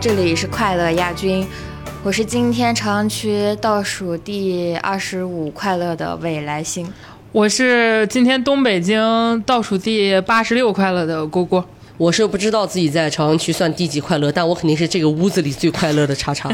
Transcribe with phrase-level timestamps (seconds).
[0.00, 1.46] 这里是快乐亚军，
[2.02, 6.92] 我是今天朝阳区倒数第二十五快乐的未来星。
[7.30, 11.62] 我是今天东北京倒数第八十六快乐的蝈蝈。
[11.96, 16.50] 我是不知道自己在朝阳区算第几快乐，但我肯定是这个屋子里最快乐的叉叉，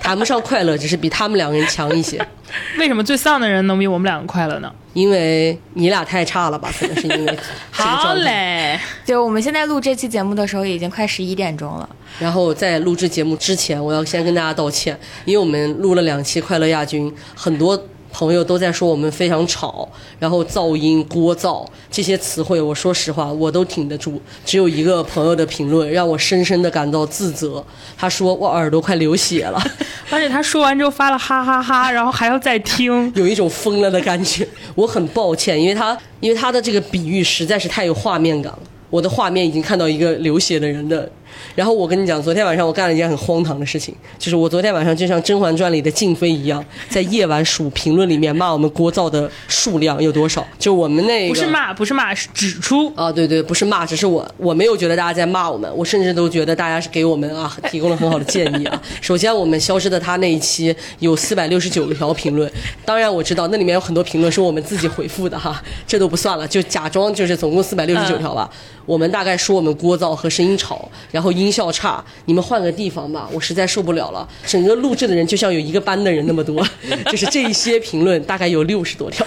[0.00, 2.20] 谈不上快乐，只是比他们两个人强一些。
[2.76, 4.72] 为什么最丧的人能比我们两个快乐呢？
[4.92, 6.68] 因为你俩太差了吧？
[6.76, 7.26] 可能是因为
[7.72, 8.14] 这个好。
[8.14, 11.88] 嘞，就我们现在录这期节目的时候，已经快十一点钟了。
[12.18, 17.80] 然后在录制节目之前，我要先跟大家道歉，因为我们录了两期快乐亚军，很多。
[18.12, 19.88] 朋友都在说我们非常吵，
[20.18, 24.20] 然后噪音、聒噪这些词汇，我说实话我都挺得住。
[24.44, 27.64] 只有一个朋友的评论让我深深的感到自责，
[27.96, 29.62] 他说我耳朵快流血了，
[30.10, 34.46] 而且他说完之后发了哈哈哈，然后还要再听， 有一种疯了的感觉。
[34.74, 38.58] 我很抱歉，因为他因为他的这个比喻实在是太有画面感了，
[38.90, 41.10] 我的画面已经看到一个流血的人的。
[41.54, 50.46] 然后我跟你讲，昨天晚上我干了一件很荒唐的事情，就是我昨天晚上就像《甄嬛传》里的静妃一样，在夜晚数评论里面骂我们聒噪的数量有多少。
[50.58, 58.82] 就我们那个不是骂，不是骂，是指出啊，对对，不是骂，只是我我没有觉得大家在骂我们，我甚至都觉得大家是给我们啊提供了很好的建议啊。
[59.02, 62.50] 首先，我们消失的他那一期有四百六十九条评论，
[62.84, 68.48] 当然我知道那里面有很多评论是我们自己回复的哈，这都不算了，就假装就是总共四百六十九条吧。
[68.86, 74.28] 我们大概说我们聒噪和声音吵，然后音效差，你们换个地方吧，我实在受不了了。
[74.46, 76.64] 整个录制的人就像有一个班的人那么多，
[77.10, 79.26] 就是这一些评论大概有六十多条。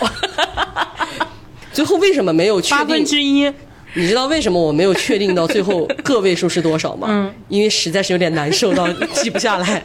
[1.74, 2.78] 最后为什么没有确定？
[2.78, 3.52] 八分之一。
[3.96, 7.08] 你知道为什么我没有确定到最后个位数是多少吗？
[7.10, 9.84] 嗯，因为实在是有点难受到记不下来。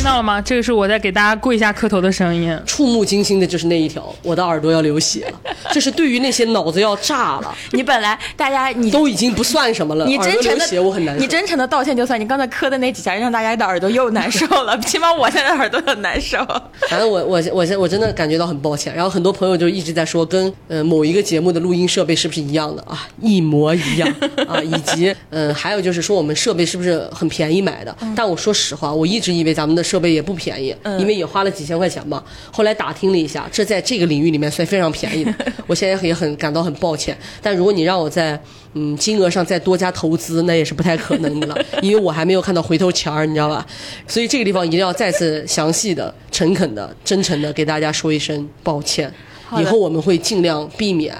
[0.00, 0.40] 听到了吗？
[0.40, 2.58] 这个是我在给大家跪下磕头的声音。
[2.64, 5.52] 触目惊心的就是那一条，我的耳朵要流血了。
[5.74, 11.20] 就是对于那些脑子要炸了，你本来大家你都已经不算什么了，你真诚的我很难受。
[11.20, 16.38] 你真诚的道歉就算，你刚才磕的那几下让大家的耳朵又难受了， 起码我现在耳朵很难受。
[16.88, 18.94] 反正我我我我真的感觉到很抱歉。
[18.94, 23.06] 然后很多朋友就一直在说，跟呃某一个节目的录音设备是不是一样的啊？
[23.20, 24.08] 一模一样
[24.48, 24.58] 啊！
[24.62, 27.94] 以及嗯还有就是说我们设备是不是很便宜买的？
[28.16, 30.74] 但我说实话，我一直以为咱们的设备也不便宜。
[31.00, 35.34] 因为也花了几千块钱嘛，后来打听了一下，这在这个领域里面算非常便宜的。
[35.66, 38.40] 我现在也很感到很抱歉，但如果你让我在
[38.74, 43.66] 嗯金额上再多加投资，那也是不太可能的了， 因为我还没有看到回头钱儿，你知道吧？
[44.06, 49.12] 所以这个地方一定要再次详细的、诚恳的、真诚的给大家说一声抱歉。
[49.58, 51.12] 以后我们会尽量避免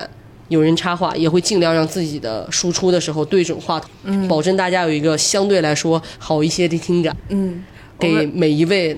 [0.48, 7.16] 有人插话，也会尽量让自己的输出的时候对准话筒，保证大家有一个相对来说好一些的听感。
[7.31, 7.64] 嗯，
[8.00, 8.97] 给每一位。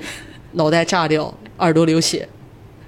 [0.54, 2.28] 脑袋炸掉，耳朵流血，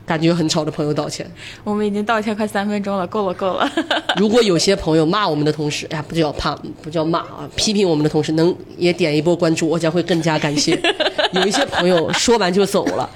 [0.04, 1.26] 感觉很吵的朋友道歉。
[1.64, 3.66] 我们已经道歉快三分钟了，够了够了。
[4.20, 10.78] 如果有些朋友骂我们的同时，哎呀，不叫怕，不叫骂啊，批评我们的同时能也点一波关注，我将会更加感谢。
[11.32, 13.08] 有一些朋友说完就走了，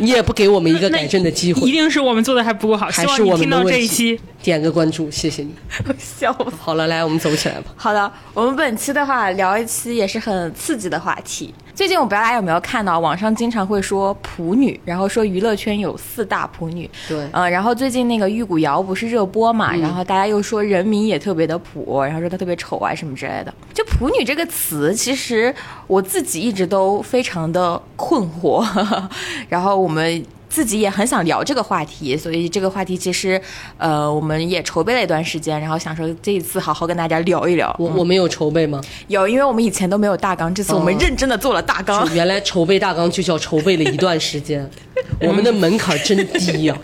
[0.00, 2.86] 你也不给我们一个改正的机会， 一定是我们做的还不够好。
[2.86, 5.50] 还是我们的这一期点个关注，谢谢你。
[5.98, 6.56] 笑死。
[6.58, 7.74] 好了，来我们走起来吧。
[7.76, 11.52] 好的，我们本期的话聊一期也是很刺激的话题。
[11.74, 16.88] 最近我不知道大家有没有看到，网上经常会说普女，然后说娱乐圈有四大普女。
[17.08, 17.28] 对。
[17.32, 23.52] 嗯，然后最近那个玉骨遥不是热播嘛，然后大家又说人民也特别的普，然后说她特别丑啊什么之类的。
[23.72, 25.52] 就普女这个词，其实
[25.88, 28.64] 我自己一直都非常的困惑。
[29.48, 30.24] 然后我们。
[30.54, 33.40] 自己也很想聊这个话题，所以这个话题其实，
[33.76, 37.74] 呃，我们也筹备了一段时间，然后想说这一次好好跟大家聊一聊。
[37.76, 38.80] 我我们有筹备吗？
[39.08, 42.08] 有，因为我们以前都没有大纲，这次我们认真的做了大纲。
[42.14, 44.70] 原来筹备大纲就叫筹备了一段时间，
[45.20, 46.78] 我们的门槛真低呀。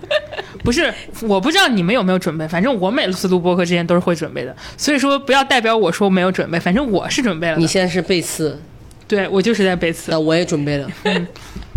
[0.64, 0.92] 不是，
[1.22, 7.56] 我不知道你们有没有准备，反正我每次录播客之前都是会准备的，所以说不要代表我说没有准备，反正我是准备了。
[7.56, 8.60] 你现在是背刺，
[9.06, 10.10] 对我就是在背刺。
[10.10, 10.90] 那我也准备了。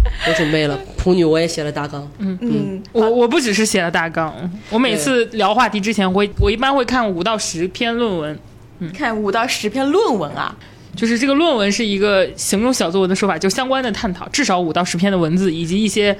[0.27, 2.09] 我准备了普女，我也写了大纲。
[2.19, 4.33] 嗯嗯，我我不只是写了大纲，
[4.69, 8.39] 我每次聊话题之前，会我一般会看五到十篇论文。
[8.79, 10.55] 嗯，看五到十篇论文啊，
[10.95, 16.15] 就是这个论文是一个形容小作文的说法，就相关的探讨至少五到十篇的文字，以及一些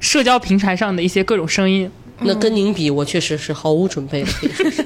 [0.00, 1.90] 社交平台上的一些各种声音。
[2.20, 4.28] 那跟您比，我确实是毫无准备的。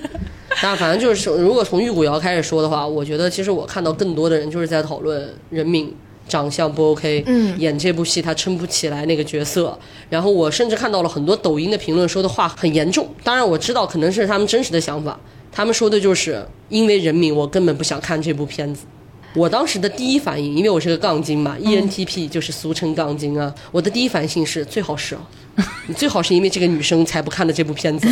[0.63, 5.95] 但反正就是，如果从玉骨遥开始说的话，我觉得其实我看到更多的人就是在讨论人民。
[6.29, 9.79] 长相不 OK，嗯，演这部戏他撑不起来那个角色。
[10.11, 13.09] 然后我甚至看到了很多抖音的评论，说的话很严重。
[13.23, 15.19] 当然我知道可能是他们真实的想法，
[15.53, 18.85] 他们说的就是因为人民，我根本不想看这部片子。
[19.35, 23.55] 我当时的第一反应，因为我是个杠精嘛，ENTP 就是俗称杠精啊。
[23.71, 25.21] 我的第一反应是最好是，啊
[25.87, 28.09] 你最好是因为这个女生才不看的这部片子，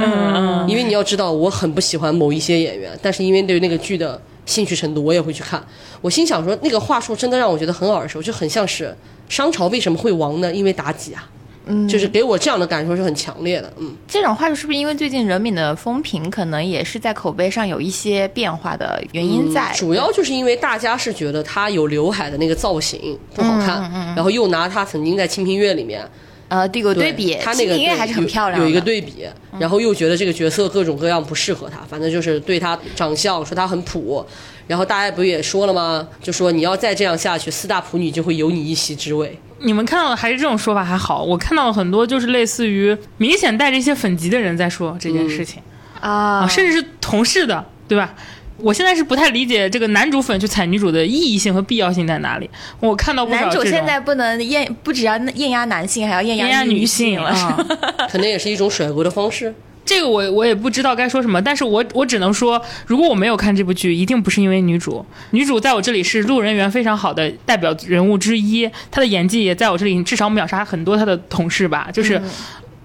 [0.66, 4.20] 因为你要知道我很不喜欢某一些演员，但是因为对那个剧的。
[4.46, 5.62] 兴趣程度，我也会去看。
[6.00, 8.94] 我心想说，那个话术真的让我觉得很耳熟，就很像是
[9.28, 10.52] 商朝为什么会亡呢？
[10.52, 11.28] 因为妲己啊。
[11.66, 13.72] 嗯，就是给我这样的感受是很强烈的。
[13.78, 19.72] 嗯，这种话术是不是因为最近人民的风评可能也是在口碑上有一些变化的原因在？
[19.74, 26.06] 主要就是因为大家是觉得他有刘海的那个造型不好看，然后又拿他曾经在《清平乐》里面。
[26.48, 29.26] 呃，这个对比，他那个还是很漂亮，有一个对比，
[29.58, 34.24] 然后又觉得这个角色各种各样不适合他，反正就是对他长相说他很普，
[34.66, 36.06] 然后大家不也说了吗？
[36.22, 39.38] 就说你要再这样下去，四大普女就会有你一席之位。
[39.60, 45.62] 你们看到的还是这种说法还好，我看到了很多就是类似于明显带着一些粉籍的人在说这件事情
[46.00, 48.14] 啊，甚至是同事的，对吧？
[48.56, 52.48] 我现在是不太理解这个男主粉去踩女主的意义性和必要性在哪里。
[52.80, 57.66] 我看到不少男主现在不能艳，不只要艳压男性，还要艳压女性了，
[58.10, 59.52] 可能也是一种甩锅的方式。
[59.84, 65.04] 这个我我也不知道该说什么，但是我我只能说，如果我没有看这部剧，一定不是因为女主。
[65.32, 72.18] 女主在我这里是路人缘非常好的代表人物之一，她的演技也在我这里至少秒杀很多她的同事吧，就是。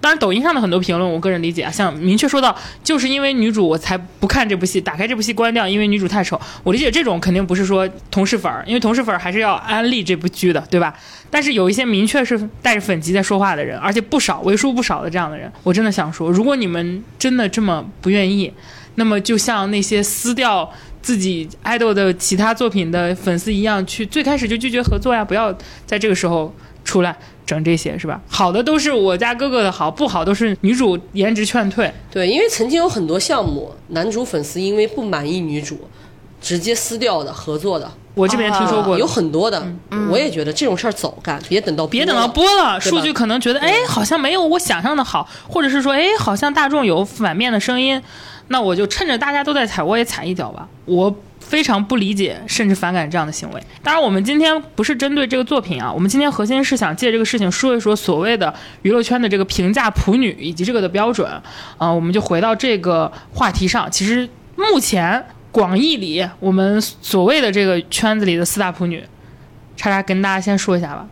[0.01, 6.39] 当然，抖音上的很多评论，我个人理解啊，像明确说到，就是因为女主我才不看这部戏，打开这部戏关掉，因为女主太丑。
[6.63, 10.93] 我理解这种肯定不是说同事粉儿，因为同事粉儿还是要安利这部剧的，对吧？
[11.29, 18.51] 但是有一些明确是带着粉级在说话的人，而且不少，为数不少的这样的人，我真的想说，如果你们真的这么不愿意，
[18.95, 20.71] 那么就像那些撕掉
[21.01, 25.53] 自己爱豆的其他作品的粉丝一样，去最开始就拒绝合作呀，不要
[25.85, 26.55] 在这个时候
[26.85, 27.15] 出来。
[27.49, 28.21] 整这些是吧？
[28.29, 31.91] 好的都是我家哥哥的好，不好都是女主颜值劝退。
[32.11, 35.89] 对，因为曾经有很多项目，男主粉丝因为不满意女主，
[36.39, 37.91] 直接撕掉的合作的。
[38.13, 39.65] 我这边听说过有很多的，
[40.11, 47.99] 我也觉得这种事儿早干，别等到别等到播了，数据可能觉得哎好像没有我想象的好，或者是说哎好像大众有反面的声音，
[48.49, 50.67] 那我就趁着大家都在踩，我也踩一脚吧。
[50.85, 51.15] 我。
[51.39, 53.63] 非常不理解，甚至反感这样的行为。
[53.81, 58.53] 当然，我们今天不是针对这个作品啊，我们今天核心是想借这个事情说一说所谓的
[58.83, 61.29] 娱乐圈的这个评价普女以及这个的标准
[61.77, 61.91] 啊。
[61.91, 63.89] 我们就回到这个话题上。
[63.89, 69.03] 其实目前广义里我们所谓的这个圈子里的四大普女，
[69.75, 71.07] 叉叉跟大家先说一下吧。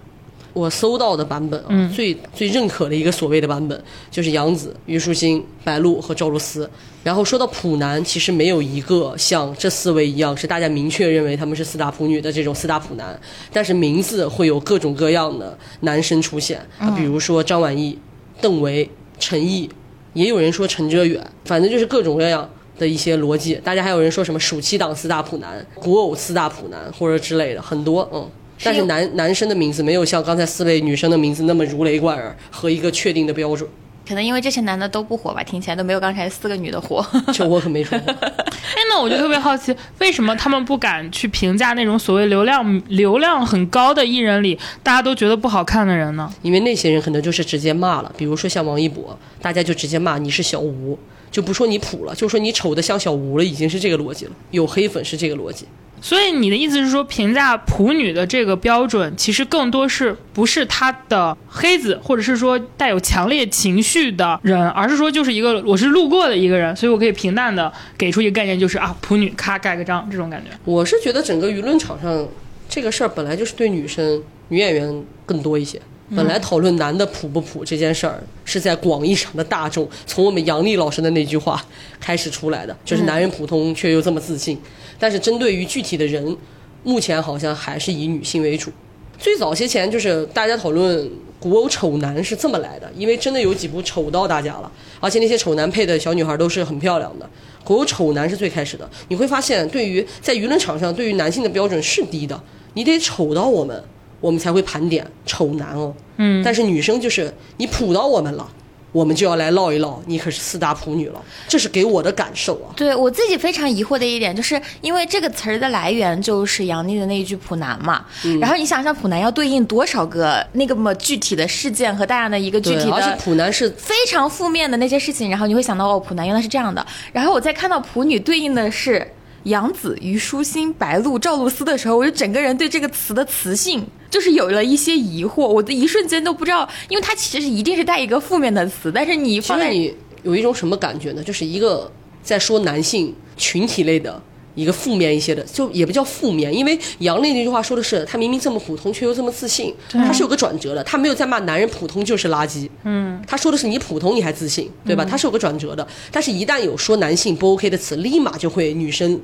[0.58, 6.68] 我搜到的版本啊，最最认可的一个所谓的版本就是杨紫、虞书欣、白鹿和赵露思。
[7.04, 13.18] 然后说到普男，其实没有一个像这四位一样是大家明确认为他们是四大普女的这种四大普男，
[13.54, 16.60] 但是名字会有各种各样的男生出现，
[16.98, 17.98] 比如说张晚意、
[18.42, 18.90] 邓为、
[19.20, 19.70] 陈毅，
[20.14, 22.50] 也有人说陈哲远，反正就是各种各样
[22.80, 23.54] 的一些逻辑。
[23.64, 28.28] 大家还有人说什么暑期档四大普男、古偶四大普男或者之类的很多，嗯。
[28.64, 33.70] 但是男男生的名字没有像刚才四位女生的名字那么如雷贯耳和一个确定的标准。
[34.08, 37.06] 可能因为这些男的都不火吧，听起来都没有刚才四个女的火。
[37.34, 37.98] 这我可没说。
[38.08, 46.34] 哎，那我就特别好奇，为什么他们不敢去评价那种所谓流量流量很高的艺人里，大家都觉得不好看的人呢？
[46.42, 50.98] 因为那些人可能就是直接骂了，比如说像王一博，大家就直接骂你是小吴，
[51.30, 54.32] 就不说你普了，就说你丑的像小吴了，已经是这个逻辑了。
[54.52, 55.66] 有黑粉是这个逻辑。
[56.08, 70.58] 所以你的意思是说，评价普女的这个标准，其实更多是不是她的黑子，或者是说带有强烈情绪的人，而是说就是一个我是路过的一个人，所以我可以平淡的给出一个概念，就是啊，普女咔盖个章这种感觉。
[70.64, 72.26] 我是觉得整个舆论场上
[72.70, 75.78] 这个事儿本来就是对女生女演员更多一些。
[76.16, 81.62] 本来讨论男的普不普这件事儿，是在广义上的大众，从我们杨丽老师的那句话
[82.00, 84.58] 开始出来的，就是男人普通却又这么自信。
[85.00, 86.36] 但是针对于具体的人，
[86.84, 88.72] 目前好像还是以女性为主。
[89.18, 97.30] 最早些前就是大家讨论古偶丑男是这么来的，因为真的有几部丑到大家了，而且那些丑男配的小女孩都是很漂亮的。
[97.64, 102.42] 古偶丑男是最开始的，你会发现，对于在舆论场上，对于男性的标准是低的，
[102.74, 103.84] 你得丑到我们。
[104.20, 108.52] 我们才会盘点丑男哦，嗯，但是女生就是你普到我们了，
[108.92, 112.74] 我们就要来唠一唠，你可是四大普女了，这是给我的感受啊。
[112.76, 118.06] 对我自己非常疑惑的一点，就是因为这个词儿的来源就是杨丽的那一句“普男”嘛，
[118.40, 129.06] 然后你想想普男要对应多少个那个么具体的事件和大家的一个具体的，而且普男是非常负面的那些事情，然后你会想到哦，普男原来是这样的，然后我再看到普女对应的是。
[129.48, 141.24] 杨紫、虞书欣、白鹿、赵露思的时候，我就整个人对这个词的词性就是有了一些疑惑，我的一瞬间都不知道，因为它其实一定是带一个负面的词，但是你放在你有一种什么感觉呢？
[141.24, 144.22] 就是一个在说男性群体类的。
[144.58, 155.06] 一个负面一些的，就也不叫负面，因为杨丽那句话说的是，他明明这么普通，却又这么自信，他是有个转折的，他没有在骂男人普通就是垃圾，嗯，他说的是你普通你还自信，对吧？
[155.06, 159.22] 他是有个转折的，但是一旦有说男性不 OK 的词，立马就会女生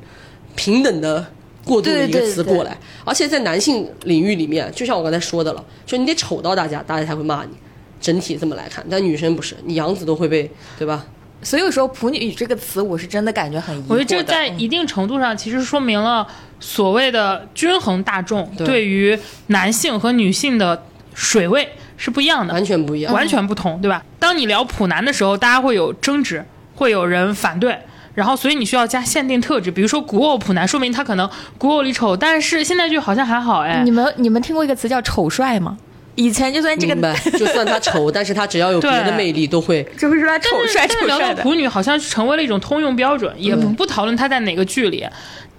[0.55, 1.25] 平等的
[1.65, 2.77] 过渡的一个对对对词过来。
[3.03, 7.51] 而且在男性领域里面，就像我刚才说的了，就你得丑到大家，大家才会骂你。
[7.99, 11.05] 整体这么来看，但女生不是，你杨子都会被，对吧？
[11.43, 13.85] 所以有时候“普女”这个词，我是真的感觉很疑惑。
[13.89, 16.25] 我觉得这在嗯一定程度上其实说明了
[16.59, 20.83] 所谓的均衡大众对对于男性和女性的
[21.13, 23.13] 水位是不一样的，完全不一样。
[23.13, 24.03] 完全不同，对吧？
[24.19, 26.43] 当你聊普男的时候，大家会有争执，
[26.75, 27.77] 会有人反对。
[28.15, 33.89] 然后，所以你需要加限定特质，比如说古偶普男，说明他可能古偶里丑，但是现代剧好像还好哎你。
[33.89, 35.75] 们你们听过一个词叫“丑帅”吗？
[36.15, 36.95] 以前就算这个
[37.37, 45.05] 就算他丑，但是他只要有别的魅力，都会就会说他丑帅丑帅的，到普女，好像成为了一种通用标准，也不不讨论他在哪个剧里，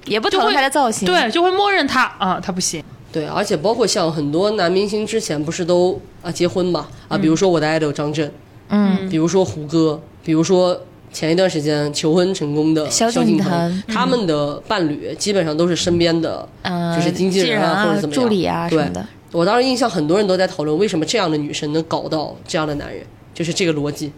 [0.07, 1.07] 也不讨论他的造型。
[1.07, 2.83] 对，就会默认他啊，他不行。
[3.13, 8.31] 对，而且包括像很多男明星之前不是都啊结婚嘛啊，比如说我的 idol 张震，
[8.69, 10.81] 嗯，比如说胡歌，比如说
[11.13, 18.25] 前一段时间求婚成功的萧敬敬腾他们的伴侣基本上都是身边的，嗯，就是经纪人啊啊或者怎么样。
[18.25, 19.07] 助理啊什对么的。
[19.35, 24.13] 我当时印象很多人都在讨论为什么这样的女生能搞到这样的男人，就是这个逻辑，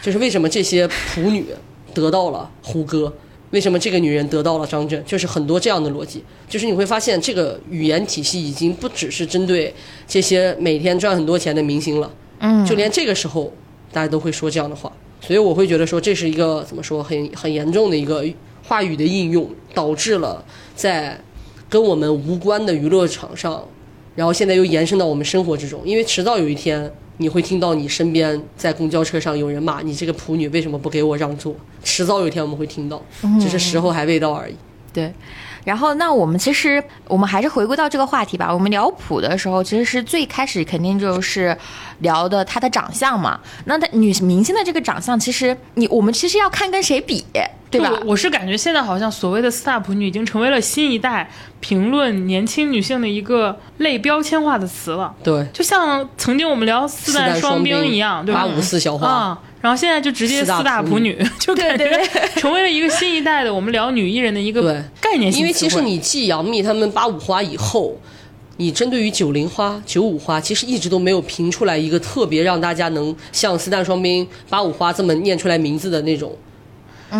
[0.00, 1.44] 就是为什么这些普女
[1.92, 3.12] 得到了胡歌，
[3.50, 9.74] 为什么这个女人得到了张震，就是很多这样的逻辑，就是你会发现这个语言体系已经不只是针对
[10.06, 13.52] 这些每天赚很多钱的明星了，嗯，就连这个时候
[13.90, 18.24] 大家都会说这样的话，所以我会觉得说这是一个怎么说很很严重的一个
[18.62, 20.44] 话语的应用，导致了
[20.76, 21.20] 在
[21.68, 23.66] 跟我们无关的娱乐场上，
[24.14, 33.02] 然后现在又延伸到我们生活之中，因为迟早有一天你会听到你身边在公交车上有人骂你这个普女为什么不给我让座，迟早有一天我们会听到，
[33.40, 34.54] 只是时候还未到而已。
[34.92, 35.12] 对。
[35.64, 38.52] 然后，那我们其实我们还是回归到这个话题吧。
[38.52, 41.56] 我们聊普的时候，其实是最开始肯定就是
[42.00, 43.38] 聊的她的长相嘛。
[43.66, 47.24] 那她女明星的这个长相，其实你我们其实要看跟谁比，
[47.72, 47.90] 对吧？
[47.90, 58.42] 我我是感觉现在好像所谓的四大普女已经成为了新一代评论年轻女性的一个类标签化的词了，对，就像曾经我们聊四代双兵一样，对吧？
[58.42, 61.90] 八五四小花，啊、然后现在就直接四大普普女，就感觉
[62.36, 64.62] 成为了一个新一代的我们聊女艺人的一个
[65.00, 67.96] 概念性因为其实你继杨幂他们八五花以后，
[68.58, 76.36] 你针对于九零花、九五花，其实一直都没有评出来一个特别让大家能像四大双冰、八五花这么念出来名字的那种。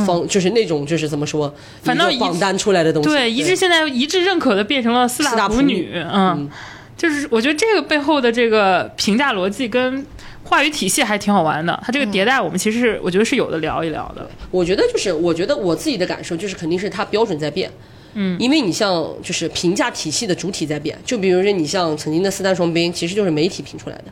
[0.07, 6.49] 方就是那种就是怎么说，嗯反倒一一个榜单出来的东西，对一致现在一致认可的变成了四四大普普女嗯，
[6.97, 10.05] 就是我觉得这个背后的这个评价逻辑跟
[10.45, 11.81] 话语体系还挺好玩的。
[11.85, 14.29] 它这个迭代，我们其实是我觉得是有的聊一聊的。
[14.51, 17.71] 我觉得就是，我觉得我自己的感受就是，肯定是它标准在变。
[18.15, 24.05] 嗯，因为你像就是评价体系的主体在变，就比如说你像曾经的四大双冰，其实就是媒体评出来的。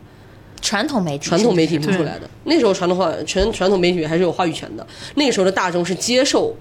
[0.61, 2.29] 传统媒体，传统媒体是不是评出来的。
[2.45, 4.87] 那时候传统话传传统媒体还是有话语权的。
[5.15, 6.55] 那个时候的大众是接受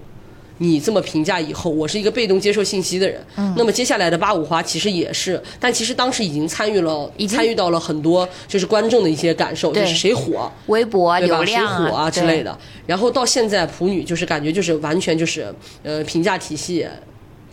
[0.58, 3.18] 你这么评价以后，我是一个被动接受信息的人。
[3.36, 10.50] 嗯那么接下来的八五花其实也是，但其实当时已经参与了，参与到了很多就是观众的一些感受，就是谁火。
[10.66, 11.36] 微博对吧？
[11.36, 15.52] 流量谁火啊之类的，然后到现在普女就是感觉就是完全就是
[15.82, 16.86] 呃评价体系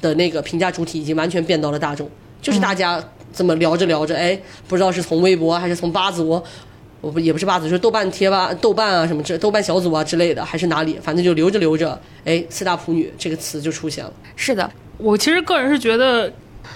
[0.01, 2.09] 的那个评价主体已经完全变到了大众，
[2.41, 3.03] 就是大家
[3.37, 6.41] 这么聊着聊着，哎，不知道是从微博还是从八组，
[6.99, 14.11] 我不也不是八组，就是豆瓣贴吧、豆瓣啊什么这豆瓣小组啊之类的，还是哪里，反正就留着留着，哎，四大普女这个词就出现了。
[14.35, 16.33] 是的，我其实个人是觉得，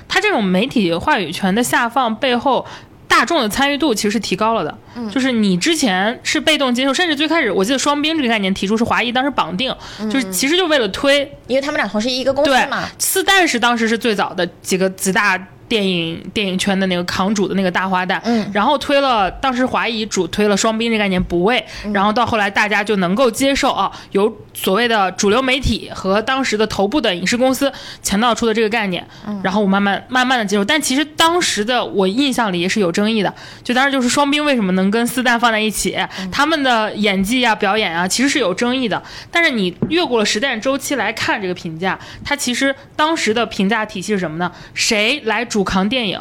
[0.08, 2.66] 他这种媒体话语权的下放背后。
[3.08, 4.78] 大众的参与度其实是提高了的，
[5.12, 9.76] 就是你之前是被动接受，甚至最开始我记得双冰这个概念提出是华谊当时绑定，
[10.10, 11.20] 就是其实就为了推。
[11.46, 15.38] 因为他们俩同是一个公司对嘛，四旦是当时是最早的几个几大
[15.72, 18.52] 电影电影圈的那个扛主的那个大花旦，嗯。
[18.54, 27.72] 然后推了当时华谊主推了双冰这概念补位，然后到后来大家就能够接受啊，有所谓的主流媒体和当时的头部的影视公司
[28.04, 29.08] 强调出的这个概念，
[29.42, 35.98] 然后我慢慢慢慢的接受，但其实当时的我印象里也是有争议的，就当时就是双冰为什么能跟四旦放在一起，
[36.30, 39.02] 他们的演技啊表演啊其实是有争议的，
[39.32, 44.52] 但是你越过了时代周期来看这个评价，它其实当时的评价体系是什么呢？
[44.74, 46.20] 谁来主扛电影？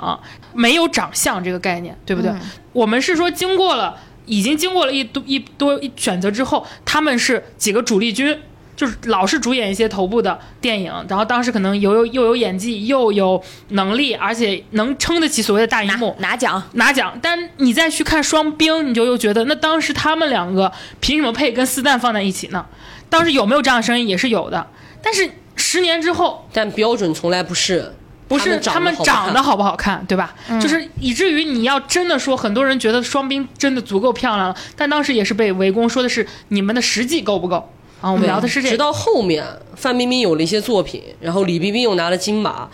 [0.52, 2.32] 没有长相这个概念，对不对？
[2.72, 8.38] 我们是说经过了，已经经过了一多一多一选择之后，他们是几个主力军。
[8.76, 22.64] 就是老是主演一些头部的电影，然后当时可能有有又有演技，又有能力，而且能撑得起所谓的大荧幕，拿奖，拿奖，但你再去看双冰，你就又觉得那当时他们两个凭什么配跟四旦放在一起呢？
[23.10, 24.66] 当时有没有这样的声音也是有的，
[25.02, 27.94] 但是十年之后，但标准从来不是
[28.30, 30.32] 不是他们长得好好不好看，对吧？
[30.60, 37.56] 就是以至于你要真的说，很多人觉得双冰真的足够漂亮了，但当时也是被围攻，说的是你们的实际够不够？
[38.00, 38.70] 啊，我们聊的是这个。
[38.70, 39.44] 直到后面
[39.74, 42.68] 范冰冰有了一些作品，然后李冰冰又拿了金马，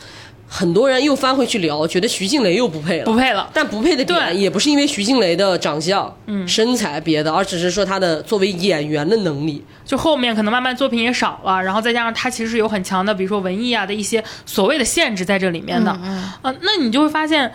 [0.49, 3.51] 很多人又翻回去聊，觉得徐静蕾又不配了，不配了。
[3.53, 4.37] 但不配的点对。
[4.37, 9.65] 也不是因为徐静蕾的长相、嗯、身材别的，而只是说她的作为演员的能力。
[9.85, 17.53] 就后面可能慢慢作品也少了，然后再加上她其实是有很强的，比如说文艺啊的一些所谓的限制在这里面的，嗯、呃，那你就会发现，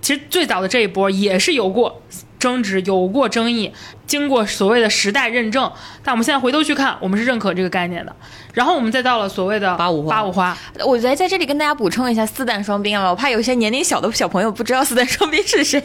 [0.00, 2.00] 其实最早的这一波也是有过
[2.46, 3.72] 争执，有过争议，
[4.06, 5.68] 经过所谓的时代认证，
[6.04, 8.14] 但我们现在回头去看，我们是认可这个概念的。
[8.54, 15.82] 然后我们再到了所谓的八五花八五花，我觉得在这里跟大家补充一下四旦双冰啊，我怕有些年龄小的小朋友不知道四旦双冰是谁。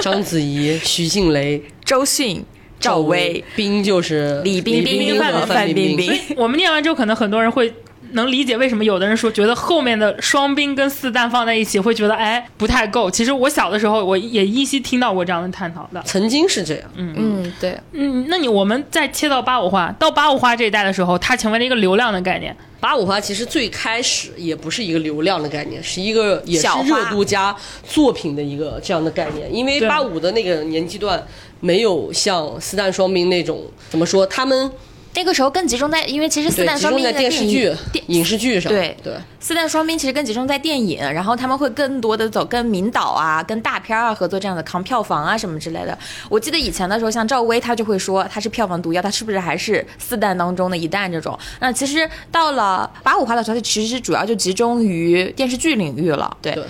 [0.00, 2.44] 章子怡、徐静蕾、周迅、
[2.78, 7.74] 赵薇、冰就是李冰冰范冰冰冰我们念完之后，可能很多人会
[8.14, 13.10] 能理解为什么有的人说觉得后面的双冰跟四旦放在一起会觉得哎不太够。
[13.10, 16.02] 其实我小的时候我也依稀听到过这样的探讨的。
[16.04, 22.56] 曾经是这样，嗯嗯，对，嗯，那你我们再切到八五花，到八五花这一代的时候，它成为了一个流量的概念。
[22.80, 29.52] 八五花其实最开始也不是一个流量的概念，是一个也是热度加作品的一个这样的概念。
[29.54, 31.26] 因为八五的那个年纪段
[31.60, 34.70] 没有像四旦双冰那种怎么说，他们
[35.14, 38.70] 那个时候更集中在，因为其实四对旦双冰在电视剧、电影视剧上。
[38.70, 45.96] 对对，四旦双冰其实更集中在电影，然后他们会更多的走跟名导啊、跟大片儿啊合作这样的扛票房啊什么之类的。
[46.28, 51.38] 我记得以前的时候，像赵薇，她就会说她是票房毒药，她是不是还是四旦当中的一旦这种？
[51.60, 56.36] 那其实到了八五花的时候，它其实主要就集中于电视剧领域了。
[56.42, 56.64] 对，对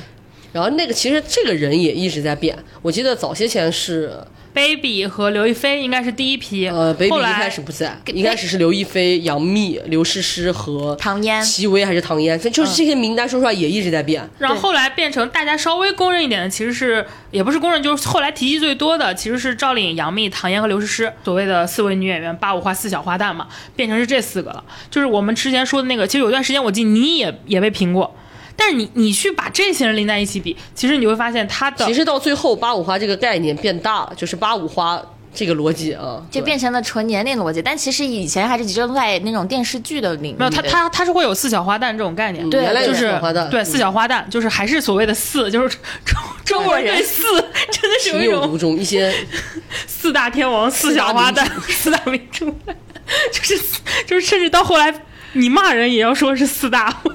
[0.53, 2.57] 然后那个其实这个人也一直在变。
[2.83, 4.13] 我记得早些前是
[4.54, 14.26] baby 和刘亦菲应该是第一批，呃，baby 一后来开始不在，一开始是刘亦菲、杨幂、刘诗诗和唐嫣戚薇还是唐嫣，就是这些名单说实话也一直在变。
[14.38, 24.62] 然后后来变成大家稍微公认一点的，其实是也不是公认，就是后来提及最多的其实是赵丽颖、杨幂、唐嫣和刘诗诗，所谓的四位女演员，八五花四小花旦嘛，变成是这四个了。
[24.88, 28.14] 就是我们之前说的那个，其实有段时间我记得你也也被评过，
[28.56, 35.00] 但是你你去把这些人拎在一起比，其实你会发现他的其实到最后，八五花这个概念变大了，就是八五花
[35.34, 37.60] 这个逻辑啊，就变成了纯年龄逻辑。
[37.60, 40.36] 但其实以前还是集中在那种电视剧的领域。
[40.38, 47.23] 没有他他他是会有四小花旦这种概念，对原来就是小花旦，嗯对四小花旦，就是还是所谓的四，就是中中国人对四
[47.71, 49.12] 真的是有情一种有独钟，一些
[49.88, 52.47] 四大天王、四小花旦、四大名著，
[53.32, 53.58] 就是
[54.06, 54.95] 就是，甚至到后来
[55.32, 57.12] 你骂人也要说是四大魂，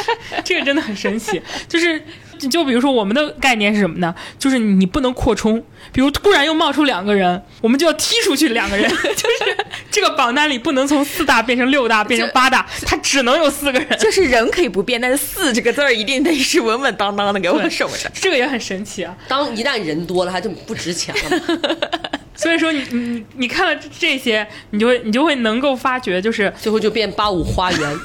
[0.44, 1.40] 这个真的很神奇。
[1.68, 2.02] 就是
[2.50, 4.14] 就比如说我们的概念是什么呢？
[4.38, 9.56] 就是你不能扩充，比如突然又冒出两个人，我们就要踢出去两个人， 就是
[9.90, 13.98] 这个榜单里不能从四大变成六大变成八大，它只能有四个人。
[13.98, 18.10] 就是人可以不变，但是“四”这个字儿一定得是稳稳当当的给我守着。
[18.14, 19.16] 这个也很神奇啊！
[19.26, 21.58] 当一旦人多了，它就不值钱了嘛。
[22.34, 27.98] 所以说你，你你你看了这些，你就会你就会能够发觉，就是最后就变八五花园，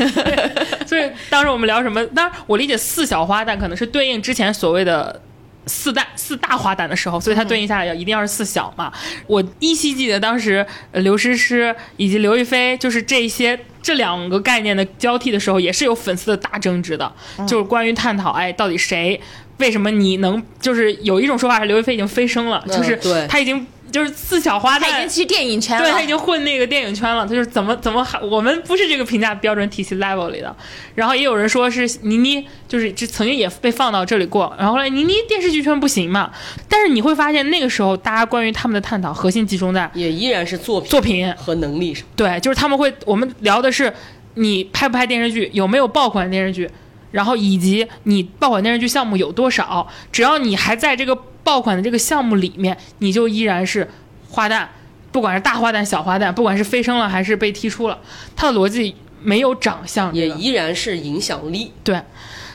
[0.86, 2.04] 所以当时我们聊什么？
[2.06, 5.20] 当然，我理解四小花旦可能是对应之前所谓的
[5.66, 8.92] 四大四大花旦的时候，所以它对应下来要一定要是四小嘛。
[9.26, 17.12] 我依稀记得当时呃刘诗诗以及刘亦菲，就是这些这两个概念的交替的时候，也是有粉丝的大争执的，
[17.46, 19.20] 就是关于探讨，哎，到底谁。
[19.58, 30.54] 为什么你能就是有一种说法是刘亦菲已经飞升了，嗯就是对她已经就是四小花旦，他已经去电影圈了，对他已经混那个电影圈了，他就是怎么怎么还我们不是这个评价标准体系 level 里的。
[30.94, 34.54] 然后也有人说是倪妮，就是这曾经也被放到这里过。
[34.58, 36.30] 然后后来倪妮电视剧圈不行嘛，
[36.68, 42.04] 但是你会发现那个时候大家关于他们的探讨核心集中在也依然是作品作品，和能力上。
[42.14, 43.90] 对，就是他们会我们聊的是
[44.34, 46.70] 你拍不拍电视剧，有没有爆款电视剧。
[47.12, 53.88] 然后以及你爆款电视剧项目有多少，只要你还在这个爆款的这个项目里面，你就依然是
[54.28, 54.66] 花旦，
[55.12, 57.96] 不管是大花旦、小花旦，不管是飞升了还是被踢出了，
[58.34, 61.72] 它的逻辑没有长相，也依然是影响力。
[61.84, 62.02] 对。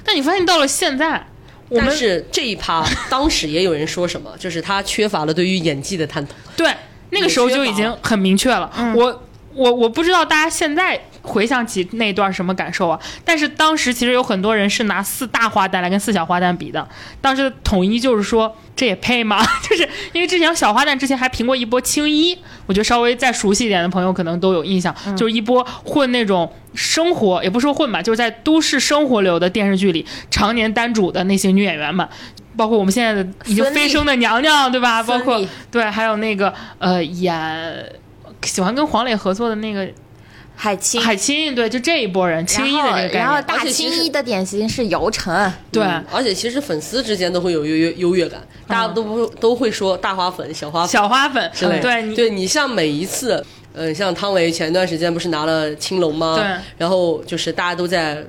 [0.03, 1.25] 但你发现到了现在，
[1.69, 6.33] 我们但是这一趴，当时也有人说什么， 就是他缺乏了对于演技的探讨。
[6.57, 6.69] 对
[7.11, 8.69] 那个时候就已经很明确了。
[8.77, 9.23] 嗯我
[9.53, 12.99] 我我不知道大家现在回想起那段什么感受啊？
[13.23, 16.87] 但是当时其实有很多人是拿四大花旦来跟四小花旦比的，
[17.19, 19.39] 当时的统一就是说这也配吗？
[19.69, 26.51] 就是因为之前小花旦之前还评过一波青衣，我觉得稍微再熟悉一点的朋友可能都有印象，就是一波混那种。
[26.73, 32.07] 生活也不说混吧，就是在都市生活流的电视剧里常年单主的那些女演员们，
[32.55, 35.03] 包括我们现在的已经飞升的娘娘，对吧？
[35.03, 37.85] 包括对，还有那个呃演
[38.43, 39.85] 喜欢跟黄磊合作的那个
[40.63, 45.81] 海清，海清，对，就这一波人，青衣的这个概念，然后大青衣的典型是姚晨，对。
[45.83, 50.89] 嗯而且其实粉丝之间都会有优越优越感，大家都不都会说大花粉、小花粉。
[50.89, 53.43] 小花粉之类的，对你对你像每一次，
[53.73, 56.35] 呃，像汤唯前段时间不是拿了青龙吗？
[56.37, 56.45] 对。
[56.77, 58.23] 然后就是大家都在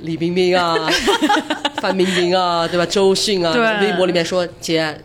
[0.00, 0.88] 李冰冰啊、
[1.82, 2.86] 范冰冰啊，对吧？
[2.86, 4.98] 周迅啊，对微博里面说姐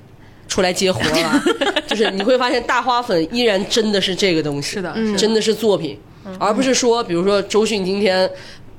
[0.47, 1.43] 出来接活了，
[1.87, 5.99] 就是你会发现大花粉依然真的是这个东西，是的真的是作品，
[6.37, 8.29] 而不是说，比如说周迅今天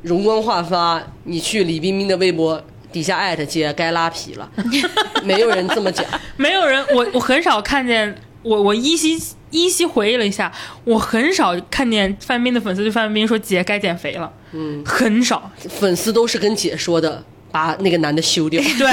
[0.02, 4.50] 容光焕发，你去李冰冰的微博底下艾特姐该拉皮了，
[5.24, 6.04] 没有人这么讲。
[6.36, 9.18] 没有人，我我很少看见，我我依稀
[9.50, 10.50] 依稀回忆了一下，
[10.84, 18.62] 我很少看见范冰的粉丝对范冰冰说姐该减肥了，嗯，很少，粉丝都是跟姐说的，把那个男的休掉。
[18.78, 18.88] 对，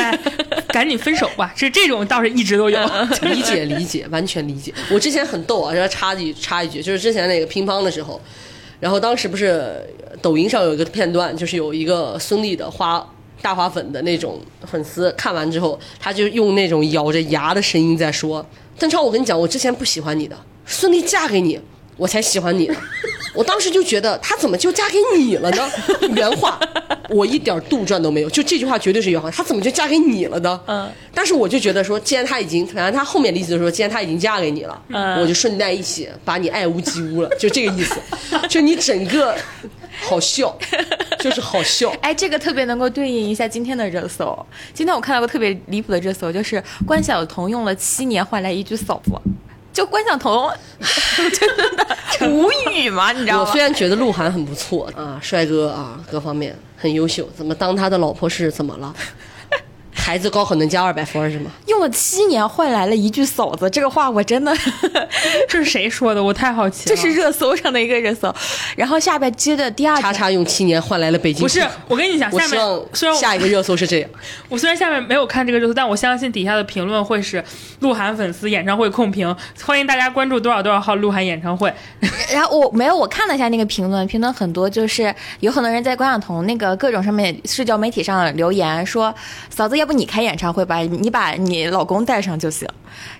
[0.67, 2.80] 赶紧分手吧， 这这种倒是一直都有，
[3.22, 4.74] 理解理解，完全理解。
[4.91, 8.20] 我之前很逗啊，然后插一插一句，就是之前那个乒乓的时候，
[8.80, 9.82] 然后当时不是
[10.22, 13.08] 抖音上有一个片段，就是有一个孙俪的花
[13.41, 18.46] 大花粉的那种粉丝，看完之后，他就用那种咬着牙的声音在说
[18.80, 21.60] ：“邓超，我跟你讲，我之前不喜欢你的，孙俪嫁给你，
[21.97, 22.75] 我才喜欢你的。”
[23.33, 25.69] 我当时就觉得她怎么就嫁给你了呢？
[26.15, 26.60] 原话，
[27.10, 29.29] 我一点杜撰都没有，就这句话绝对是原话。
[29.29, 30.60] 她怎么就嫁给你了呢？
[30.65, 37.95] 嗯，但是我就觉得说，既然她已经，反正她后面的意思就是说，既然她已经嫁给你了，嗯我就顺带一起把你爱屋及乌了，就这个意思。
[38.49, 39.36] 就你整个
[40.01, 40.57] 好笑，
[41.19, 41.93] 就是好笑。
[42.01, 44.36] 哎，这个特别能够对应一下今天的热搜。
[44.73, 49.12] 今天我看到个特别离谱的热搜，就是关晓彤用了七年换来一句嫂子，
[49.78, 50.52] 就关晓彤
[51.40, 53.62] 真的无语嘛， 你知道吗我虽？
[53.62, 58.92] 然觉得鹿晗很不错啊，帅哥啊，各方面很优秀，怎么当他的老婆是怎么了？
[60.08, 61.52] 孩子高考能加二百分是吗？
[61.65, 64.56] 用了七年换来了一句嫂子，这个话我真的，
[65.50, 66.24] 这是谁说的？
[66.24, 66.96] 我太好奇了。
[66.96, 68.34] 这是热搜上的一个热搜。
[68.78, 71.41] 然后下边接着第二，叉叉用七年换来了北京。
[71.41, 71.62] 不是？
[71.89, 72.48] 我跟你讲，下面
[72.93, 74.10] 虽然我下一个热搜是这样。
[74.48, 77.43] 我虽然下面没有看这个热搜，但我相信底下的评论会是
[77.82, 81.70] 鹿晗粉丝演唱会控评，欢迎大家关注多少多少号鹿晗演唱会。
[82.32, 89.13] 然后我没有，我看了一下那个评论，评论很多，就是有很多人在关晓彤那个各种上面社交媒体上留言说，
[89.50, 92.67] 嫂子，要不你开演唱会吧，你把你老公带上就行。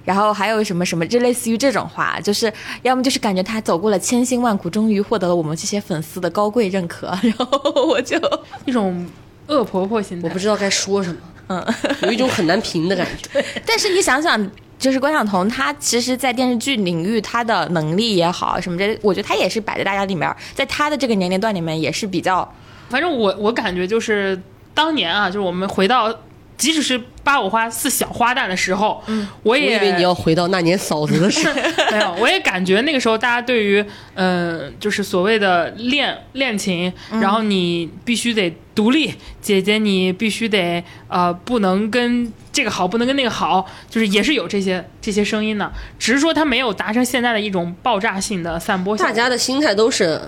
[0.06, 2.52] 然后还有什么什么，就类似于这种话，就是
[2.84, 7.08] 要么就是感觉他走过了千辛万苦，终于获得了我们这些粉丝的高贵认可。
[7.22, 8.18] 然后我就
[8.66, 9.06] 一种
[9.48, 10.28] 恶婆婆心态。
[10.28, 11.66] 我不知道该说什么，嗯，
[12.04, 13.44] 有一种很难评的感觉。
[13.66, 22.50] 但是你想想，就是关晓彤，她其实，在电视剧领域，她的能力也好，什么这，我觉得她也是摆在大家里面，在她的这个年龄段里面，也是比较
[22.90, 24.40] 反正我我感觉就是
[24.74, 26.14] 当年啊，就是我们回到，
[26.58, 31.54] 即使是八五花四小花旦的时候，嗯，我我也以为你要回到那年嫂子的时候。
[31.92, 33.80] 没有，我也感觉那个时候大家对于
[34.16, 49.12] 嗯、呃就是所谓的恋恋情，然后你必须得独立，姐姐你必须得呃不能跟这个好，不能跟那个好，就是也是有这些这些声音的，只是说他没有达成现在的一种爆炸性的散播大。
[49.12, 50.20] 家的心态都是，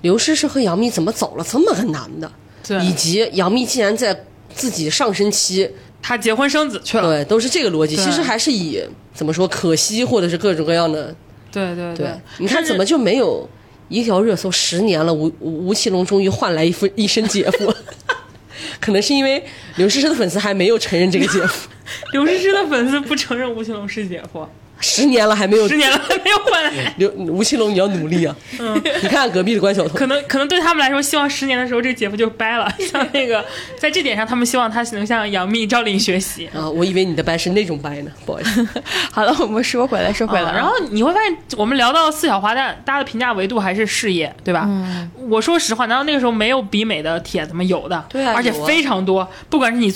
[0.00, 2.30] 刘诗诗和杨幂怎么走了这么个男的？
[2.66, 5.68] 对以及杨幂既然在自己上升期，
[6.00, 7.96] 他结婚生子去了，对，都是这个逻辑。
[7.96, 8.82] 其实还是以
[9.14, 11.14] 怎么说可惜，或者是各种各样的。
[11.50, 13.48] 对对对，你看怎么就没有
[13.88, 17.74] 一条热搜十年了，吴吴吴奇隆终于换来一副一身姐夫。
[18.80, 19.42] 可能是因为
[19.76, 21.68] 刘诗诗的粉丝还没有承认这个姐夫，
[22.12, 24.46] 刘诗诗的粉丝不承认吴奇隆是姐夫，
[24.82, 26.94] 十年了还没有十年了还没有换来。
[26.98, 28.36] 刘吴奇隆，你要努力啊！
[28.58, 32.70] 嗯你看看隔壁的关晓彤，可能可能对他们来说，希望十年的时候这个姐夫就掰了。
[32.90, 33.44] 像那个，
[33.78, 36.48] 在这点上，他们希望他能向杨幂、赵丽颖学习。
[36.54, 38.66] 啊，我以为你的掰是那种掰呢，不好意思。
[39.12, 39.32] 好了。
[39.42, 44.64] 我们说回来，说回来，啊然后你会发现，我们聊到四小花旦，大家的评价维度还是事业，对吧？
[44.66, 47.62] 嗯我说实话，难道那个时候没有比美的帖子吗？
[47.64, 49.28] 有的，对啊而且非常多。
[49.50, 49.92] 不管是你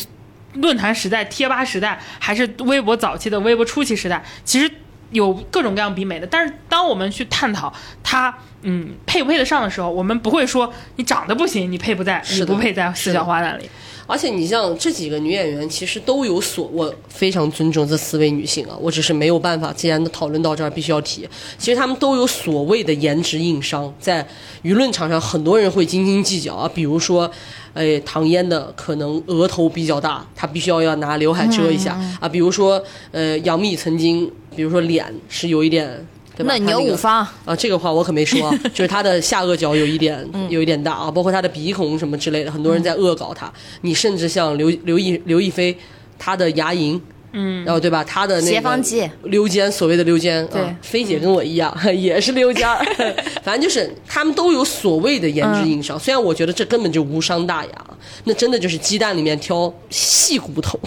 [0.56, 4.70] 论坛时代、贴吧时代，还是微博早期的微博初期时代，其实
[5.10, 6.26] 有各种各样比美的。
[6.26, 13.68] 但是当我们去探讨它，嗯，配不配得上的时候，我们不会说你长得不行，你配不在，你不配在四小花旦里。
[14.08, 21.28] 而且你像这几个女演员，其实都有所，我非常尊重这四位女性啊，我只是没有办法，既然讨论到这儿，必须要提。
[21.58, 24.24] 其实她们都有所谓的颜值硬伤，在
[24.62, 27.30] 舆论场上，很多人会斤斤计较啊，比如说。
[27.76, 32.26] 哎，唐嫣的可能额头比较大，她必须要要拿刘海遮一下、啊。
[32.26, 35.86] 比如说，呃，杨幂曾经，比如说脸是有一点，
[36.34, 36.54] 对吧？
[36.56, 43.52] 那牛五方，啊，这个话我可没说啊， 就是她的下颚角有一点有一点大啊，包括她的鼻孔什么之类的，很多人在恶搞她。
[43.82, 45.76] 你甚至像刘刘亦刘亦菲，
[46.18, 46.98] 她的牙龈，
[47.38, 48.02] 嗯，然后对吧？
[48.02, 52.82] 他的那斜个方肌溜肩，所谓的溜肩，对啊，菲姐跟我一样， 也是溜肩儿，
[53.44, 55.98] 反正就是他们都有所谓的颜值硬伤。
[55.98, 57.86] 虽然我觉得这根本就无伤大雅，
[58.24, 60.80] 那真的就是鸡蛋里面挑细骨头。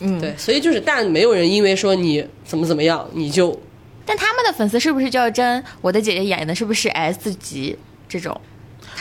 [0.00, 3.58] 嗯， 对，所以就是，但没有人因为说你怎么怎么样，你就
[4.04, 7.74] 但他们的粉丝是不是就要争我的姐姐演的是不是 S 级
[8.06, 8.38] 这种？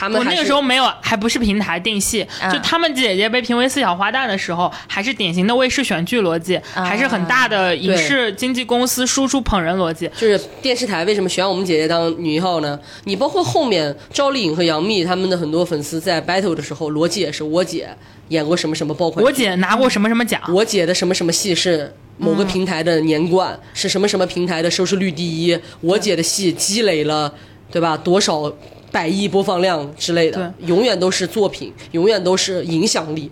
[0.01, 10.09] 我那个时候没有，还不是平台定戏，啊就他们姐姐被评为四小花旦的时候，还是典型的卫视选剧逻辑，啊还是很大的影视经纪公司输出捧人逻辑。
[10.17, 12.79] 就是电视台为什么选我们姐姐当女一号呢？
[13.05, 17.89] 你包括后面赵丽颖和杨幂他们的很多粉丝在 battle 的时候，逻辑也是我姐
[18.29, 27.33] 演过什么什么爆款，我姐拿过什么什么奖，我姐的什么什么戏是某个平台的年冠，是什么什么平台的收视率第一，我姐的戏积累了
[27.73, 28.53] 对吧多少
[28.91, 33.31] 百亿播放量之类的，永远都是作品，永远都是影响力。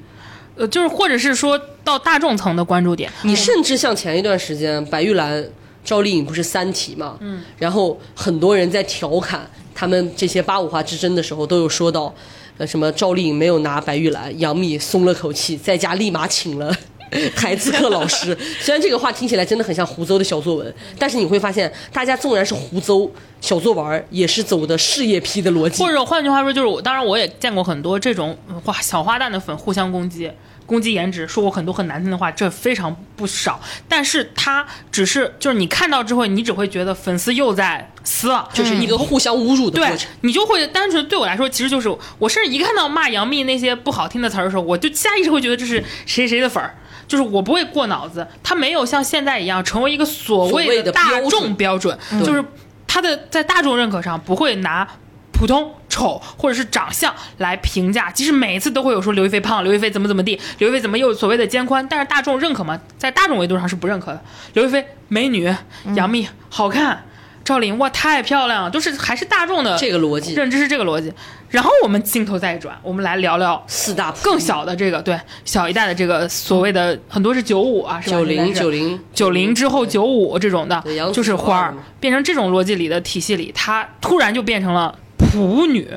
[0.56, 3.12] 呃，就是或者是说到大众层的关注点。
[3.22, 5.48] 你甚至像前一段时间白玉兰、
[5.86, 12.12] 赵丽颖不是三体嘛，嗯，然后很多人在调侃他们这些八五花之争的时候，都有说到，
[12.58, 16.76] 呃，什么赵丽颖没有拿白玉兰，杨幂松了口气，在家立马请了。
[17.36, 23.10] 台词课老师，虽然这个话听起来真的很像胡诌的小作文，但是你会发现，大家纵然是胡诌
[23.42, 25.92] 小作文，也是走的事业批的逻辑或。
[25.92, 30.32] 者换句话说，就是我当然我也见过很多这种嗯花小花旦的粉互相攻击。
[30.68, 33.60] 攻击颜值，说过很多很难听的话，这非常不少。
[33.90, 40.10] 但是他只是就是你看到之后，你只会觉得粉丝又在撕了，就是一个互相侮辱的对过程。
[40.22, 46.74] 你就会单纯对我来说，其实就是我甚至一看到骂杨幂那些不好听的词儿的时候，我就下意识会觉得这是谁谁的粉儿，
[47.08, 52.44] 就是我不会过脑子，他没有像现在一样成为一个所所谓的大的标准众标准，就是
[52.88, 54.88] 他的在大众认可上不会拿。
[55.34, 62.80] 普通、丑或者是长相来评价，即使每一次都会有说刘亦菲胖，刘亦菲怎么怎么地，刘亦菲怎么又所谓的肩宽，但是大众认可吗？
[63.00, 64.22] 在大众维度上是不认可的。
[64.54, 65.52] 刘亦菲美女，
[65.96, 67.06] 杨幂好看，
[67.44, 71.12] 赵丽颖哇太漂亮了，都是还是大众的这个逻辑，认知是这个逻辑。
[71.52, 78.02] 然后我们镜头再一转，我们来聊聊四大更小的这个，对小一代的这个所谓的很多是九五啊？
[78.04, 80.82] 九零九零九零之后九五这种的
[81.14, 85.88] 就是花儿变成这种逻辑里的体系里，它突然就变成了普女。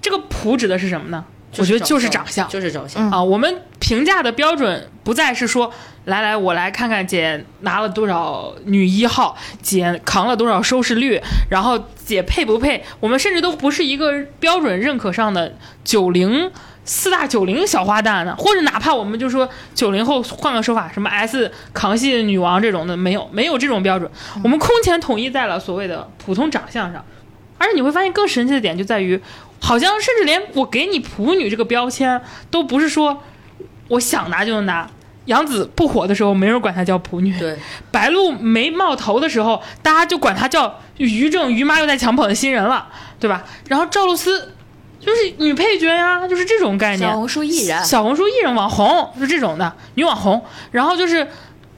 [0.00, 1.24] 这个普指的是什么呢？
[1.56, 2.48] 我觉得就是长相。
[2.48, 3.10] 就是长相。
[3.10, 5.72] 啊，我们评价的标准不再是说，
[6.04, 12.84] 来来，我来看看姐拿了多少女一号，姐扛了多少收视率，然后姐配不配？
[13.00, 16.50] 我们甚至都不是一个标准认可上的九零
[16.84, 24.10] 四大九零小花旦呢，或者哪怕我们就说九零后换个说法，什么 S 扛戏女王这种的，没有没有这种标准，
[24.42, 27.04] 我们空前统一在了所谓的普通长相上。
[27.60, 29.20] 而且你会发现更神奇的点就在于，
[29.60, 33.22] 好像甚至连我给你普女这个标签都不是说
[33.88, 34.88] 我想拿就能拿。
[35.26, 37.54] 杨紫不火的时候，没人管她叫普女；对，
[37.90, 42.88] 白鹿没冒头的时候，大家就管她叫于正于妈又在抢捧的新人了，
[43.20, 43.44] 对吧？
[43.68, 44.54] 然后赵露思
[44.98, 47.06] 就是女配角呀，就是这种概念。
[47.06, 51.28] 小红书艺人，小红书艺人网红是这种的女网红，然后就是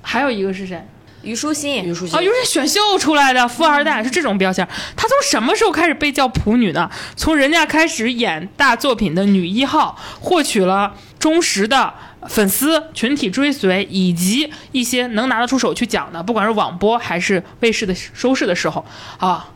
[0.00, 0.86] 还有一个是谁？
[1.22, 4.66] 虞书欣虞，书欣啊，又是选秀出来的富二代，是这种标签。
[4.96, 6.90] 她从什么时候开始被叫普女呢？
[7.16, 11.92] 从人家开始演大作品的女一号，获取了忠实的
[12.28, 18.84] 粉丝群体追随，以及一些能拿得出手去讲的，不管是网播还是卫视的收视的时候
[19.18, 19.50] 啊，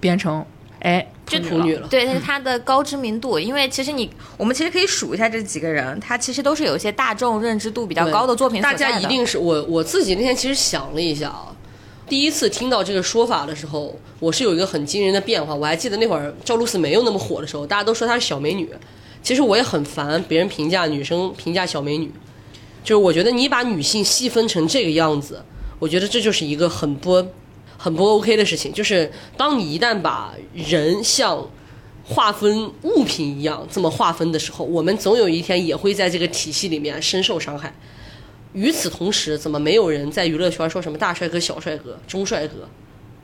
[0.00, 0.44] 变成
[0.80, 1.86] 哎这普女了。
[1.88, 11.54] 对，但是他的高知名度，因为其实你我们其实可以数一下这几个人，她其实都是有一些大众认知度比较高的作品大家一定是我我自己那天其实想了一下啊，
[12.08, 15.54] 第一次听到这个说法的时候，我是有一个很惊人的变化。
[15.54, 18.68] 我还记得那会儿赵露思没有那么火的时候，大家都说她是小美女。
[19.22, 22.10] 其实我也很烦别人评价女生评价小美女，
[22.82, 25.42] 就是我觉得你把女性细分成这个样子，
[25.78, 27.24] 我觉得这就是一个很不
[27.82, 28.70] 很不 OK 的事情。
[28.70, 31.48] 就是当你一旦把人像
[32.04, 37.74] 划分物品一样这么划分的时候，我们总有一天也会在这个体系里面深受伤害。
[38.52, 42.68] 与此同时，怎么没有人在娱乐圈说什么大帅哥、小帅哥、中帅哥、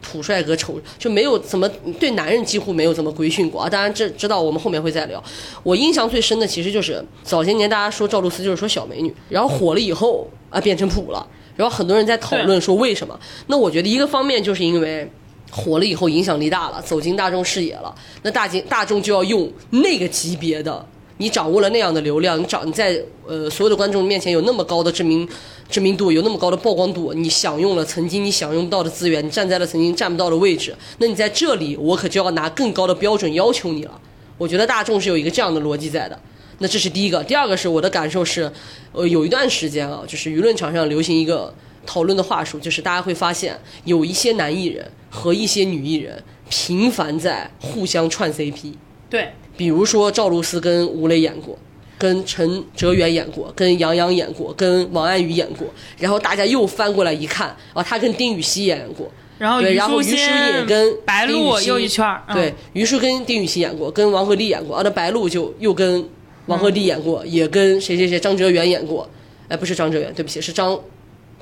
[0.01, 3.69] 土帅哥、丑就没有怎么对男人几乎没有怎么规训过啊？
[3.69, 5.21] 当然这知道我们后面会再聊。
[5.65, 13.19] 我印象最深的其实就是早些年大家说赵露思就是说小美女，然后火了以后啊变成普了，然后很多人在讨论说为什么？
[13.49, 15.11] 那我觉得一个方面就是因为。
[15.49, 20.85] 火了以后影响力大了，走进大众视野了，那大众大众就要用那个级别的
[21.19, 25.27] 你掌握了那样的流量，你掌你在呃所有的观众面前有那么高的知名
[25.69, 34.01] 知名度，有那么高的曝光度，你享用了曾经你享用不到的资源，你站在了曾经站不到的位置，那你在这里我可就要拿更高的标准要求你了。
[34.37, 36.21] 我觉得大众是有一个这样的逻辑在的。
[36.59, 38.51] 那这是第一个，第二个是我的感受是，
[38.93, 48.73] 呃，有一段时间啊，就是舆论场上流行一个讨论的话术，就是大家会发现有一些男艺人和一些女艺人频繁在互相串 CP。
[49.11, 51.59] 对，比如说赵露思跟吴磊演过，
[51.99, 66.05] 跟陈哲远演过，跟杨洋演过，跟王安宇演过，然后大家又翻过来一看，啊，他跟丁禹兮演过，然后然后虞书欣也跟白鹿又一圈对，虞书跟丁禹兮演过，跟王鹤棣演过，啊，那白鹿就又跟
[66.47, 69.09] 王鹤棣演过，也跟谁谁谁张哲元演过，
[69.49, 70.79] 哎，不是张哲元，对不起，是张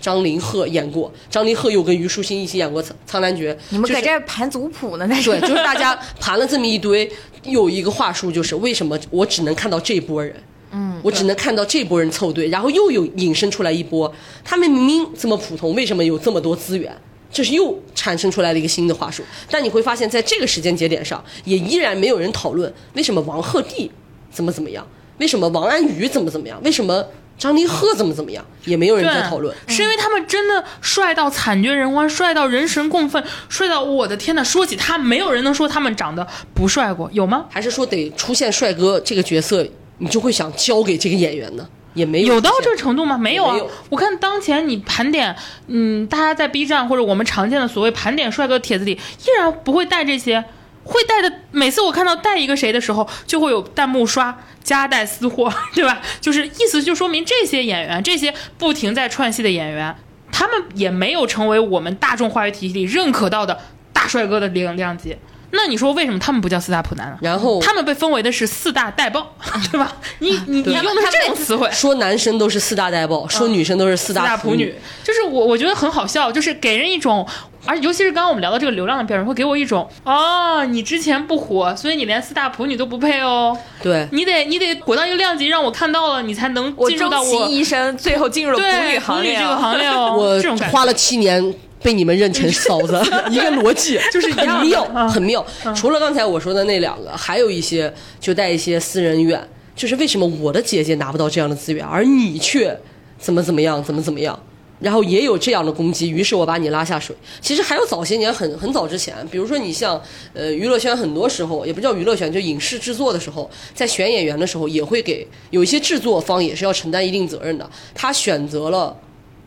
[0.01, 5.07] 张凌赫演过，张凌赫又跟虞书欣一起演过《苍苍兰诀》，你们就是搁这儿盘族谱呢？
[5.09, 7.11] 那是对，就是大家 盘了这么一堆，
[7.45, 10.35] 有一个话术就是为什么我只能看到这波人。
[10.77, 14.13] 嗯，我只能看到这波人凑对，然后又有引申出来一波，
[14.45, 16.93] 他们明明这么普通，为什么有这么多资源？
[17.31, 19.23] 这是又产生出来了一个新的话术。
[19.49, 23.89] 但你会发现在这个时间节点上，也依然没有人讨论为什么王鹤棣
[24.35, 24.87] 怎么怎么样，
[25.19, 27.03] 为什么王安宇怎么怎么样，为什么
[27.39, 29.57] 张凌赫怎么怎么样，也没有人对在讨论。
[29.69, 34.45] 是因为他们真的帅到惨绝人寰，帅到人神共愤，帅到我的天呐！
[34.45, 37.47] 说起他，没有人能说他们长得不帅过，有吗？
[37.49, 39.67] 还是说得出现帅哥这个角色，
[39.99, 41.67] 你就会想交给这个演员呢？
[41.95, 43.17] 也没有有到这个程度吗？
[43.17, 43.71] 没有啊有。
[43.89, 45.35] 我看当前你盘点，
[45.69, 50.45] 嗯，大家在 B 站或者我们常见的所谓盘点帅哥帖子里，依然不会带这些。
[50.85, 56.01] 会带的，每次我看到带一个谁的时候，就会有弹幕刷夹带私货， 对吧？
[56.21, 59.95] 就是意思就说明这些演员，这些不停在串戏的演员，
[60.31, 63.59] 他们也没有成为我们大众话语体系里认可到的
[63.93, 65.17] 大帅哥的量量级。
[65.55, 67.17] 那你说为什么他们不叫四大普男呢？
[67.21, 69.35] 然后他们被分为的是四大带爆，
[69.71, 69.97] 对吧？
[70.19, 77.27] 你你你用的是这种词汇，说男生都是四大带爆，说女生都是四四大普普女，就是我我觉得很好笑，就是给人一种，
[77.67, 89.37] 而尤其是刚刚我们聊到这个流量的标准，会给我一种哦，你之前不火，所以你连四大普女都不配哦，对，你得你得火到一个量级，让我看到了，你才能进入到终我其一生，最后进入了对普女行列。
[89.37, 91.55] 这个行列哦，我这种花了七年
[91.85, 92.99] 被你们认成嫂子，
[93.31, 95.45] 一个逻辑 就是很妙，嗯很妙。
[95.77, 102.75] 除了刚才我说的那两个，还有一些就带一些私人怨，就是为什么我的姐姐拿不到这样的资源，而你却
[103.19, 104.39] 怎么怎么样，怎么怎么样。
[104.81, 107.15] 然后也有这样的攻击，于是我把你拉下水。
[107.41, 110.01] 其实还有早些年很很早之前，比如说你像
[110.35, 117.71] 呃娱乐圈，很多时候也不叫娱乐圈，就影视制作的时候，在选演员的时候，也会给有一些制作方也是要承担一定责任的。
[117.95, 118.95] 他选择了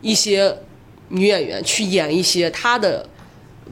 [0.00, 0.52] 一些
[1.08, 3.06] 女演员去演一些她的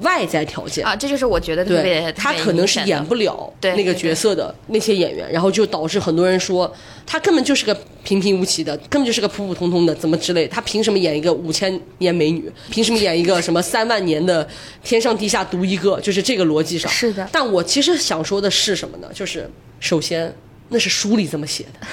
[0.00, 0.84] 外在条件。
[0.84, 6.70] 啊，这就是我觉得特别对，他可能是演不了那个角色的那些演员，然后就导致很多人说
[7.06, 12.50] 她根本就是个平平无奇的，根本就是个普普通通的，怎么之类，她凭什么演一个五千年美女？
[12.70, 14.46] 凭什么演一个什么三万年的
[14.84, 15.98] 天上地下独一个？
[16.00, 16.92] 就是这个逻辑上。
[16.92, 19.08] 是的但我其实想说的是什么呢？
[19.14, 20.30] 就是首先
[20.68, 21.86] 那是书里这么写的。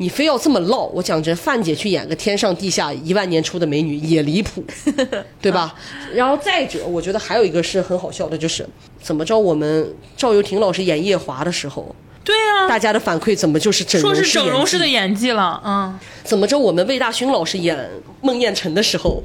[0.00, 4.64] 你非要这么唠，我讲真，范姐去演个天上地下一万年出的美女也离谱，
[5.42, 5.74] 对吧？
[6.14, 8.66] 然后再者，我觉得还有一个是很好笑的，就是
[9.02, 17.90] 怎么着，我们赵又廷老师演夜华的时候，对啊，大家的反馈怎么就是整容说是整容式的演演技了，嗯，怎么着，我们魏大勋老师演
[18.22, 19.22] 孟宴臣的时候，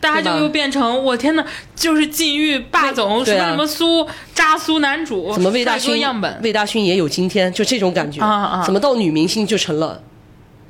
[0.00, 1.44] 大家就又变成我天呐，
[1.76, 10.02] 就是禁欲霸总，什么什么苏渣苏男主，怎么魏大勋样本，魏大勋也有今天，就这种感觉啊啊怎么到女明星就成了？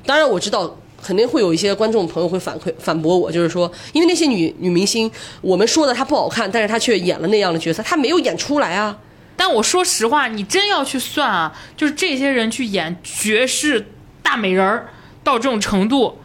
[0.05, 0.77] 当然我知道。
[1.03, 8.95] 肯定会有一些观众朋友会反馈反驳我，就是说，因为那些女女明星，我们说的她不好看，但是她却演了那样的角色，她没有演出来啊。
[9.35, 13.87] 但我说实话，你真要去算啊，就是这些人去演绝世
[14.21, 14.89] 大美人儿
[15.23, 16.19] 到这种程度，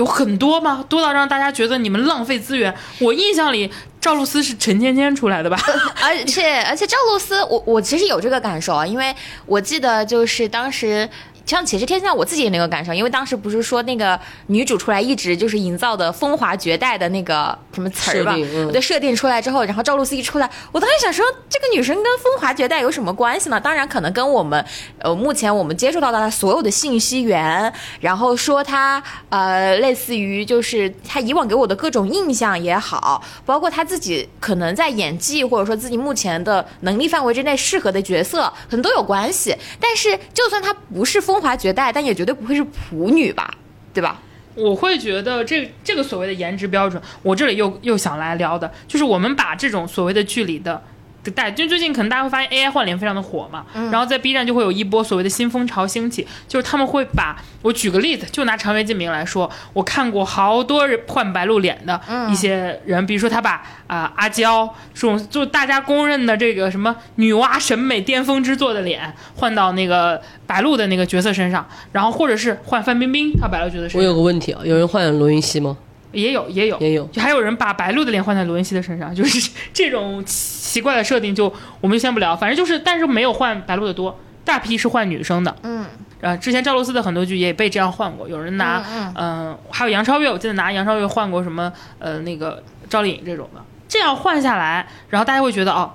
[0.00, 0.82] 有很多吗？
[0.88, 2.74] 多到让大家觉得你们浪费资源。
[3.00, 5.58] 我印象里，赵露思是陈芊芊出来的吧？
[6.02, 11.08] 而且而且赵露思，我我其实有这个感受啊，因为我记得就是当时。
[11.50, 18.36] 像《且试天下》，我自己也那个感受，因为当时不是说那个女主出来一直就是营造的风华绝代的那个什么词儿吧？
[18.66, 23.58] 我的设定出来之后，然后赵露思一出来，我当时想说，这个女生跟风华绝代有什么关系呢？
[23.58, 24.64] 当然，可能跟我们
[24.98, 39.56] 呃目前我们接触到的她所有的信息源，然后说她呃类似于就是她以往给我的各种印象也好，包括她自己可能在演技或者说自己目前的能力范围之内适合的角色，可能都有关系。
[39.80, 43.54] 但是就算她不是风华绝代，但也绝对不会是普女吧，
[43.94, 44.20] 对吧？
[44.56, 50.82] 我会觉得这这个所谓的颜值标准，我这里又又想来聊的，就是我们把这种所谓的距离的。
[51.30, 62.00] 带，就最近可能大家会发现 AI 换脸非常的火嘛，然后在 B 站就会有一波所谓的新风潮兴起，就是他们会把我举个例子，就拿长尾烬明来说，我看过好多人换白鹿脸的
[62.30, 75.76] 一些人，比如说他把啊、阿娇这种就大家公认的这个什么女娲审美巅峰之作的脸换到那个白鹿的那个角色身上，然后或者是换范冰冰她白鹿角色身上，我有个问题啊，有人换罗云熙吗？
[76.12, 76.78] 也有也有。
[76.78, 77.04] 也有。
[77.06, 85.56] 就还有人把白鹿的脸换在罗云熙的身上，就是 这种奇怪的设定就，我们就先不聊，反正就是，但是没有换白鹿的多，大批是换女生的。
[85.62, 85.86] 嗯，
[86.20, 88.82] 呃，之前赵露思的很多剧也被这样换过，有人拿，
[89.14, 93.62] 嗯、还有杨超越，我记得拿杨超越换过什么，呃，那个赵丽颖这种的。
[93.88, 95.92] 这这样换下来，然后大家会觉得哦，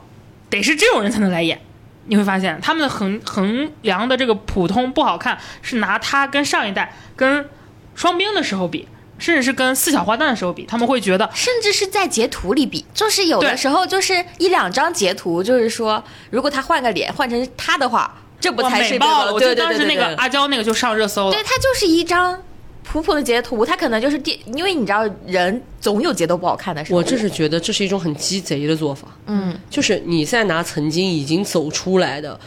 [0.52, 1.60] 得是这种人才能来演。
[2.06, 7.50] 你会发现他们的衡衡量的这个普通不好看，是拿他跟上一代跟
[7.96, 8.88] 双冰的时候比，
[9.18, 19.34] 甚至是跟四小花旦的时候比，他们会觉得甚至是在截图里比，就是有的时候就是一两张截图，就是说如果他换个脸换成他的话，这不才是美爆了。
[19.34, 21.42] 我记对对得当时那个对对对阿娇那个就上热搜了对，。
[21.44, 22.38] 他就是一张
[22.84, 26.98] 普普的截图，他可能就是第，因为你知道人总有截图不好看的时候。
[26.98, 32.40] 我这是觉得这是一种很鸡贼的做法，嗯，就是你在拿曾经已经走出来的、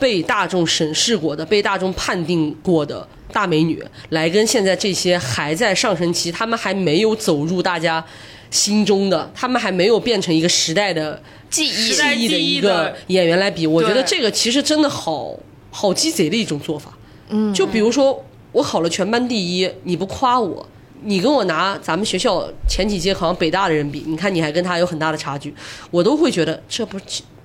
[0.00, 8.02] 被大众审视过的、被大众判定过的大美女，来跟现在这些还在上升期，他们还没有走入大家
[8.48, 11.20] 心中的，他们还没有变成一个时代的
[11.50, 15.36] 记忆记忆的一个演员来比，我觉得这个其实真的好
[15.70, 16.96] 好鸡贼的一种做法。
[17.28, 20.64] 嗯，就比如说我考了全班第一，你不夸我，
[21.02, 25.52] 你跟我拿咱们学校前几届考上北大的人比，你看你还跟他有很大的差距，
[25.90, 26.96] 我都会觉得这不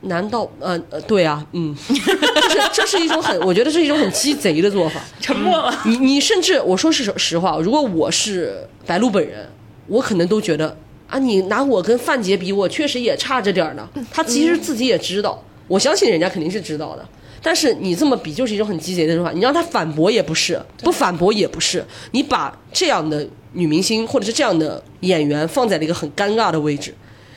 [0.02, 5.02] 难道呃呃对啊，嗯，就是这是一种很， 我觉得是一种很鸡贼的做法。
[5.20, 5.78] 沉默了。
[5.86, 9.50] 你你甚至我说是实话，如果我是白鹿本人，
[9.88, 10.78] 我可能都觉得
[11.08, 13.88] 啊，你拿我跟范杰比，我确实也差着点儿呢。
[14.12, 17.06] 他其实自己也知道，我相信人家肯定是知道的。
[17.42, 19.32] 但是你这么比，就是一种很鸡贼的说法。
[19.32, 21.84] 你让他反驳也不是，不反驳也不是。
[22.12, 26.94] 你把这样的女明星或者是这样的演员放在了一个很尴尬的位置，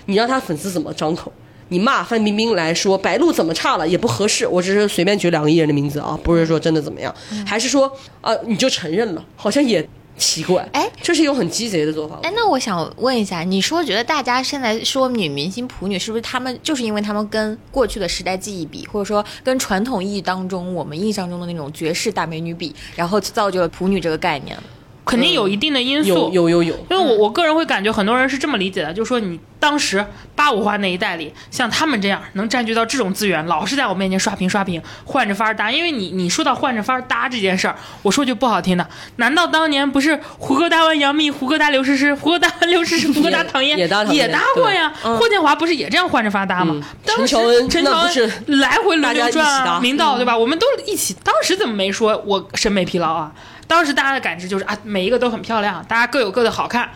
[0.07, 1.33] 你让他粉丝怎么张口？
[1.73, 7.13] 你骂范冰冰来说白鹿怎么差了也不合适，我只是随便举两个艺人的名字啊，不是说真的怎么样，
[7.47, 12.19] 还是说啊、你就承认了，好像也奇怪，哎，这是一种很鸡贼的做法。
[12.23, 24.55] 哎，那我想问一下，你说觉得大家现在说女明星普女，是不是他们就是因为他们跟过去的时代记忆比，或者说跟传统意义当中我们印象中的那种绝世大美女比，然后造就了普女这个概念？
[25.05, 26.09] 肯定有一定的因素。
[26.09, 35.71] 有有有有，因为我我个人会感觉很多人是这么理解的，就是说你当时八五花那一代里，像他们这样能占据到这种资源，老是在我面前刷屏刷屏，换着法儿搭。
[35.71, 38.87] 因为你你说到换着法儿搭这件事儿，我说句不好听的，
[39.17, 44.93] 难道当年不是胡歌搭完杨幂，胡歌搭刘诗诗，胡歌搭完刘诗诗，胡歌搭唐嫣也搭也搭过呀？
[45.05, 46.75] 嗯霍建华不是也这样换着法儿搭吗？
[46.77, 47.35] 嗯当时
[47.69, 50.37] 陈乔恩来回轮流转啊，明道对吧？
[50.37, 53.33] 我们都一起，当时怎么没说我审美疲劳啊？
[53.67, 56.91] 当时大家的感知就是啊，每一个都很漂亮，大家各有各的好看。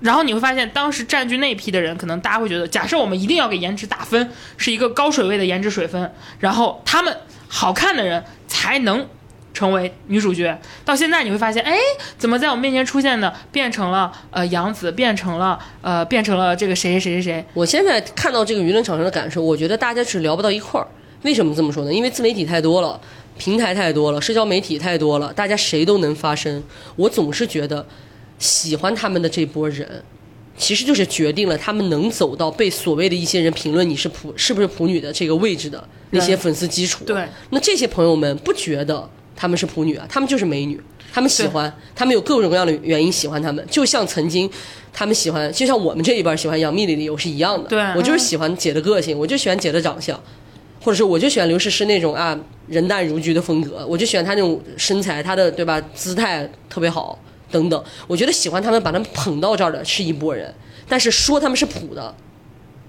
[0.00, 7.16] 然后你会发现，当时占据那一批的人，可能大家会觉得，假设我们一定要给颜值打分，是一个高水位的颜值水分，然后他们
[7.48, 9.06] 好看的人才能
[9.54, 10.60] 成为女主角。
[10.84, 11.78] 到现在你会发现，哎，
[12.18, 17.44] 怎么在我面前出现的变成了呃杨紫，变成了呃变成了这个谁谁谁谁谁？
[17.54, 20.86] 我现在看到这个舆论场上的感受，我觉得大家只聊不到一块儿。
[21.22, 21.94] 为什么这么说呢？
[21.94, 23.00] 因为自媒体太多了，
[23.36, 26.62] 平台太多了，社交媒体太多了，大家谁都能发声。
[26.96, 27.86] 我总是觉得，
[28.38, 30.02] 喜欢他们的这波人，
[30.56, 37.04] 其实就是决定了他们能走到被所谓的一些人评论你是普是不是普女的这个位置的那些粉丝基础。
[37.04, 40.80] 对，那这些朋友们不觉得他们是普女啊，他们就是美女，
[41.12, 44.48] 他们喜欢，他们有各种各样的原因喜欢他们，就像曾经
[44.92, 47.68] 他们喜欢，就像我们这一辈喜欢杨幂的理由是一样的。
[47.68, 50.18] 对我就是喜欢姐的个性，我就喜欢姐的长相，
[50.84, 57.18] 或者是我就喜欢刘诗诗那种啊人淡如菊的风格，我就喜欢她那种身材，她的对吧姿态特别好
[57.50, 57.84] 等等。
[58.06, 60.54] 我觉得喜欢他们，把他们捧到这儿的是一拨人，
[60.86, 62.14] 但是说他们是普的，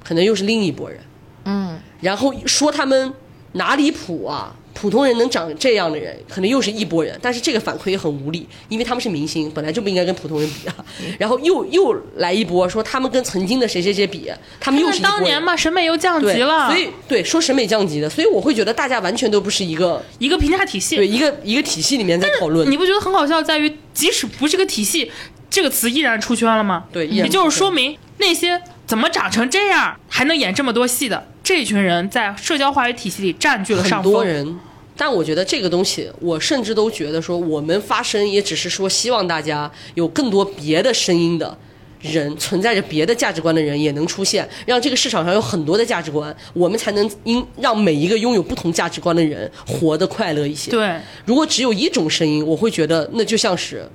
[0.03, 0.99] 可能又是另一拨人。
[1.45, 3.13] 嗯，然后说他们
[3.53, 4.53] 哪里普啊？
[4.75, 10.75] 普通人能长这样的人，可能又是一波人，但是这个反馈也很无力，因为他们是明星，本来就不应该跟普通人比啊。
[11.17, 20.97] 然后又又来一波说他们跟曾经的谁谁谁比，他们又是当年嘛，审美又降级了，所以对说审美降级的，所以我会觉得大家完全都不是一个一个评价体系。
[20.97, 22.75] 对一个一个体系里面在讨论你。
[22.77, 23.41] 不觉得很好笑？
[23.41, 25.09] 在于即使不是个体系，
[25.49, 26.83] 这个词依然出圈了吗？
[26.91, 34.11] 对也就是说明那些怎么长成这样还能演这么多戏的这群人，在社交话语体系里占据了很上风。
[34.11, 34.59] 多人。
[34.97, 41.55] 但我觉得这个东西，我甚至都觉得说，我们发声也只是说，希望大家有更多别的声音的
[42.01, 50.71] 人，存在着别的价值观的人也能出现，让这个市场上有很多的价值观，我们才能因让每一个拥有不同价值观的人活得快乐一些。
[50.71, 53.87] 对，如果只有一种声音，我会觉得那就像是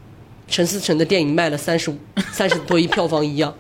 [0.47, 1.97] 陈思诚的电影卖了三十五
[2.31, 3.53] 三十多亿票房一样，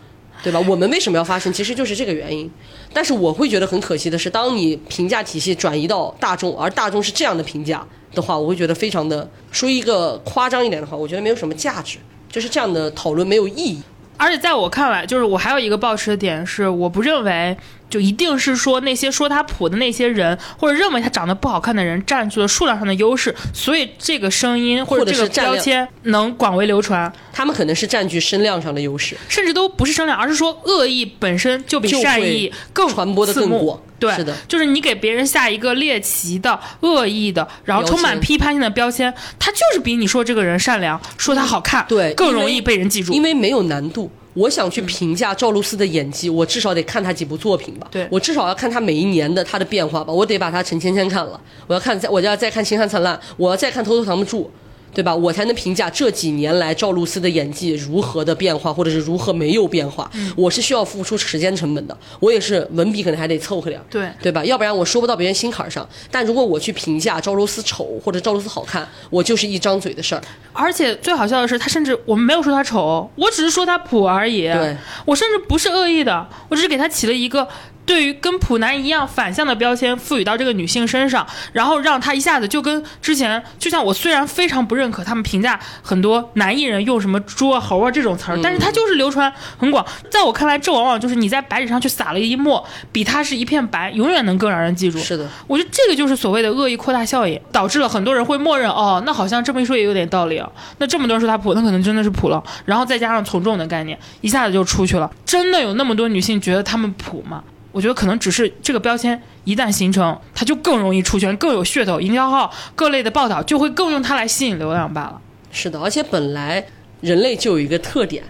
[0.43, 0.61] 对吧？
[0.69, 1.53] 我们为什么要发声？
[1.53, 2.51] 其实就是这个原因。
[2.93, 11.99] 但是我会觉得很可惜的是，当你评价体系转移到大众，而大众是这样的评价的话，我会觉得非常的说一个夸张一点的话，我觉得没有什么价值，
[12.31, 13.83] 就是这样的讨论没有意义。
[14.17, 17.57] 而且在我看来，就是我还有一个抱持的点是，我不认为
[17.91, 33.79] 就一定是说那些说他普的那些人，或者认为他长得不好看的人占据了数量上的优势，所以这个声音或或者者这个标签能广为流传，他们可能是占据声量上的优势，甚至都不是声量，而是说恶意本身就比善意更传播的更广。
[33.99, 34.35] 对，是的。
[34.49, 43.13] 就是你给别人下一个猎奇的、恶意的，然后充满批判性的标签，他就是比你说这个人善良，说他好看，对更容易被人记住。
[43.13, 44.11] 因为没有难度。
[44.35, 47.89] 我想去评价赵露思的演技，我至少得看她几部作品吧。
[47.91, 50.13] 对我至少要看她每一年的她的变化吧。
[50.13, 54.45] 我得把她陈芊芊看了，我要看再，我要再看《星汉灿烂》，我要再看《偷偷藏不住》，
[54.93, 55.15] 对吧？
[55.15, 60.11] 我才能评价这几年来赵露思的演技如何的变化，或者是如何没有变化。
[60.15, 63.85] 嗯我是需要付出时间成本的，我也是文笔可能还得凑合点儿。
[63.91, 64.45] 对对吧？
[64.45, 65.87] 要不然我说不到别人心坎上。
[66.11, 70.23] 但如果我去评价赵露思丑或者赵露思好看，我就是一张嘴的事儿。
[70.53, 74.43] 而且最好笑的是，他甚至我们没有说他丑，我只是说他普而已。
[74.43, 77.47] 对，我甚至不是恶意的，我只是给他起了一个
[77.91, 89.85] 对于跟普男一样反向的标签，赋予到这个女性身上，然后让她一下子就跟之前，就像我虽然非常不认可他们评价很多男艺人用什么猪啊、猴啊这种词儿，但是他就是流传很广。
[90.09, 94.97] 在我看来，这往往就是你在白纸上去撒了一墨，比它是一片白，永远能更让人记住。
[95.01, 100.49] 是的，我觉得这个就是所谓的恶意扩大效应，导致了很多人会默认哦，那好像这么一说也有点道理啊。
[100.79, 102.41] 那这么多人说他普，那可能真的是普了。
[102.65, 105.11] 然后再加上从众的概念，一下子就出去了。
[105.27, 107.43] 真的有那么多女性觉得他们普吗？
[107.73, 115.21] 我觉得可能只是这个标签一旦形成，它就更容易出圈，更有噱头，营销号各类的报道就会更用它来吸引流量罢了。
[115.53, 116.65] 是的，而且本来
[117.01, 118.25] 人类就有一个特点，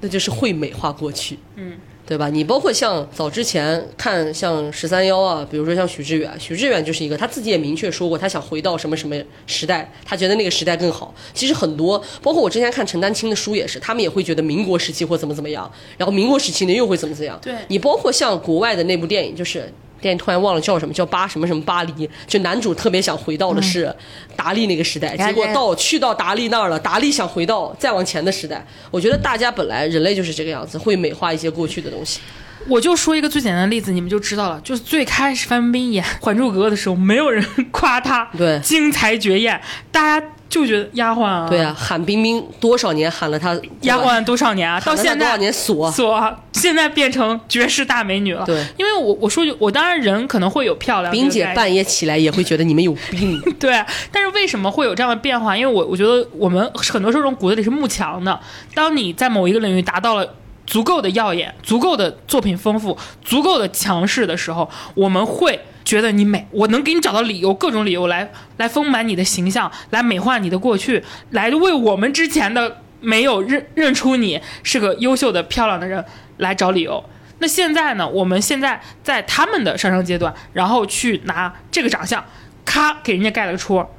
[0.00, 1.38] 那就是会美化过去。
[1.56, 1.76] 嗯。
[2.04, 2.28] 对吧？
[2.28, 11.14] 你包括像早之前看像十三幺啊，比如说像许志远，许志远就是一个他自己也明确说过，他想回到什么什么时代，他觉得那个时代更好。
[11.32, 17.38] 其实很多，包括我之前看陈丹青的书也是，他们也会觉得民国时期或怎么怎么样，然后民国时期呢又会怎么怎么样。
[17.40, 19.72] 对你包括像国外的那部电影，就是
[20.02, 23.94] 电影突然忘了叫什么，叫巴什么什么巴黎，就男主特别想回到的是
[24.36, 28.66] 达利那个时代，结果到去到达利那儿了，达利想回到再往前的时代。
[28.90, 32.20] 我觉得大家本来人类就是这个样子，会美化一些过去的东西。
[32.68, 34.60] 我就说一个最简单的例子，你们就知道了。
[34.62, 44.78] 就是最开始范冰冰演《还珠格格》的时候，没有人 夸她对精彩绝艳，大家就觉得丫鬟啊，对啊，喊冰冰多少年喊了她丫鬟多少年啊？
[44.80, 45.90] 到现在多少年锁？
[45.90, 48.44] 锁，现在变成绝世大美女了。
[48.46, 53.40] 对，因为我我说句，我当然人可能会有漂亮，冰姐半夜起来也会觉得你们有病。
[53.58, 55.56] 对，但是为什么会有这样的变化？
[55.56, 58.38] 因为我我觉得我们很多时候这种骨子里是慕强的。
[58.74, 60.34] 当你在某一个领域达到了
[60.66, 76.02] 足够的耀眼、足够的作品丰富、足够的强势的时候，我们会觉得你美，我能给你找到理由，各种理由来来丰满你的形象，来美化你的过去，来为我们之前的没有认认出你是个优秀的、漂亮的人
[76.38, 77.04] 来找理由。
[77.38, 78.08] 那现在呢？
[78.08, 82.24] 我们现在在他们的上升阶段，然后去拿这个长相，
[82.64, 83.90] 咔给人家盖了个戳，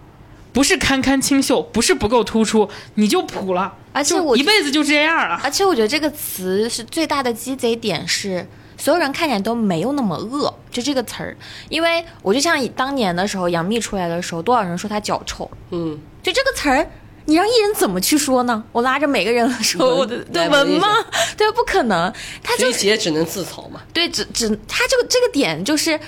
[0.54, 5.38] 不是堪堪清秀，不是不够突出，你就普了，就而且我一辈子就这样了。
[5.43, 8.47] 而且我觉得这个词是最大的鸡贼点是，
[8.78, 11.36] 所有人看起来都没有那么恶，就这个词儿。
[11.68, 16.88] 因为我就像当年的时候，杨幂出来的时候，多少人说她脚臭，嗯，就这个词儿。
[17.26, 18.63] 你让艺人怎么去说呢？
[18.71, 20.88] 我拉着每个人的手，闻我的对来闻一闻吗？
[21.38, 22.11] 对，不可能。
[22.41, 23.82] 他就肥姐只能自嘲嘛。
[23.93, 25.99] 对，只只他这个这个点就是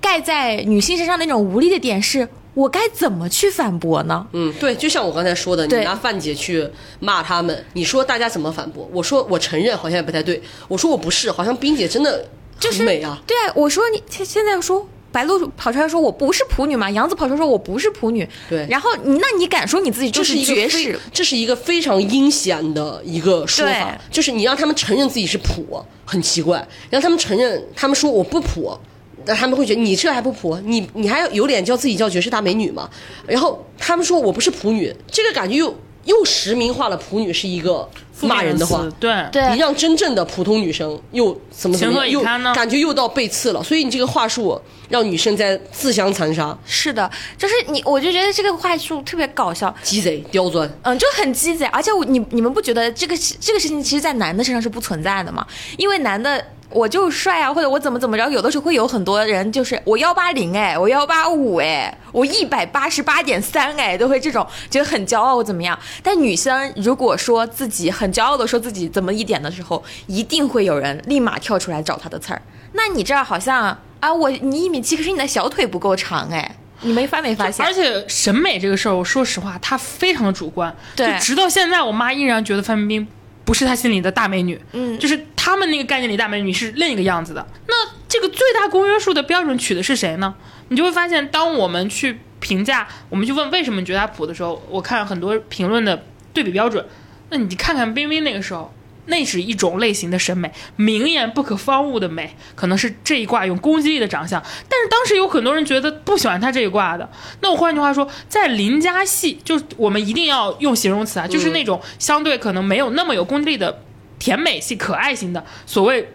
[0.00, 4.26] 盖在女性身上那种无力的点是，我该怎么去反驳呢？
[4.32, 6.68] 嗯，对，就像我刚才说的，你拿范姐去
[7.00, 8.88] 骂他们，你说大家怎么反驳？
[8.92, 12.26] 我说我承认好像也不太对，我说我不是，好像冰姐真的
[12.58, 13.22] 就是很美啊。
[13.26, 14.86] 对啊，我说你现现在说
[15.16, 21.00] 白鹿跑出来说我不是普女嘛，杨紫跑出来说我不是普女，对然后你那你敢说你自己就是绝世？
[21.10, 28.78] 这是一个非常阴险的一个说法，就是你让他们承认自己是普，很奇怪，让他们承认，他们说我不普，
[29.24, 32.90] 那他们会觉得你这还不普，你你还有脸叫自己叫绝世大美女吗？
[33.26, 37.88] 然后他们说我不是普女，这个感觉又又实名化了普女是一个
[38.22, 42.22] 骂人的话，对对你让真正的普通女生又怎么怎么又
[42.54, 49.74] 感觉又到背刺了，所以你这个话术让女生在自相残杀，是的，就是你，我就觉得这个话术特别搞笑。
[49.82, 50.70] 鸡贼刁钻。
[50.82, 55.44] 嗯，就很鸡贼，而且我你你们不觉得这个这个事情其实，在男的身上是不存在的吗？
[55.76, 65.78] 因为男的我就帅啊，或者我怎么怎么着，有的时候会有很多人就是我幺八零哎，我幺八五哎，我一百八十八点三哎，都会这种觉得很骄傲怎么样？
[66.02, 72.42] 但女生如果说自己很骄傲的说自己怎么一点的时候，一定会有人立马跳出来找他的刺儿。
[72.72, 77.64] 那你这儿好像啊，我你一米七，可是你的小腿不够长哎，你没发没发现？
[77.64, 80.74] 而且审美这个事儿，我说实话，它非常的主观。
[80.94, 83.08] 对就直到现在，我妈依然觉得范冰冰
[83.44, 84.60] 不是她心里的大美女。
[84.72, 87.46] 嗯就是她他们那个概念里大美女是另一个样子的。
[87.68, 87.74] 那
[88.08, 90.34] 这个最大公约数的标准取的是谁呢？
[90.70, 96.02] 你就会发现，当我们去评价，我们去问为什么你觉得她普的时候，我看很多评论的
[96.32, 96.84] 对比标准。
[97.30, 98.72] 那你看看冰冰那个时候，
[99.06, 104.42] 那是一种类型的审美，明艳不可方物的美，可能是这一挂有攻击力的长相。
[104.68, 107.08] 但是当时有很多人觉得不喜欢她这一挂的。
[107.40, 113.82] 那我换句话说，在邻家系，就是我们一定要用形容词啊，就是那种相对可能没有那么有攻击力的
[114.18, 116.08] 甜美系、可爱型的，所谓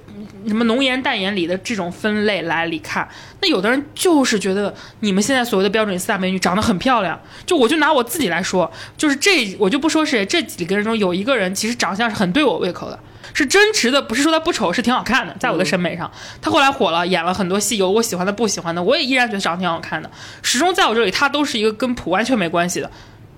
[0.47, 3.07] 什么浓颜淡颜里的这种分类来里看。
[3.41, 12.99] 那有的人就是觉得你们现在所谓的标准四大美女长得很漂亮，就我就拿我自己来说，就是这我就不说谁，这几个人中有一个人其实长相是很对我胃口的，
[13.33, 16.11] 是真实的，不是说她不丑，是挺好看的，在我的审美上。
[16.41, 20.09] 她后来火了，演了很多戏，有我喜欢的，不喜欢的，我也依然觉得长得挺好看的。
[20.41, 22.89] 始终在我这里，她都是一个跟普完全没关系的。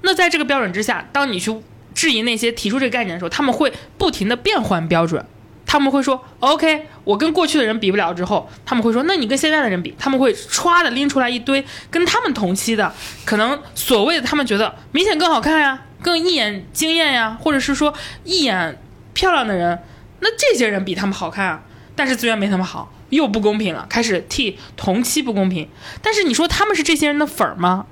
[0.01, 1.55] 那在这个标准之下，当你去
[1.93, 5.25] 质疑那些提出这个概念的时候，他们会不停的变换标准。
[5.73, 12.93] 他们会说：“OK，我跟过去的人比不了。”之后，他们会说：“那你跟现在的人比？”他们会歘的拎出来一堆跟他们同期的，
[13.25, 17.91] 可能所谓的他们觉得明显更好看呀，更一眼惊艳呀，或者是说
[18.23, 18.79] 一眼
[19.15, 19.79] 漂亮的人，
[20.19, 21.63] 那这些人比他们好看啊，
[21.95, 25.67] 但是资源没他们好，又不公平了，开始替同期不公平。
[26.03, 27.87] 但是你说他们是这些人的粉儿吗？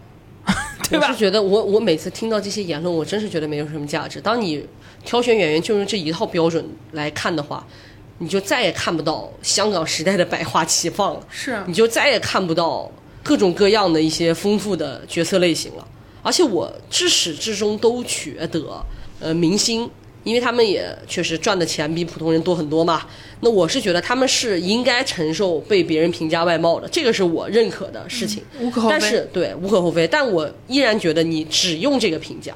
[0.87, 1.17] 对吧我是？
[1.17, 4.21] 觉得我我每次听到这些言论，我真是觉得没有什么价值。
[4.21, 4.63] 当你
[5.05, 7.65] 挑选演员就用这一套标准来看的话，
[8.19, 12.91] 你就再也看不到香港时代的百花齐放了，是你就再也看不到
[13.23, 15.87] 各种各样的一些丰富的角色类型了。
[16.21, 18.85] 而且我至始至终都觉得，
[19.19, 19.89] 呃，明星。
[20.23, 23.07] 因为他们也确实赚的钱比普通人多很多嘛，
[23.39, 28.43] 那我是觉得他们是应该承受被别人评价外貌的，这个是我认可的事情。
[28.59, 28.97] 无可厚非。
[28.99, 32.55] 但是对无可厚非，但我依然觉得你只用这个评价，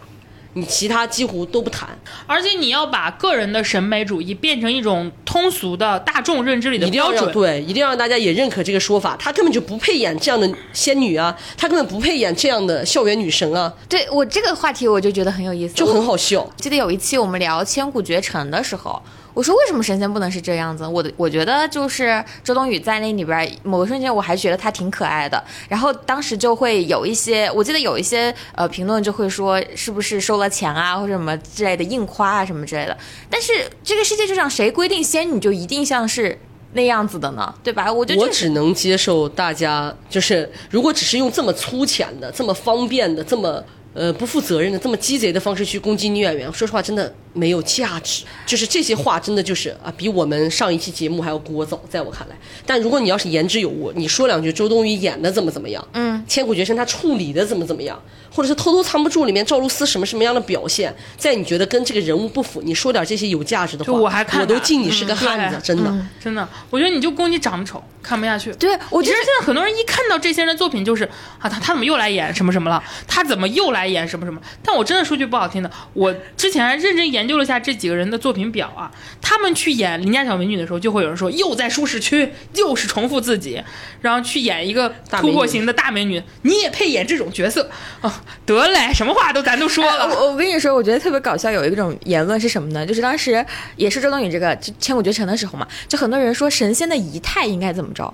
[0.58, 1.89] 你其他几乎都不谈，
[2.26, 7.30] 而且你要把个人的审美主义变成一种通俗的大众认知里的标准。
[7.34, 9.18] 对，一定要让大家也认可这个说法。
[9.20, 16.49] 她根本就不配演这样的仙女啊，她根本不配演这样的校园女神啊，对我这个话题我就觉得很有意思，就很好笑。
[16.56, 19.01] 记得有一期我们聊《千古绝尘》的时候，
[19.36, 20.88] 我说为什么神仙不能是这样子？
[20.88, 25.44] 我的我觉得就是周冬雨在那里边某个瞬间，我还觉得她挺可爱的。
[25.70, 32.98] 然后当时就会有一些，我记得有一些呃评论就会说是不是收了钱啊，或者什么之类的硬夸啊什么之类的。
[33.30, 33.52] 但是
[33.84, 36.40] 这个世界就上谁规定仙女就一定像是
[36.72, 37.54] 那样子的呢？
[37.62, 37.92] 对吧？
[37.92, 43.62] 我就我只能接受大家就是，如果只是用这么粗浅的、这么方便的、这么
[43.94, 48.24] 呃不负责任的、这么鸡贼的方式去攻击女演员，说实话，真的没有价值。
[48.48, 52.36] 就是这些话，真的就是啊，比我们上一期节目还要聒噪，在我看来。
[52.66, 66.06] 但如果你要是言之有物，你说两句周冬雨演的怎么怎么样，嗯，千古绝尘他处理的怎么怎么样，或者是偷偷藏不住里面赵露思什么什么样的表现，在你觉得跟这个人物不符，你说点这些有价值的话，就我还看我都敬你是个汉子，嗯真的。
[66.24, 68.52] 真的，我觉得你就攻击长得丑，看不下去。
[68.54, 71.04] 对我觉得其实现在很多人一看到这些人的作品，就是
[71.40, 72.84] 啊，他他怎么又来演什么什么了？
[73.08, 74.42] 他怎么又来演什么什么？
[74.64, 83.63] 但我真的说句不好听的，我之前还认真研究了一下这几个人的作品表啊，他们去演邻家小美女的时候，就会有人说又在舒适区，又是重复自己，
[84.01, 87.69] 然后去演一个突破型的大美女，你也配演这种角色
[88.01, 88.23] 啊？
[88.45, 90.07] 得嘞，什么话都咱都说哎了。
[90.07, 92.86] 我我跟你说，我觉得特别搞笑，有一种言论是什么呢？
[92.86, 93.45] 就是当时
[93.76, 98.13] 也是周冬雨这个千古绝尘的时候嘛，就很多人说神仙的仪态应该怎么着。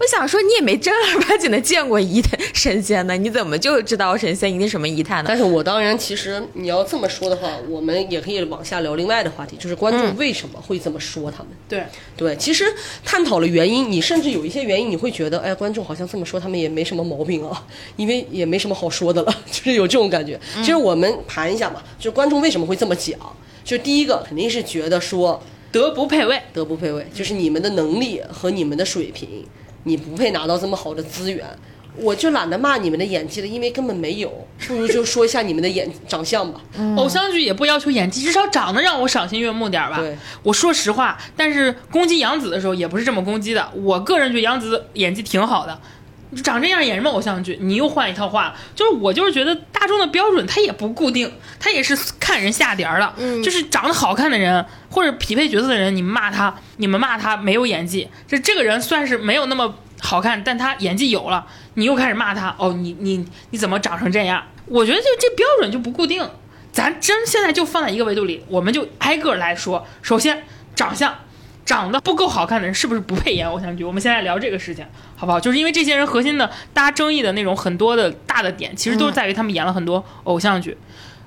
[0.00, 5.24] 我想说，你也没正儿八经的见过仪态神仙呢，你怎么就知道神仙一定什么仪态呢？
[5.26, 11.48] 但是我当然，其实你要这么说的话，我们也可以往下聊另外的话题，就是观众为什么会这么说他们。
[11.68, 11.84] 对，
[12.16, 12.64] 对，其实
[13.04, 20.38] 探讨了原因，你甚至有一些原因，你会觉得，哎，观众好像这么说，他们也没什么毛病啊，因为也没什么好说的了， 就是有这种感觉。
[20.58, 23.18] 其实我们盘一下嘛，就是观众为什么会这么讲，
[23.64, 25.42] 就第一个肯定是觉得说
[25.72, 26.40] 德不配位。
[26.52, 29.44] 德不配位，就是你们的能力和你们的水平，
[29.88, 31.44] 你不配拿到这么好的资源。
[32.00, 36.60] 我就懒得骂你们的演技了，因为根本没有，不如就说一下你们的演长相吧。
[36.96, 40.16] 偶像剧也不要求演技，至少长得让我赏心悦目点儿吧对。
[40.44, 43.68] 我说实话，但是攻击杨紫的时候也不是这么攻击的。
[43.82, 45.80] 我个人觉得杨紫演技挺好的，
[46.42, 47.58] 长这样演什么偶像剧？
[47.60, 53.14] 你又换一套话，就是我就是觉得大众的标准它也不固定，它也是看人下碟儿的。
[53.16, 64.42] 嗯就是长得好看的人或者匹配角色的人，你们骂他，你们骂他没有演技，这这个人算是没有那么好看，但他演技有了，你又开始骂他，哦，你你你怎么长成这样？
[64.66, 66.28] 我觉得就这标准就不固定，
[66.70, 69.86] 咱真现在就放在一个维度里，我们就挨个来说。
[70.02, 70.44] 首先，
[70.76, 71.14] 长相。
[71.68, 73.84] 长得不够好看的人是不是不配演偶像剧？
[73.84, 74.82] 我们现在聊这个事情，
[75.14, 75.38] 好不好？
[75.38, 80.74] 就是因为这些人核心的大家争议的那种很多的大的点，其实都是在于他们演了很多偶像剧，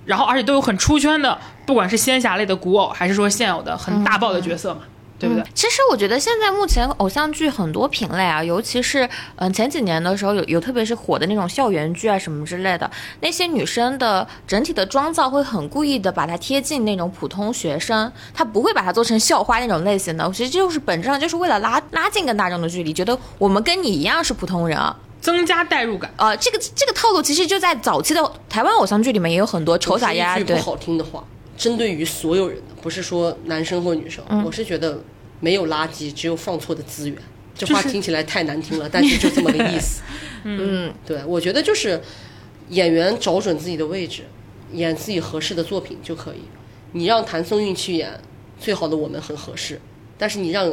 [0.04, 1.38] 然后而且都有很出圈的，
[1.68, 4.82] 不管是仙侠类的古偶，还是说现有的很大爆的角色嘛。
[5.22, 5.44] 对不对？
[5.54, 20.28] 其实我觉得现在目前偶像剧很多品类啊，尤其是嗯前几年的时候有有特别是火的那种校园剧啊什么之类的，那些女生的整体的妆造会很故意的把它贴近那种普通学生，她不会把它做成校花那种类型的。
[20.34, 24.78] 其实就是本质上就是为了拉拉近跟大众的距离，觉得我们跟你一样是普通人。
[25.22, 26.12] 增加代入感。
[26.18, 31.24] 呃，这个这个套路其实就在早期的台湾偶像剧里面也有很多丑小鸭，对不好听的话，
[31.56, 35.02] 针对于所有人的，不是说男生或女生，我是觉得
[35.40, 37.18] 没有垃圾，只有放错的资源。
[37.54, 40.02] 这话听起来太难听了，但是就这么个意思。
[40.44, 42.02] 嗯，对，我觉得就是
[42.70, 44.24] 演员找准自己的位置，
[44.74, 46.42] 演自己合适的作品就可以。
[46.94, 48.10] 你让谭松韵去演
[48.60, 49.80] 《最好的我们》很合适，
[50.18, 50.72] 但是你让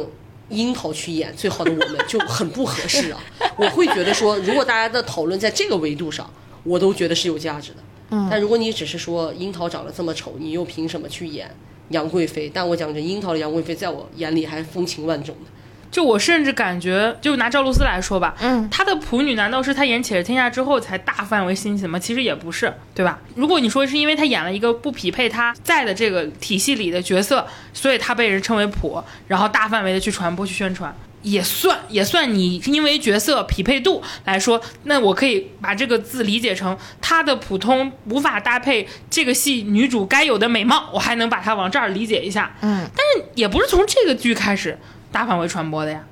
[0.49, 3.21] 樱桃去演《最好的我们》就很不合适啊。
[3.57, 6.31] 我会觉得说，如果大家的讨论在这个维度上，
[6.63, 7.77] 我都觉得是有价值的。
[8.09, 11.53] 嗯，但如果你只是说樱桃长得这么丑，你又凭什么去演
[11.89, 12.49] 杨贵妃？
[12.53, 15.51] 但我讲这樱桃的杨贵妃，在我眼里还风情万种的。
[15.91, 21.97] 就我甚至感觉，就拿赵露思来说吧，嗯，她的普女难道是她演《且试天下》之后才大范围兴起的吗？
[21.97, 23.19] 其实也不是，对吧？
[23.33, 44.77] 如果你说是因为她演了一个不匹配她在的这个体系里的角色，所以她被人称为普，然后大范围的去传播、去宣传，也算也算你因为角色匹配度来说，那我可以把这个字理解成她的普通无法搭配这个戏女主该有的美貌，我还能把它往这儿理解一下，嗯，但是也不是从这个剧开始
[45.11, 46.03] 大范围传播的呀。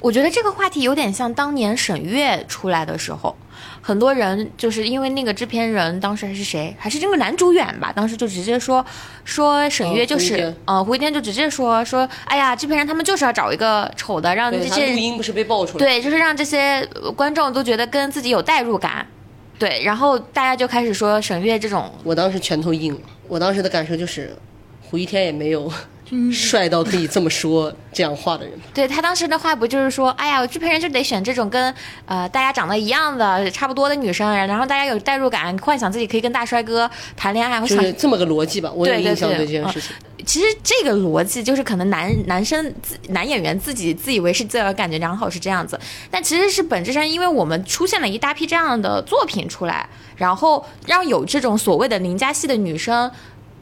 [0.00, 3.36] 我觉得这个话题有点像当年沈月出来的时候，
[3.82, 8.84] 很多人就是因为那个制片人当时还是谁，还是这个男主演吧，当时就直接说
[9.24, 15.84] 说沈月就是哦胡一天，呃，胡一天就直接说说，哎呀，制片人他们就是要找一个丑的，让这些，录音不是被爆出来？
[15.84, 19.06] 对，就是让这些呃观众都觉得跟自己有代入感，
[19.58, 24.36] 对，然后大家就开始说沈月这种我当时拳头硬了，我当时的感受就是，
[24.82, 25.72] 胡一天也没有
[26.10, 28.52] 嗯帅到可以这么说这样话的人。
[28.74, 31.74] 对他当时的话不就是说，哎呀，制片人就得选这种跟
[32.06, 37.60] 呃大家长得一样的、差不多的女生，然后大家有代入感，幻想自己可以跟大帅哥谈恋爱。
[37.60, 39.90] 我想，就是这么个逻辑吧，我有印象对对这件事情。
[40.26, 45.78] 其实这个逻辑就是可能男男生自男演员自己自以为是自我感觉良好是这样子，
[46.10, 53.10] 但其实是本质上，因为我们出现了一大批这样的作品出来，然后让有这种所谓的邻家系的女生。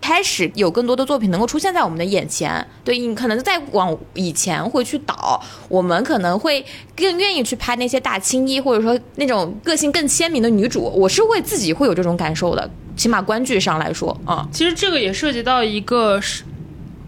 [0.01, 6.65] 开始有更多的作品能够出现在我们的眼前，对你可能再往以前会去倒，我们可能会
[6.97, 10.83] 更愿意去拍那些大青衣，或者说那种个性更鲜明的女主。
[10.97, 16.45] 我是会自己会有这种感受的，起码观剧上来说啊、其实这个也涉及到一个是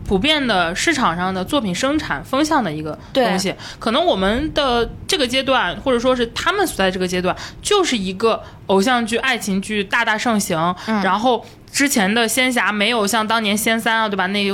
[0.04, 3.54] 普遍的市场上的作品生产风向的一个东西。
[3.78, 11.44] 可能我们的这个阶段，或者说是他们所在这个阶段，就是一个偶像剧、爱情剧大大盛行，然后。
[11.72, 14.26] 之前的仙侠没有像当年仙三啊，对吧？
[14.28, 14.44] 那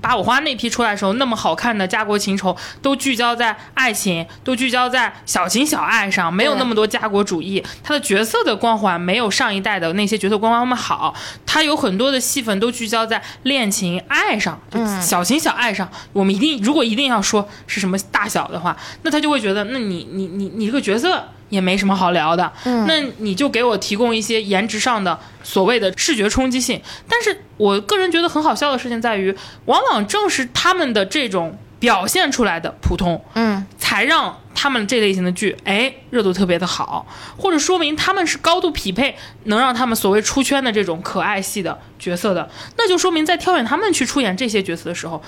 [0.00, 7.62] 八五花那批出来的时候那么好看的家国情仇，都聚焦在爱情，都聚焦在小情小爱上，没有那么多家国主义。
[7.82, 15.88] 他的角色的光环没有上一代的那些角色光环那么好，他有很多的戏份都聚焦在恋情爱上，就小情小爱上。
[16.12, 21.28] 我们一定如果一定要说是什么大小的话，那他就会觉得，那你你你你这个角色。
[21.48, 26.80] 也没什么好聊的，嗯那你就给我提供一些颜值上的所谓的视觉冲击性。
[27.08, 29.34] 但是我个人觉得很好笑的事情在于，
[29.64, 45.22] 往往正是他们的这种表现出来的普通，嗯，才让他们这类型的剧，哎，热度特别的好，或者说明他们是高度匹配，能让他们所谓出圈的这种可爱系的角色的，那就说明在挑选他们去出演这些角色的时候。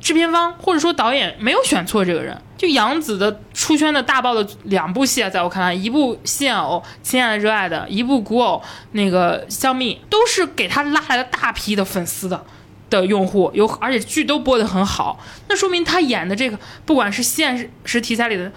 [0.00, 12.44] 制片方或者说导演没有选错这个人，就杨紫的出圈的大爆的两部戏啊，在我看来，一部《现偶》亲爱的热爱的，一部古偶那个香蜜，都是给他拉来了大批的粉丝的。
[12.88, 18.50] 的用户有，而且剧都播得很好，那说明他演的这个，不管是现实题材里的，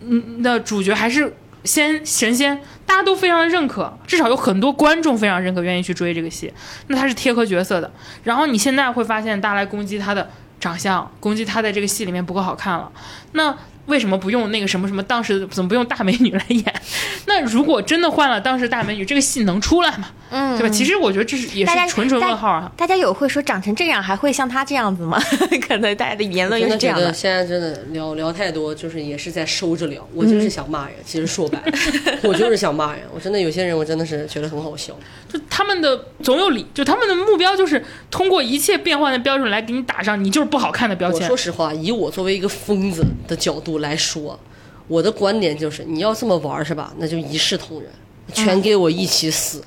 [0.00, 6.52] 嗯，的主角还是仙神仙，大家都非常的认可，至少有很多观众非常认可，愿意去追这个戏。
[6.88, 7.88] 那他是贴合角色的。
[8.24, 10.28] 然后你现在会发现，大家来攻击他的
[10.60, 12.92] 长相，攻击他在这个戏里面不够好看了。
[13.32, 13.56] 那
[13.90, 15.02] 为什么不用那个什么什么？
[15.02, 16.64] 当时怎么不用大美女来演？
[17.26, 20.08] 那如果真的换了当时大美女，这个戏能出来吗？
[20.30, 20.72] 嗯，对吧？
[20.72, 22.70] 其实我觉得这是也是纯纯问号啊。
[22.76, 25.20] 大家有会说长成这样还会像他这样子吗？
[25.68, 27.12] 可能大家的言论真的觉得又是这样的。
[27.12, 30.06] 现在真的聊聊太多，就是也是在收着聊。
[30.14, 31.72] 我就是想骂人，其实说白了，
[32.22, 33.02] 我就是想骂人。
[33.12, 34.94] 我真的有些人，我真的是觉得很好笑。
[35.28, 41.36] 就他们的总有理，就他们的目标就是通过一切变换的标准来给你打上你就是不好看的标签我说。
[41.36, 44.38] 实话，以我作为一个疯子的角度来说，
[44.86, 46.92] 我的观点就是，你要这么玩是吧？
[46.98, 47.90] 那就一视同仁，
[48.32, 49.62] 全给我一起死。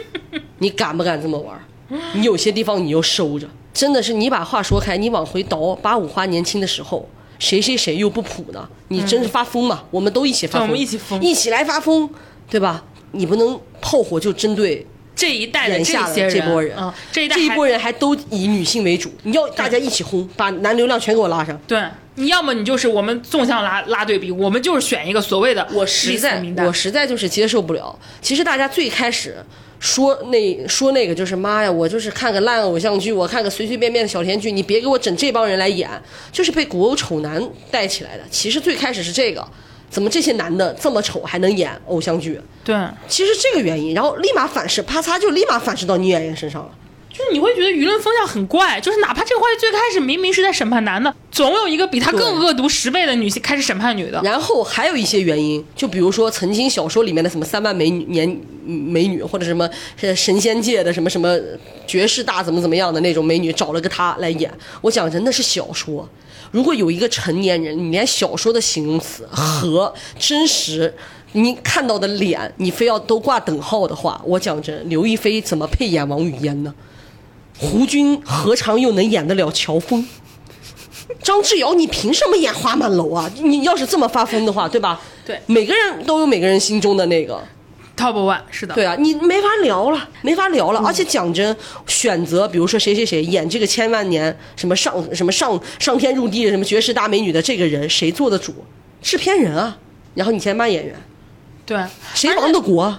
[0.58, 1.58] 你敢不敢这么玩？
[2.14, 7.08] 你有些地方你又收着，真的是你把话说开，你往回倒，八五花年轻的时候，
[7.38, 8.68] 谁谁谁又不普呢？
[8.88, 9.84] 你真是发疯嘛？
[9.90, 12.08] 我们都一起发疯，我们一起疯一起来发疯，
[12.48, 12.84] 对吧？
[13.12, 14.86] 你不能炮火就针对
[15.16, 21.58] 这一代的这波人，嗯，这一代这一波人还都以女性为主，你要大家一起轰，把男流量全给我拉上。
[21.66, 21.82] 对，
[22.20, 27.98] 你要么你就是我们纵向拉拉对比，我们就是选一个所谓的我实在我实在就是接受不了。
[28.20, 29.36] 其实大家最开始
[29.78, 35.88] 说那说那个就是妈呀，我就是看个烂偶像剧，我看个随随便便的小甜剧，你别给我整这帮人来演，
[36.30, 38.24] 就是被古偶丑男带起来的。
[38.30, 39.46] 其实最开始是这个，
[39.88, 42.38] 怎么这些男的这么丑还能演偶像剧？
[42.62, 42.76] 对，
[43.08, 46.70] 其实这个原因，然后立马反噬，啪嚓就立马反噬到女演员身上了。
[47.20, 54.18] 就是你会觉得舆论风向很怪，就是哪怕这个话题最开始明明是在审判男的，总有一个比他更恶毒十倍的女性开始审判女的。
[54.24, 59.68] 然后还有一些原因，就比如说曾经小说里面的什么三万美女年美女，或者什么
[59.98, 61.38] 是神仙界的什么什么
[61.86, 64.50] 绝世大怎么怎么样的那种美女，找了个他来演。
[64.80, 66.08] 我讲真的是小说，
[66.50, 70.94] 如果有一个成年人，你连小说的形容词和真实。
[71.32, 76.74] 你看到的脸，你非要都挂等号的话，我讲真，刘亦菲怎么配演王语嫣呢？
[77.60, 80.04] 胡军何尝又能演得了乔峰？
[81.22, 83.30] 张智尧，你凭什么演花满楼啊？
[83.36, 84.98] 你要是这么发疯的话，对吧？
[85.26, 87.42] 对每个人都有每个人心中的那个
[87.96, 90.80] ，Top One 是的，对啊，你没法聊了，没法聊了。
[90.86, 91.54] 而且讲真，
[91.86, 98.54] 选择比如说谁谁谁演这个千万年什么上什么上上天入地什么绝世大美女的这个人，谁做的主？
[99.02, 99.76] 制片人啊。
[100.14, 100.94] 然后你先骂演员，
[101.64, 101.78] 对，
[102.14, 102.98] 谁亡的国？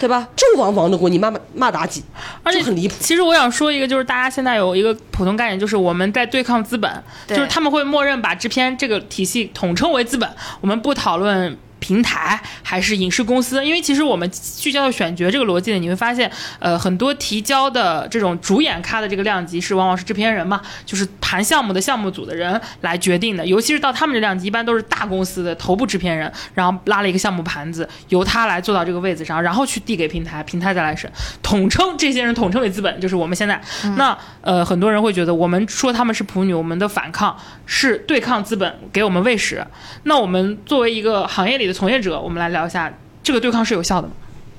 [0.00, 0.26] 对吧？
[0.34, 2.02] 纣王王的国，你骂骂骂妲己，
[2.42, 2.94] 而且就很离谱。
[2.98, 6.90] 其实我想说一个，就是大家现在有一个普通概念，就是我们在对抗资本，
[7.28, 10.28] 就是他们会默认把制片这个体系统称为资本，
[10.62, 11.56] 我们不讨论。
[11.80, 31.10] 平台还是影视公司，因为其实我们聚焦的选角这个逻辑呢，你会发现，呃，很多提交的这种主演咖的这个量级是往往是制片人嘛，就是盘项目的项目组的人来决定的，尤其是到他们这量级，一般都是大公司的头部制片人，然后拉了一个项目盘子，由他来坐到这个位子上，然后去递给平台，平台再来审，
[31.42, 33.60] 统称这些人统称为资本，就是我们现在。
[33.96, 39.66] 那呃，很多人会觉得我们说他们是普女，我们的反抗是对抗资本给我们喂食。
[40.04, 42.92] 那我们作为一个行业里的从业者，我们来聊一下
[43.22, 44.14] 这个对抗是有效的吗？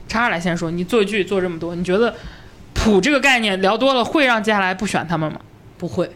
[0.08, 2.14] 叉叉来先说，你做剧做这么多，你觉得
[2.74, 5.40] 普这个概念聊多了会让接下来不选他们吗？
[5.78, 6.08] 不会，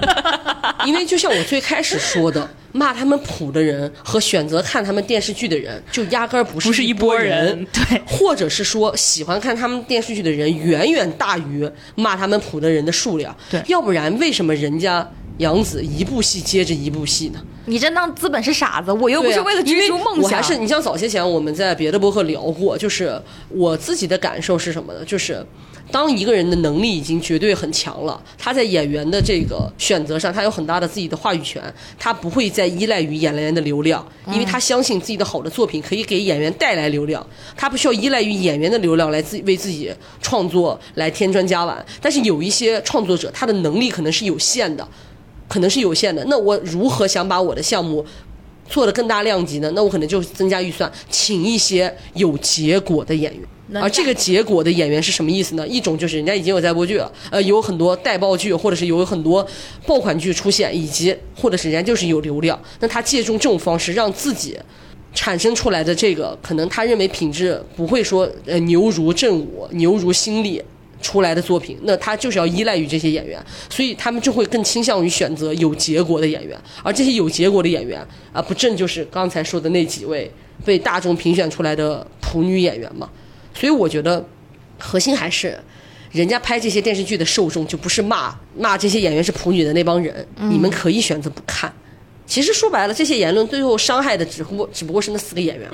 [0.86, 13.36] 因为就像我最开始说的，骂他们普的人和选择看他们电视剧的人，就压根儿不是不是一一拨拨人，对，或者是说喜欢看他们电视剧的人远远大于骂他们普的人的数量。
[13.50, 15.06] 对要不然为什么人家
[15.40, 17.40] 杨紫一部戏接着一部戏呢？
[17.66, 18.92] 你真当资本是傻子？
[18.92, 20.22] 我又不是为了追逐梦想。
[20.22, 25.04] 我还是你像早些前我们在别的播客聊过，就是我自己的感受是什么呢？
[25.04, 25.44] 就是。
[25.92, 31.60] 当一个人的能力已经绝对很强了，他在演员的这个选择上，他有很大的自己的话语权，
[31.98, 37.26] 他不会再依赖于演员的流量，因为他相信自己的好的作品可以给演员带来流量，
[37.56, 41.84] 他不需要依赖于演员的流量来自为自己创作来添砖加瓦。
[42.00, 44.86] 但是有一些创作者，他的能力可能是有限的，
[45.50, 46.24] 可能是有限的。
[46.26, 48.06] 那我如何想把我的项目
[48.68, 49.68] 做得更大量级呢？
[49.74, 53.42] 那我可能就增加预算，请一些有结果的演员。
[53.82, 55.66] 而这个结果的演员是什么意思呢？
[55.66, 59.46] 一种就是人家已经有在播剧了，呃，有很多带爆剧，或者是有很多
[59.86, 64.58] 爆款剧出现，以及或者是人家就是有流量，那他借助这种方式让自己
[65.12, 70.62] 产生出来的这个，可能他认为品质不会说呃牛如正午、牛如新力。
[71.00, 80.30] 出来的作品，那他就是要依赖于这些演员，所以他们就会更倾向于选择有结果的演员，而这些有结果的演员啊，不正就是刚才说的那几位
[80.64, 83.08] 被大众评选出来的普女演员嘛？
[83.54, 84.24] 所以我觉得
[84.78, 85.58] 核心还是，
[86.12, 91.72] 人家拍这些电视剧的受众就不是骂骂这些演员是普女的那帮人，你们可以选择不看。
[92.26, 95.68] 其实说白了，这些言论最后伤害的只不过只不过是那四个演员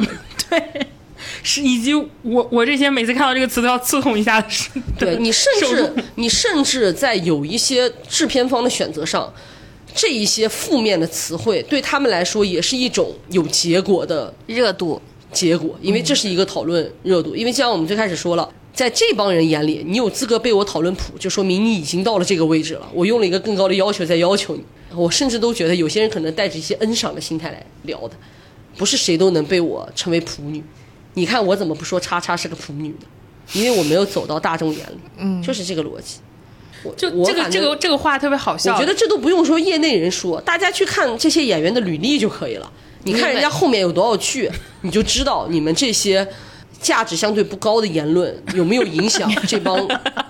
[0.50, 0.86] 而已。
[1.42, 9.32] 是以及我我这些每次看到这个词都要刺痛一下的是，对你甚至你甚至在有一些制片方的选择上，
[9.94, 15.00] 这一些负面的词汇对他们来说也是一种有结果的热度，
[15.32, 17.34] 结果，因为这是一个讨论热度。
[17.34, 22.88] 因为就像我们最开始说了，在这帮人眼里，你有资格被我讨论普，就说明你已经到了这个位置了。
[22.92, 24.62] 我用了一个更高的要求在要求你。
[24.94, 28.16] 我甚至都觉得有些人可能带着一些恩赏的心态来聊的，
[28.76, 30.62] 不是谁都能被我称为普女。
[31.16, 33.06] 你看我怎么不说叉叉是个普女呢？
[33.52, 36.18] 因为我没有走到大众眼里，嗯，就是这个逻辑。
[36.82, 38.74] 我就这个这个这个话特别好笑。
[38.74, 42.70] 我觉得这都不用说业内人说，大家去看这些演员的履历就可以了。
[43.04, 44.50] 你看人家后面有多少剧，
[44.82, 46.26] 你就知道你们这些
[46.80, 49.88] 价值相对不高的言论有没有影响这帮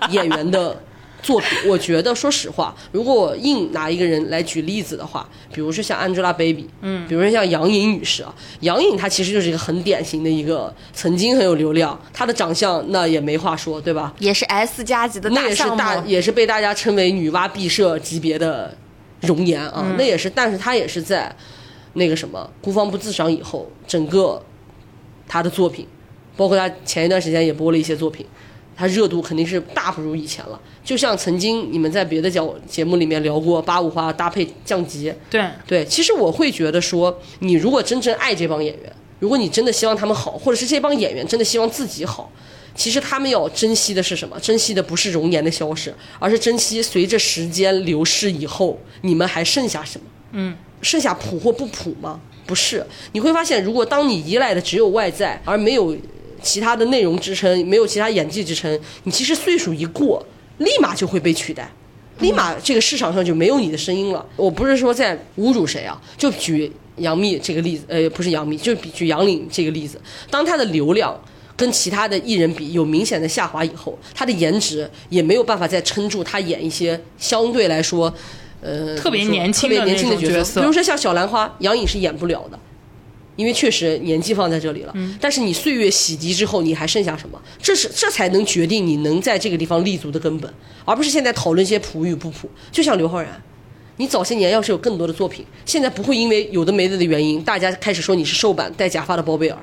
[0.09, 0.79] 演员的
[1.21, 14.13] 作品，我觉得说实话，如果我硬拿一个人来举例子的话，比如说像 Angelababy，嗯，比如说像杨颖女士啊，杨颖她其实就是一个很典型的一个曾经很有流量，她的长相那也没话说，对吧？
[14.19, 18.75] 也是 S 加级的那也是大项目，大也是被大家称为女娲毕设级别的
[19.21, 21.35] 容颜啊，那也是，但是她也是在
[21.93, 24.41] 那个什么孤芳不自赏以后，整个
[25.27, 25.87] 她的作品，
[26.35, 28.25] 包括她前一段时间也播了一些作品，
[28.77, 30.59] 她热度肯定是大不如以前了。
[30.85, 42.31] 就像曾经你们在别的节节目里面聊过八五花搭配降级，对，对，其实我会觉得说，你如果真正爱这帮演员，如果你真的希望他们好，或者是这帮演员真的希望自己好，
[42.75, 44.39] 其实他们要珍惜的是什么？
[44.39, 50.05] 珍惜的不是容颜的消逝，而是珍惜随着时间流逝以后，你们还剩下什么？
[50.33, 52.21] 嗯，剩下普或不普吗？
[52.45, 55.93] 不是，你会发现，如果当你依赖的只有外在，而没有
[56.47, 60.25] 其他的内容支撑，没有其他演技支撑，你其实岁数一过，
[60.59, 61.69] 立马就会被取代。
[62.19, 64.25] 立马这个市场上就没有你的声音了。
[64.37, 69.99] 我不是说在侮辱谁啊，就举杨幂这个例子，呃，不是杨幂，就比举杨颖这个例子。
[70.31, 71.13] 当她的流量
[71.57, 78.11] 跟其他的艺人比有明显的下滑以后，她的颜值也没有办法再撑住她演一些相对来说，
[78.61, 82.57] 呃，特别年轻特别年轻的角色比如说像小兰花，杨颖是演不了的。
[83.37, 87.41] 因为确实年纪放在这里了，嗯但是你岁月洗涤之后，你还剩下什么？
[87.61, 92.49] 这是这才能决定你能在这个地方立足的根本，而不是现在讨论一些普与不普。
[92.71, 93.41] 就像刘昊然，
[93.95, 99.57] 你早些年要是有更多的作品，现在不会因为有的没的的原因，大家开始说你是瘦版戴假发的包贝尔。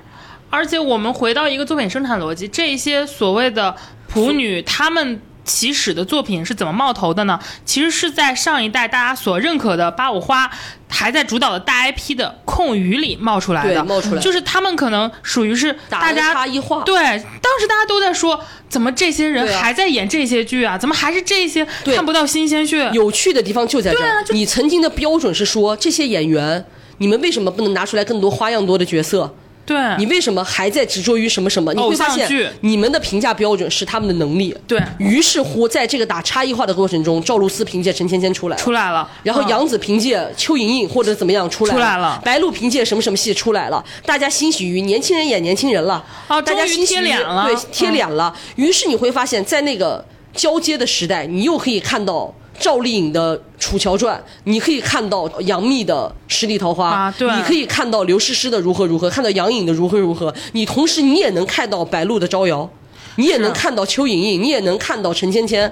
[0.51, 3.75] 而且我们回到一个作品生产逻辑，这些所谓的
[4.07, 7.39] 普女，她们起始的作品是怎么冒头的呢？
[7.65, 10.51] 其实是在上一代大家所认可的八五花
[10.89, 20.79] 还在主导的大 IP 的空余里冒出来的，冒出来就是他们可能属于是大家差异化对，当时大家都在说，怎么这些人还在演这些剧啊？
[20.79, 22.89] 怎么还是这些看不到新鲜血？
[22.93, 24.09] 有趣的地方就在这儿。
[24.09, 26.65] 啊你曾经的标准是说这些演员，
[26.99, 29.35] 你们为什么不能拿出来更多花样多的角色？
[29.67, 31.73] 对，你为什么还在执着于什么什么？
[31.73, 34.55] 你会发现你们的评价标准是他们的能力。
[34.67, 34.81] 对。
[34.99, 42.21] 于是乎，在这个打差异化的过程中，赵露思凭借陈芊芊出来了，出来了，然后嗯杨紫凭借邱莹莹或者怎么样出来出来了。
[42.25, 47.47] 白鹿凭借什么什么戏出来了，大家欣喜于年轻人演年轻人了，啊大家欣喜于贴脸了。
[47.47, 48.37] 对，贴嗯脸了。
[48.57, 50.05] 于是你会发现在那个
[50.35, 52.35] 交接的时代，你又可以看到。
[52.59, 57.29] 赵丽颖的《楚乔传》，你可以看到杨幂的《十里桃花》啊对。
[57.37, 62.69] 你可以看到刘诗诗的如何如何，看到杨颖的如何如何，你同时你也能看到白鹿的招摇，
[63.17, 65.71] 你也能看到邱莹莹，你也能看到陈芊芊，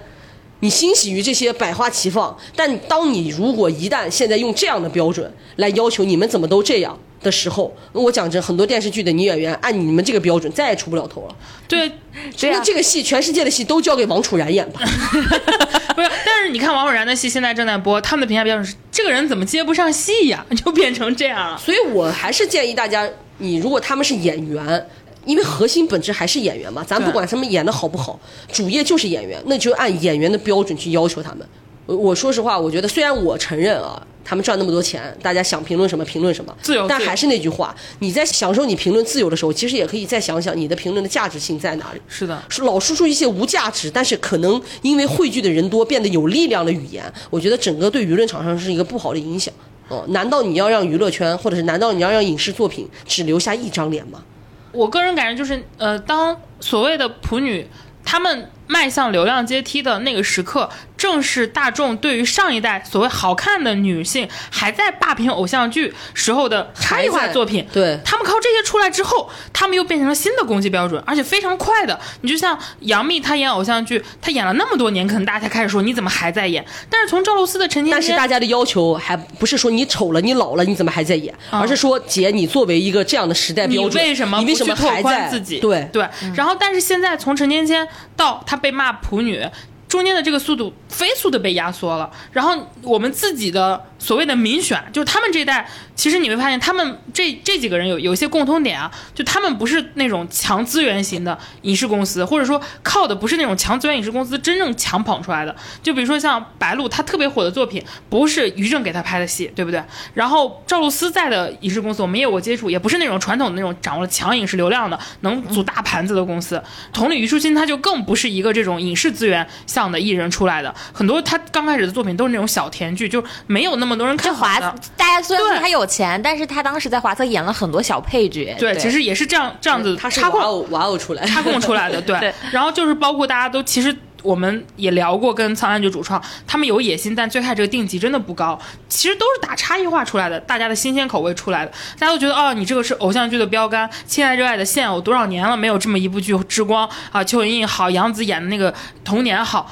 [0.61, 11.37] 你欣喜于这些百花齐放，但当你如果一旦现在用这样的标准来要求你们怎么都这样的时候，我讲真，很多电视剧的女演员按你们这个标准再也出不了头了。
[11.68, 11.91] 对，
[12.39, 14.81] 对啊那这个戏，全世界的戏都交给王楚然演吧。
[15.95, 21.59] 不是，但是你看王楚然的戏现在正在播，他们的评价标准是这个人怎么接不上戏呀， 就变成这样了。
[21.59, 23.09] 所以我还是建议大家，
[23.39, 24.87] 你如果他们是演员。
[25.25, 28.18] 因为核心本质还是演员嘛，咱不管他们演的好不好，
[28.53, 31.47] 主业就是演员，那就按演员的标准去要求他们。
[31.87, 42.01] 我我说实话，我觉得虽然我承认啊，他们赚那么多钱，大家想评论什么评论什么，自由但还是那句话，你在享受你评论自由的时候，其实也可以再想想你的评论的价值性在哪里。
[42.07, 49.53] 是的，是老输出一些无价值，但是可能因为汇聚的人多变得有力量的语言，我觉得整个对舆论场上是一个不好的影响。
[49.89, 54.22] 哦，难道你要让娱乐圈，或者是难道你要让影视作品只留下一张脸吗？
[54.70, 57.66] 我个人感觉就是，呃，当所谓的普女
[58.05, 60.66] 她们迈向流量阶梯的那个时刻，
[61.03, 67.66] 正是大众对于上一代所谓好看的女性还在霸屏偶像剧时候的差异化作品。
[67.72, 71.98] 对他们靠这些出来之后，他们又变成了新的攻击标准，而且非常快的。
[72.20, 76.64] 你就像杨幂，她演偶像剧，她演了那么多年，可能大家才开始说你怎么还在演？
[76.88, 85.59] 但是从赵露思的陈芊芊，但是大家的要求还不是说你丑了、你老了，你怎么还在演，而是说姐，你作为一个这样的时代你标准，为什么你为什么还在自己？
[85.59, 89.44] 对对，然后但是现在从陈芊芊到她被骂普女。
[89.93, 105.55] 中间的这个速度飞速的被压缩了，然后我们自己的所谓的民选，就是他们这一代，其实你会发现，他们这这几个人有有一些共通点啊，就他们不是那种强资源型的影视公司，或者说靠的不是那种强资源影视公司真正强捧出来的。
[105.82, 109.84] 就比如说像白鹿，她特别火的作品不是于正给她拍的戏，对不对？
[110.14, 116.62] 然后赵露思在的影视公司，我们也有接触，也不是那种传统的那种掌握了强影视流量的、能组大盘子的公司。
[116.95, 124.59] 同理，虞书欣她就更不是一个这种影视资源像向的艺人出来的，很多他刚开始的作品都是那种小甜剧，就没有那么多人看华
[124.97, 128.55] 大家虽然说他有钱，但是他当时在华策演了很多小配角。
[128.59, 132.18] 对，其实也是这样这样子他是插空哇哦哇哦出来，插供出来的， 对。
[132.20, 138.59] 对然后就是包括大家都其实我们也聊过，跟苍兰诀主创他们有野心，但最开始这个定级真的不高，
[138.89, 148.73] 其实都是打差异化出来的，大家的新鲜口味出来的，大家都觉得哦，你这个是偶像剧的标杆，亲爱热爱的现偶多少年了没有这么一部剧之光啊，邱莹莹好，杨紫演的那个
[149.05, 149.70] 童年好。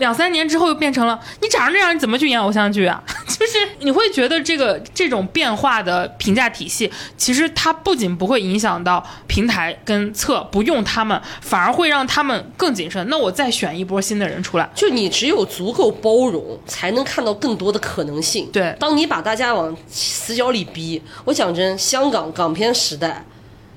[0.00, 3.00] 两三年之后又变成了你长成这样，你怎么去演偶像剧啊？
[3.28, 13.06] 就是你会觉得这个这种变化的评价体系，其实它不仅不会影响到平台跟测不用他们，反而会让他们更谨慎。
[13.08, 18.48] 那我再选一波新的人出来，就你只有足够包容，才能看到更多的可能性。
[18.52, 23.24] 对当你把大家往死角里逼，我讲真，香港港片时代，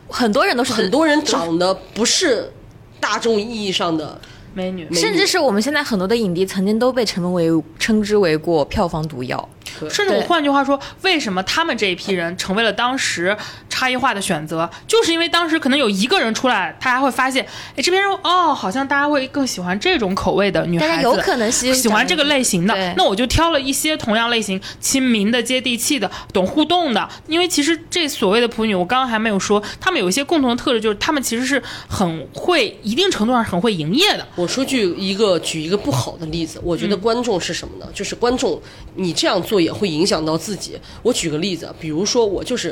[0.09, 2.51] 很多人都是很多人长得不是
[2.99, 4.19] 大众意义上的。
[4.53, 7.49] 美女，甚至是我们现在很多的影帝曾经都被成为
[7.79, 9.49] 称之为过票房毒药。
[9.89, 13.35] 甚至我换句话说，为什么他们这一批人成为了当时
[13.69, 17.45] 差异化的选择，就是因为当时可能有一个人出来，大家会发现，
[17.75, 27.09] 哎，这边人哦，好像大家会更喜欢这种口味的女孩子，大家有可能喜喜欢这个类型的，那我就挑了一些同样类型、亲民的、接地气的、懂互动的。
[27.27, 34.27] 因为其实这所谓的普女，我刚刚还没有说，他们有一些共同的特质，就是他们其实是很会，一定程度上很会营业的。
[34.35, 37.87] 我说句一个举一个不好的例子，我觉得观众是什么呢？
[37.93, 38.61] 就是观众，
[38.95, 40.77] 你这样做也会影响到自己。
[41.01, 42.69] 我举个例子，比如说我就是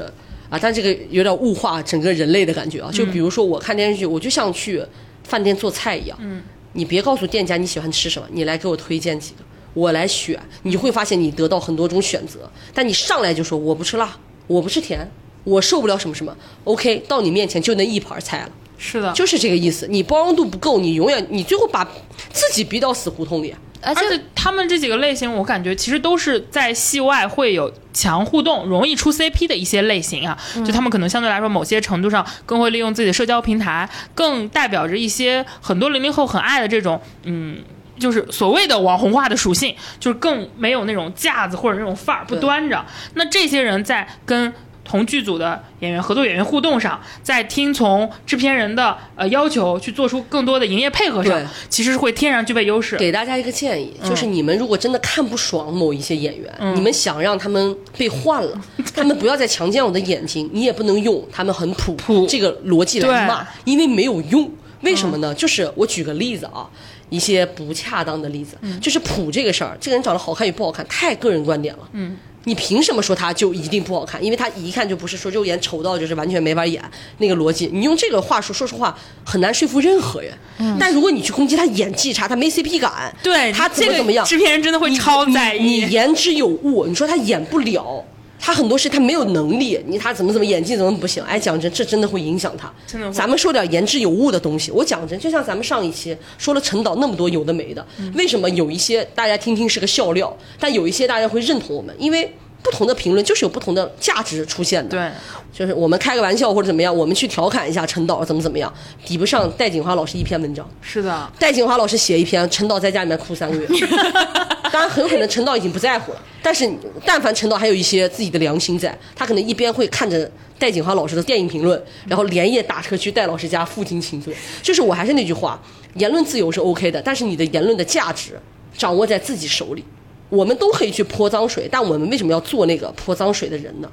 [0.49, 2.89] 啊，但这个有点物化整个人类的感觉啊。
[2.91, 4.83] 就比如说我看电视剧，我就像去
[5.23, 6.17] 饭店做菜一样。
[6.21, 6.41] 嗯，
[6.73, 10.39] 你别告诉店家你喜欢吃什么，你来给我推荐几个，我来选。
[10.63, 14.17] 你会发现你得到很多种选择，但你上来就说我不吃辣，
[14.47, 15.09] 我不吃甜，
[15.43, 16.35] 我受不了什么什么。
[16.65, 18.51] OK，到你面前就那一盘菜了。
[18.77, 19.87] 是的，就是这个意思。
[19.87, 21.85] 你包容度不够，你永远你最后把
[22.33, 23.53] 自己逼到死胡同里。
[23.83, 30.37] 而且他们这几个类型，我感觉其实都是在戏外会有强互动、容易出 CP 的一些类型啊。
[30.65, 37.57] 就他们可能相对来说，某些程度上更会利用自己的社交平台，更代表着一些很多零零后很爱的这种嗯。
[37.99, 42.83] 就是所谓的网红化的属性，就是更没有那种架子或者那种范儿，不端着。
[43.13, 44.51] 那这些人在跟
[44.83, 52.97] 同剧组的演员、合作演员互动上，在听从制片人的呃要求去做出更多的营业配合上，其实是会天然具备优势。
[52.97, 58.61] 给大家一个建议，就是你们如果真的看不爽某一些演员，你们想让他们被换了，
[58.93, 64.51] 他们不要再强奸我的眼睛，你也不能用他们很普普这个逻辑来骂，因为没有用。
[64.81, 65.31] 为什么呢？
[65.35, 66.67] 就是我举个例子啊，
[67.09, 71.87] 一些不恰当的例子，就是普这个事儿，这个人长得好看与不好看，太个人观点了。
[71.93, 72.17] 嗯。
[72.45, 74.23] 你凭什么说他就一定不好看？
[74.23, 76.83] 因为他一看就不是说肉眼丑到就是完全没法演
[77.19, 77.69] 那个逻辑。
[77.71, 80.33] 你用这个话说，说实话很难说服任何人。
[80.79, 88.03] 但如果你去攻击他演技差，他没 CP 感，对他怎么怎么样，制片人真的会你超在意你你言之有物，你说他演不了。
[88.43, 91.23] 他很多事他没有能力，你他怎么怎么演技怎么不行？
[91.23, 92.73] 哎，讲真，这真的会影响他。
[92.87, 94.71] 真的咱们说点言之有物的东西。
[94.71, 101.95] 我讲真，就像咱们上一期说了陈导那么多有的没的，嗯为什么有一些大家听听是个笑料，但有一些大家会认同我们？
[101.99, 102.33] 因为
[102.63, 104.97] 不同的评论就是有不同的价值出现的。
[104.97, 105.11] 对，
[105.51, 108.71] 就是我们开个玩笑或者怎么样，我们去调侃一下陈导怎么怎么样，
[109.05, 110.67] 抵不上戴锦华老师一篇文章。
[110.81, 113.67] 是的，戴锦华老师写一篇，陈导在家里面哭三个月。
[114.71, 116.21] 当然，很有可能陈导已经不在乎了。
[116.41, 116.71] 但是，
[117.05, 124.33] 但凡陈导还有一些自己的良心在，他可能一边会看着戴锦华老师的电影评论，然后连夜打车去戴老师家负荆请罪。
[124.61, 125.61] 就是我还是那句话，
[125.95, 128.39] 言论自由是 OK 的，但是你的言论的价值
[128.77, 129.83] 掌握在自己手里。
[130.31, 133.91] 我们都可以去泼脏水，但我们为什么要做那个泼脏水的人呢？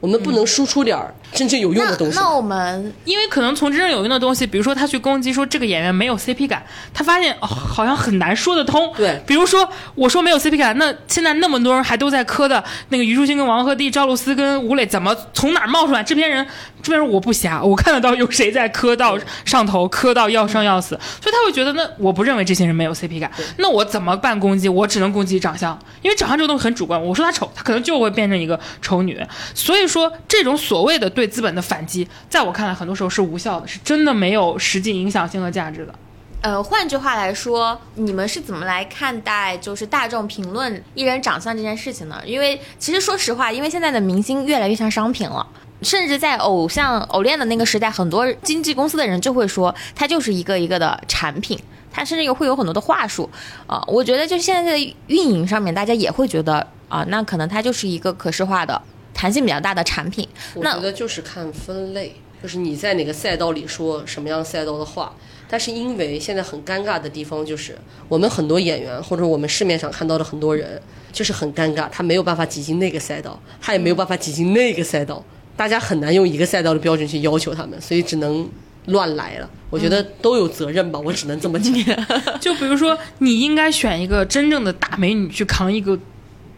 [0.00, 2.16] 我们不能输出点儿真正有用的东西。
[2.16, 6.62] 那那我们因为可能从真正有用的东西，比如说他去攻击说这个演员没有 CP 感，
[6.92, 8.92] 他发现、哦、好像很难说得通。
[8.96, 16.02] 对比如说我说没有 CP 感，那现在那么多人还都在磕的那个虞书欣跟王鹤棣、赵露思跟吴磊，怎么从哪儿冒出来？
[16.02, 16.44] 制片人，
[16.82, 24.68] 制片人我不瞎，我看得到有谁在磕到上头，磕到要生要死，所以他会觉得那我不认为这些人没有 CP 感，那我怎么办攻击？
[24.68, 27.00] 我只能攻击长相，因为长相这个东西很主观。
[27.00, 29.20] 我说他丑，他可能就会变成一个丑女。
[29.54, 35.94] 所以说这种所谓的对对资本的反击，在我看来很多时候是无效的，是真的没有实际影响性和价值的。
[36.40, 42.18] 呃，换句话来说，你们是怎么来看待就是大众评论艺人长相这件事情呢？
[42.24, 45.46] 因为其实说实话，因为现在的明星越来越像商品了。
[45.82, 51.58] 甚至在偶像偶练的那个时代，很多经纪公司的人就会说，它就是一个一个的产品，
[51.90, 53.28] 它甚至有会有很多的话术
[53.66, 58.82] 啊、我觉得就现在的运营上面，大家也会觉得啊、那可能它就是一个可视化的、
[59.20, 60.26] 弹性比较大的产品。
[60.54, 65.14] 我觉得就是看分类，就是你在哪个赛道里说什么样赛道的话。
[65.46, 67.76] 但是因为现在很尴尬的地方就是，
[68.08, 70.80] 我们很多演员或者我们市面上看到的很多人，
[71.12, 75.22] 就是很尴尬，他没有办法挤进那个赛道，他也没有办法挤进那个赛道，
[75.54, 78.48] 大家很难用一个赛道的标准去要求他们，所以只能
[78.86, 79.50] 乱来了。
[79.68, 81.74] 我觉得都有责任吧，我只能这么讲。
[82.40, 85.98] 就比如说，你应该选一个真正的大美女去扛一个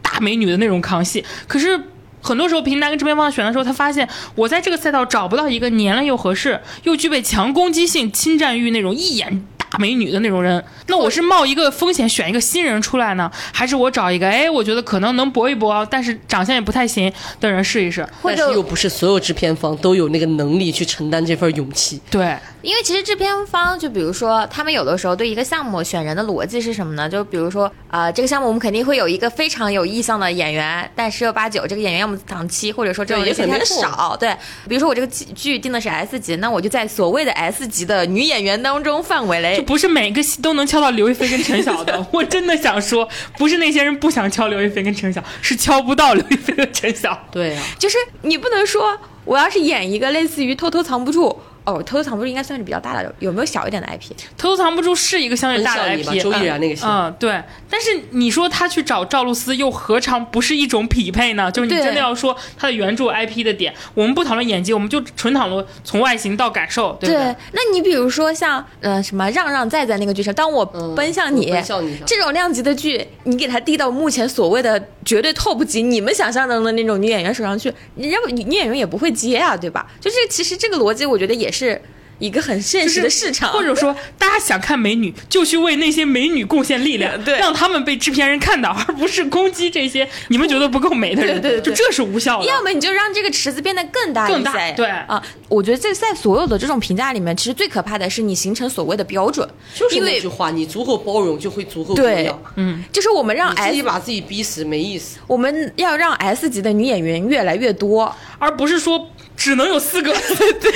[0.01, 1.81] 大美女的那种扛戏，可是。
[2.23, 9.45] 很多时候，平台跟制片方选的时候，他发现我在这个赛道找不到一个年龄又合适、又具备强攻击性、侵占欲那种一眼
[9.79, 10.63] 美女的那种人。
[10.87, 18.07] 那我是冒一个风险选一个新人出来呢，还是我找一个哎，我觉得可能能搏一搏，但是长相也不太行的人试一试？
[18.23, 22.01] 但是又不是所有制片方都有那个能力去承担这份勇气。
[22.11, 22.37] 对。
[22.63, 27.09] 因为其实制片方就比如说，他们有的时候对一个项目选人的逻辑是什么呢？
[27.09, 34.17] 就比如说，啊，这个项目我们肯定会有一个非常有意向的演员，但十有八九这个演员要么档期，或者说这种也很少。
[34.17, 34.33] 对，
[34.69, 42.05] 比如说我这个剧定的是 S 级，那我就在所谓的 S 级的女演员当中范围内，就不是每个戏都能敲到刘亦菲跟陈晓的。
[42.13, 43.09] 我真的想说，
[43.39, 47.19] 不是那些人不想敲刘亦菲跟陈晓，是敲不到刘亦菲和陈晓。
[47.31, 51.41] 对啊，就是你不能说我要是演一个类似于偷偷藏不住。
[51.65, 54.11] 哦，偷偷藏不住应该算是比较大的，有没有小一点的 IP？
[54.37, 56.85] 偷偷藏不住是一个相对大的 IP，周依然那个戏。
[56.85, 57.41] 嗯，对。
[57.71, 61.51] 但是你说他去找赵露思，又何尝不是一种匹配呢？
[61.53, 67.37] 就是你真的要说他的原著 IP 的点，我们不讨论演技，我们就纯讨论从外形到感受，对不对？
[67.53, 70.65] 那你比如说像呃什么让让在在那个剧上，当我
[70.97, 71.55] 奔向你
[72.05, 79.87] 这种量级的剧，你给他递到目前所谓的绝对 top 级，你们想象中的那种女演员手上去，人家女女演员也不会接啊，对吧？
[80.01, 81.52] 就是其实这个逻辑，我觉得也。
[81.53, 81.81] 是
[82.19, 92.47] 一个很现实的市场，或者说大家想看美女，就去为那些美女贡献力量， 对，让他们被制片人看到， 而不是攻击这些你们觉得不够美的人，对，就这是无效的。
[92.47, 95.21] 要么你就让这个池子变得更大，更大，对啊。
[95.49, 102.41] 我觉得这在所有的这种评价里面，其实最可怕的是你形成所谓的标准，就是那句话，你足够包容，就会足够多样。
[102.55, 105.19] 嗯，就是我们让自己把自己逼死没意思。
[105.27, 109.09] 我们要让 S 级的女演员越来越多，而不是说。
[109.43, 110.13] 只能有四个，
[110.63, 110.71] 对，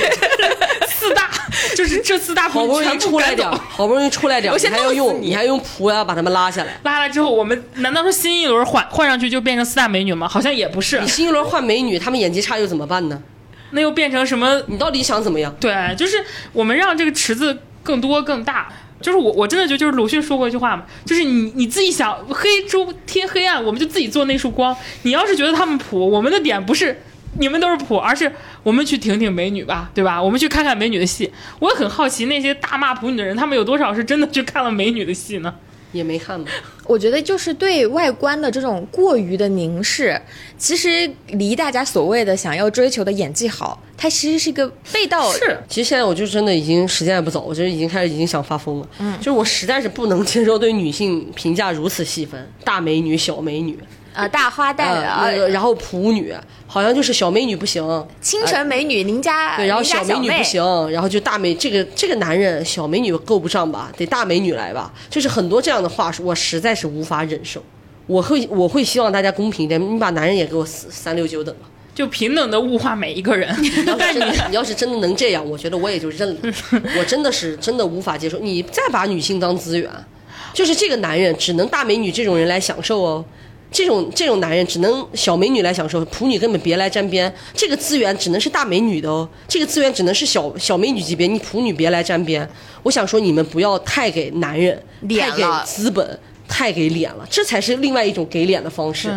[0.89, 1.31] 四大
[1.73, 10.27] 就是这四大，好不容易出来点，好不容易出来点，你还要用，你还用仆呀把他们拉下来，拉来之后，我们难道说新一轮换换上去就变成四大美女吗？
[10.27, 13.23] 好像也不是，你新一轮换美女，他们演技差又怎么办呢？
[13.71, 14.61] 那又变成什么？
[14.67, 15.55] 你到底想怎么样？
[15.61, 16.21] 对，就是
[16.51, 18.67] 我们让这个池子更多更大。
[18.99, 24.75] 就是我我真的觉得，就是鲁迅说过一句话嘛，就是你你自己想黑猪贴黑暗，我们就自己做那束光。
[25.03, 27.01] 你要是觉得他们普，我们的点不是。
[27.39, 28.31] 你们都是普，而是
[28.63, 30.21] 我们去挺挺美女吧，对吧？
[30.21, 31.31] 我们去看看美女的戏。
[31.59, 35.53] 我也很好奇，那些大骂普女的人，他们有多少是真的去看了美女的戏呢？
[35.93, 36.51] 也没看吧。
[36.83, 40.21] 我觉得就是对外观的这种过于的凝视，
[40.57, 45.31] 其实离大家所谓的想要追求的演技好，它其实是一个背道。
[45.31, 48.89] 是，其实现在我就真的已经时间也不早，我觉得已经开始已经想发疯了。
[48.99, 53.79] 嗯，就是我实在是不能接受对女性评价如此细分，大美女、小美女。
[54.17, 56.33] 啊，大花旦啊，然后普女，
[56.65, 57.83] 好像就是小美女不行，
[58.19, 67.61] 清纯美女邻家对，然后小美女不行，然后就大美这个这个男人小美女够不上吧，得大美女来吧，就是很多这样的话术，我实在是无法忍受。
[68.07, 73.55] 我会我会希望大家公平一点，你把男人也给我三三六九等了，就平等的物化每一个人。
[73.99, 74.19] 但是
[74.49, 76.39] 你要是真的能这样，我觉得我也就认了。
[76.97, 79.87] 我真的是真的无法接受，你再把女性当资源，
[80.53, 83.23] 就是这个男人只能大美女这种人来享受哦。
[83.71, 87.31] 这种这种男人只能小美女来享受，普女根本别来沾边。
[87.53, 92.47] 这个资源只能是大美女的哦，这个资源只能是小小美女级别，你普女别来沾边。
[92.83, 94.81] 我想说，你们不要太给男人、
[95.19, 99.13] 太给资本、太给脸了，这才是另外一种给脸的方式。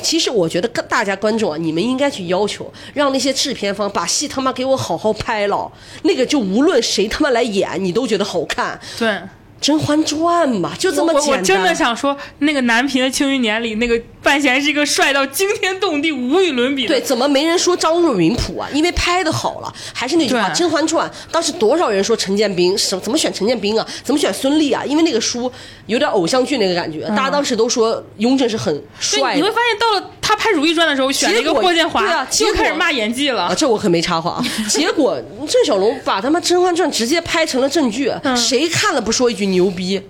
[0.00, 5.70] 其实我觉得，大家观众啊，你们应该去要求，让那些制片方把戏他妈给我好好拍了，
[6.04, 8.80] 那个就无论谁他妈来演，你都觉得好看。
[8.98, 9.08] 对。
[9.62, 11.38] 《甄嬛传》嘛，就这么简单。
[11.38, 16.88] 我真的想说，那个南平的《庆余年》里那个范闲是一个帅到惊天动地、无与伦比的。
[16.88, 18.68] 对，怎么没人说张若昀普啊？
[18.74, 19.72] 因为拍的好了。
[19.94, 23.86] 还是那句话，《甄嬛传》当时多少人说陈建斌，什怎么选陈建斌啊？
[24.02, 24.84] 怎么选孙俪啊？
[24.84, 25.50] 因为那个书
[25.86, 29.36] 有点偶像剧那个感觉，大家当时都说雍正是很帅。
[29.36, 32.02] 你会发现，到了他拍《如懿传》的时候，选了一个霍建华，
[32.40, 33.54] 又开始骂演技了。
[33.56, 34.44] 这我可没插话啊。
[34.68, 35.16] 结果
[35.46, 40.02] 郑晓龙把他妈《甄嬛传》直接拍成了正剧，谁看了不说一句牛逼？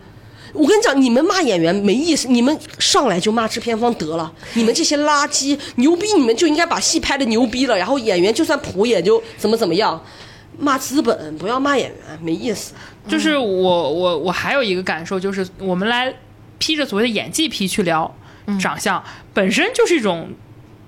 [0.54, 4.30] 我跟你讲，你们骂演员没意思，你们上来就骂制片方得了。
[4.52, 9.98] 你们这些垃圾，牛逼你们就应该把戏拍的牛逼了，然后演员就算普也就怎么怎么样。
[10.58, 12.74] 骂资本不要骂演员，没意思。
[13.08, 16.14] 就是我我我还有一个感受，就是我们来
[16.58, 18.14] 披着所谓的演技皮去聊
[18.60, 19.02] 长相，
[19.32, 20.28] 本身就是一种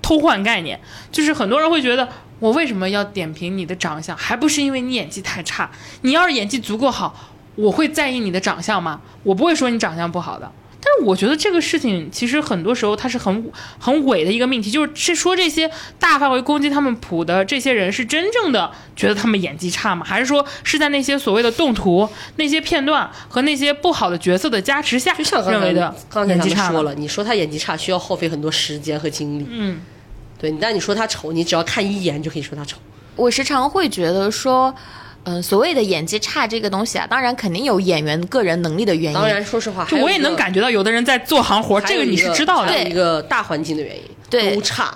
[0.03, 0.79] 偷换概念。
[1.11, 2.07] 就是很多人会觉得，
[2.39, 5.71] 我为什么要点评你的长相，还不是因为你演技太差？
[6.01, 7.31] 你要是演技足够好。
[7.55, 9.01] 我会在意你的长相吗？
[9.23, 10.51] 我不会说你长相不好的，
[10.81, 20.05] 但是我觉得这个事情其实很多时候它是很很伪的一个命题，就是是说这些大范围攻击他们普的这些人是真正的觉得他们演技差吗？
[20.05, 26.67] 还是说是在那些所谓的动图、那些片段和那些不好的角色的加持下就像认为的刚才演技差呢？
[26.67, 29.79] 咱们说了，你说他演技差需要耗费很多时间和精力，嗯，
[30.37, 32.77] 对，但你说他丑，你只要看一眼就可以说他丑。
[33.15, 34.75] 我时常会觉得说，
[35.25, 39.13] 嗯、所谓的演技差这个东西啊，当然肯定有演员个人能力的原因。
[39.13, 42.71] 当然，说实话，就我也能感觉到有的人在做行活，这个你是知道的。
[42.71, 44.95] 对一个大环境的原因，对都差，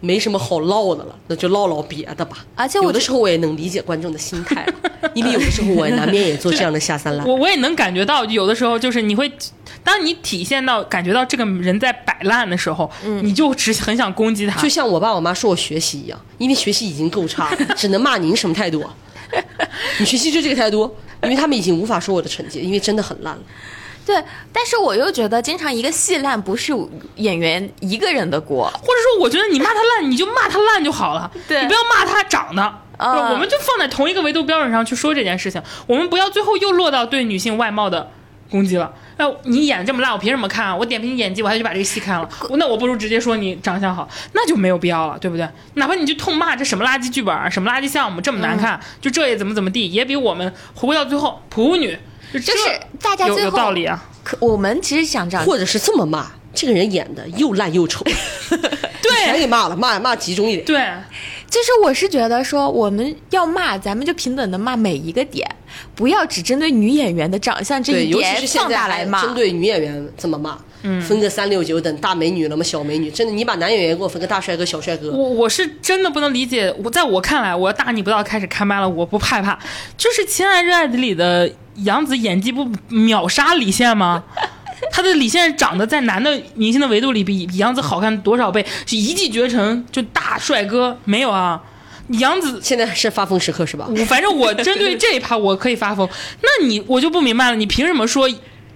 [0.00, 2.38] 没什么好唠的了，那就唠唠别的吧。
[2.54, 4.66] 而且有的时候我也能理解观众的心态，
[5.14, 7.26] 因为有的时候我难免也做这样的下三滥。
[7.26, 9.30] 我我也能感觉到，有的时候就是你会，
[9.84, 12.90] 当你体现到感觉到这个人在摆烂的时候，
[13.22, 14.60] 你就只很想攻击他。
[14.60, 18.92] 就像我爸我妈说我学习一样，因为学习已经够差了， 只能骂您什么态度啊？
[19.98, 23.42] 你学习就这个态度，因为他们已经无法说我的成绩，因为真的很烂了。
[24.06, 24.16] 对，
[24.52, 26.72] 但是我又觉得，经常一个戏烂不是
[27.16, 28.64] 演员一个人的锅。
[28.64, 32.62] 或者说，我觉得你骂他烂，你就骂他烂就好了，对你不要骂他长得。
[32.62, 38.10] 啊对我们就放在同一个维度标准上去说这件事情，我们不要最后又落到对女性外貌的
[38.50, 38.92] 攻击了。
[39.18, 40.74] 那你演这么烂，我凭什么看啊？
[40.74, 45.46] 我点评你演技，我还去把这个戏看了，那我不如直接说你长相好，那就没有必要了，对不对？
[45.74, 51.98] 哪怕你就痛骂这什么垃圾剧本儿，什么垃圾项目这么难看，嗯就这也怎么怎么地，也比我们回归到最后普女
[52.32, 54.02] 就就是大家最后道理啊。
[54.22, 58.04] 可我们其实想这样，或者是这么骂，这个人演的又烂又丑，
[58.48, 58.60] 全
[59.32, 60.64] 对给骂了，骂骂集中一点。
[60.64, 60.86] 对，
[61.50, 65.48] 就是我是觉得说，我们要骂，咱们就平等的骂每一个点，
[65.94, 69.22] 不要只针对女演员的长相这对，尤其一点放大来骂。
[69.22, 72.62] 针对女演员这么骂，嗯，分个三六九等大美女了吗？
[72.62, 79.58] 小美女，真的，你把男演员给我分个大帅哥、小帅哥，我我是真的不能理解，我在我看来，我大逆不道开始开麦了，我不害怕。
[79.96, 84.22] 就是《亲爱热爱的》里的杨紫演技不秒杀李现吗？
[84.90, 88.64] 她的李现长得在男的明星的维度里比比杨紫好看多少倍？
[88.86, 91.60] 是一骑绝尘就大帅哥没有啊？
[92.08, 93.86] 杨紫现在是发疯时刻是吧？
[93.88, 96.08] 我反正我针对这一趴我可以发疯，
[96.40, 98.26] 那你我就不明白了，你凭什么说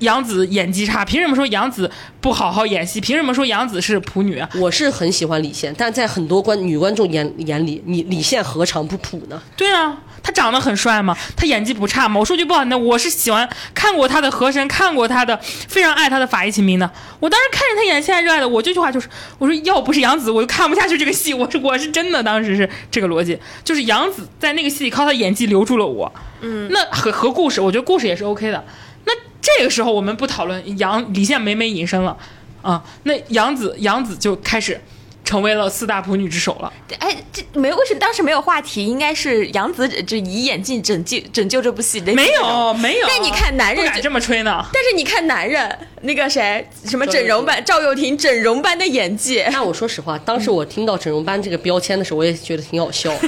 [0.02, 1.04] 杨紫演技差？
[1.04, 3.00] 凭什么说杨紫不好好演戏？
[3.00, 4.48] 凭什么说杨紫是普女啊？
[4.56, 9.40] 我是很喜欢李现，但在很多观女观众眼眼里，你李现何尝不普呢？
[9.56, 12.20] 对啊，他长得很帅嘛，他演技不差嘛。
[12.20, 16.90] 我说句不好听的，我是喜欢看过他的《河神》，看过他的，非常爱他的《法医秦明》的。
[17.18, 19.08] 我当时看着他演《现在热爱的》，我这句话就是，
[19.38, 21.32] 我说要不是杨紫，我就看不下去这个戏。
[21.32, 26.12] 我是我是真的当时是这个逻辑，就是杨紫在那个戏里靠她演技留住了我。
[26.40, 28.64] 嗯，那和和故事，我觉得故事也是 OK 的。
[29.04, 32.16] 那这个时候我们不讨论杨李现美美隐身了
[32.62, 34.80] 啊，那杨紫杨紫就开始
[35.24, 36.72] 成为了四大普女之首了。
[36.98, 38.84] 哎，这没有为什么当时没有话题？
[38.84, 42.12] 应该是杨紫就以演技拯救拯救这部戏的。
[42.12, 44.64] 没有没有，但你看男人不敢这么吹呢。
[44.72, 53.12] 但是你看男人那个谁，什么整容版赵又廷整容般的演技，那我说实话，当时我听到整容班这个标签的时候，我也觉得挺好笑。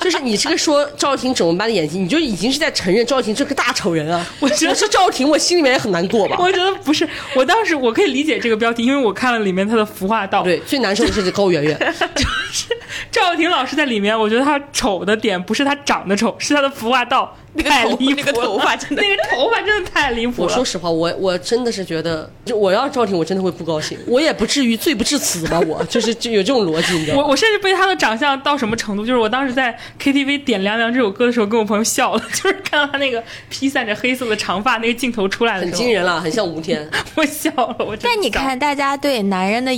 [0.00, 4.26] 就是你这个说赵又廷整容班的演技，你就已经是在承认赵又廷是个大丑人啊。
[4.40, 6.36] 我觉得我是赵又廷，我心里面也很难过吧。
[6.40, 10.42] 我觉得不是，我当时我可以理解这个标题，因为我看了里面他的服化道。
[10.42, 11.78] 对，最难受的是这高圆圆，
[12.14, 12.76] 就是
[13.10, 20.48] 赵又廷老师在里面，我觉得他丑的点不是他长得丑，是他的服化道那个头太离谱了那个头发真的 那个头发真的太离谱了。
[20.48, 23.98] 我说实话，我我真的是觉得，就我要赵又廷，我真的会不高兴。
[24.06, 27.22] 我也不至于罪不至此吧，我就是就有这种逻辑，你知道吗？
[27.22, 36.88] 我我甚至被他的长相到什么程度，就是我当时在 KTV 点《凉凉》这首歌的时候，跟我朋友笑了， 就是看到他那个披散着黑色的长发那个镜头出来的时候，很惊人了，很像吴天。
[37.14, 39.72] 我笑了，我真笑但你看，大家对男人的，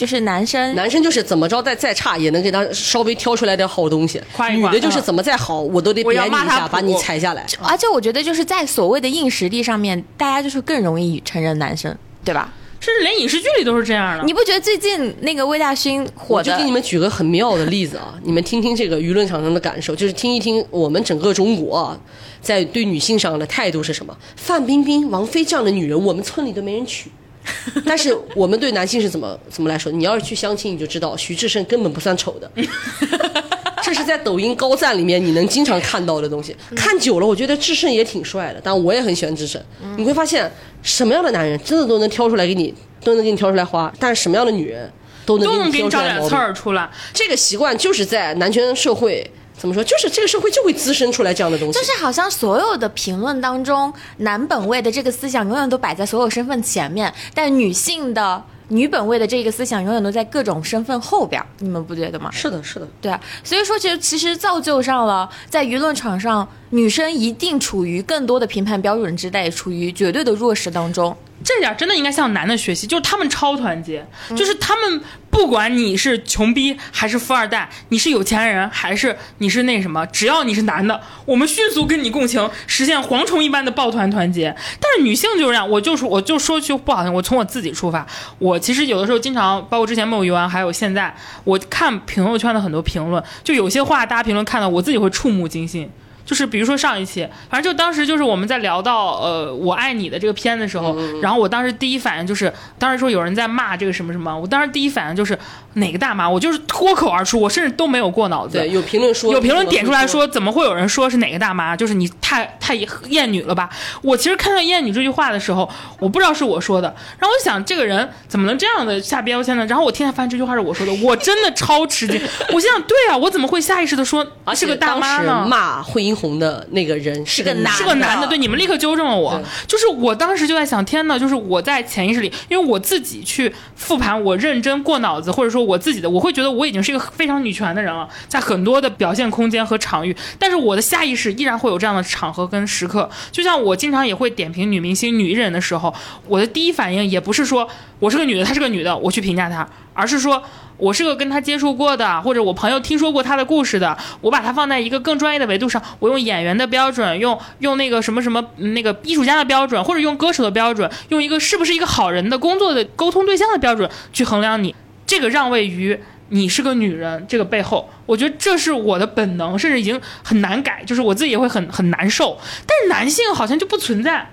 [0.00, 7.44] 就是男生，男生就是怎么着再再差也能给他稍微挑出来点好东西，夸一夸女的就是怎么再好我都得贬你一下，把你踩下来。
[7.60, 11.94] 而且我觉得就是在所谓的硬实力上面，大家就是更容易承认男生，
[12.24, 12.50] 对吧？
[12.80, 14.24] 甚至连影视剧里都是这样的。
[14.24, 22.00] 你不觉得最近那个魏大勋火的我就给你们举个很妙的例子啊，你们听听这个舆论场上的感受，就是听一听我们整个中国啊，
[22.40, 24.16] 在对女性上的态度是什么？
[24.34, 27.10] 范冰冰、王菲这样的女人，我们村里都没人娶。
[27.86, 29.90] 但是我们对男性是怎么怎么来说？
[29.90, 32.50] 你要是去相亲，你就知道徐志胜根本不算丑的。
[33.82, 36.54] 这是在抖音高赞里面你能经常看到的东西。
[36.76, 39.60] 看久了，我觉得志胜也挺帅的，但我也很喜欢志胜。
[39.96, 40.50] 你会发现，
[40.82, 44.92] 什么样的男人真的都能挑出来给你，都能给你挑出来花，但是什么样的女人
[45.24, 46.50] 都能都能给给你找点刺你挑出来毛病。
[46.50, 49.28] 儿出来，这个习惯就是在男权社会
[49.60, 49.84] 怎么说？
[49.84, 51.78] 就是这个社会就会滋生出来这样的东西。
[51.78, 62.30] 就是好像所有的评论当中，男本位的这个思想永远都摆在所有身份前面，但女性的女本位的这个思想永远都在各种身份后边儿，你们不觉得吗？
[62.32, 71.14] 是的，是的，对啊，所以说其实其实造就上了，在舆论场上，女生一定处于更多的评判标准之内，处于绝对的弱势当中。
[71.42, 74.06] 这点真的应该向男的学习，就是他们超团结，
[74.36, 75.00] 就是他们
[75.30, 84.54] 不管你是穷逼还是富二代，你是有钱人还是你是那什么，只要你是男的，我们迅速跟你共情，实现蝗虫一般的抱团团结。
[84.78, 88.06] 但是女性就是这样，我就说我就说句不好听，我从我自己出发，
[88.38, 91.14] 我其实有的时候经常，包括之前梦游完，还有现在，
[91.44, 95.90] 我看朋友圈的很多评论，就有些话大家评论看到，我自己会触目惊心。
[96.24, 105.38] 就是比如说上一期，反正就当时就是我们在聊到呃我爱你的这个片的时候，然后我当时第一反应就是，当时说有人在骂这个什么什么，我当时第一反应就是
[105.74, 108.58] 哪个大妈，我就是脱口而出，我甚至都没有过脑子。
[108.58, 111.76] 对，有评论说，有评论点出来说，怎么会有人说是哪个大妈？
[111.76, 112.74] 就是你太太
[113.08, 113.70] 厌女了吧？
[114.02, 115.68] 我其实看到“厌女”这句话的时候，
[115.98, 119.64] 我不知道是我说的，然后我想这个人怎么能这样的下标签呢？
[119.66, 122.20] 然后我天天发现这句话是我说的，我真的超吃惊。
[122.52, 125.46] 我心想，对啊，我怎么会下意识的说而且是个大妈呢？
[125.48, 129.40] 骂惠英红的那个人是个个男是个男的，对，你们立刻纠正了我。
[129.66, 143.08] 就是我当时就在想，天呐，就是我在潜意识里，因为我自己去复盘，我认真过脑子，或者说我自己的，我会觉得我已经是一个非常女权的人了，在很多的表现空间和场域，但是我的下意识依然会有这样的场合跟时刻。
[143.32, 145.94] 就像我经常也会点评女明星、女艺人的时候，
[146.26, 147.68] 我的第一反应也不是说
[148.00, 150.42] 我是个女的，她是个女的，我去评价她，而是说。
[150.80, 164.74] 我是个跟她接触过的，或者我朋友听说过她的故事的，我把她放在一个更专业的维度上，我用演员的标准，用用那个什么什么那个艺术家的标准，或者用歌手的标准，用一个是不是一个好人的工作的沟通对象的标准去衡量你，
[165.06, 166.00] 这个让位于
[166.30, 174.30] 你是个女人这个背后，我觉得这是我的本能，甚至已经很难改，就是我自己也会很很难受，但是男性好像就不存在。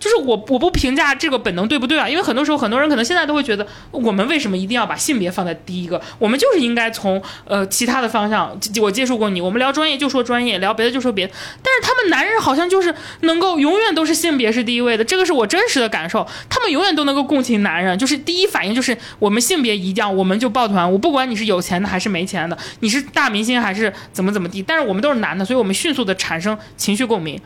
[0.00, 2.08] 就是我我不评价这个本能对不对啊？
[2.08, 6.00] 因为很多时候很多人可能现在都会觉得，我们为什么一定要把性别放在第一个？
[6.18, 8.58] 我们就是应该从呃其他的方向。
[8.80, 11.32] 我接触过你，我们聊专业就说专业，聊别的就说别的。
[11.62, 16.26] 但是他们男人好像就是能够永远都是性别是第一位的，这个是我真实的感受。
[16.48, 20.90] 他们永远都能够共情男人，就是第一反应就是我们性别一样，我们就抱团。
[20.90, 27.38] 我不管你是有钱的还是没钱的，你是大明星还是怎么怎么地，但是我们都是男的，所以我们迅速的产生情绪共鸣。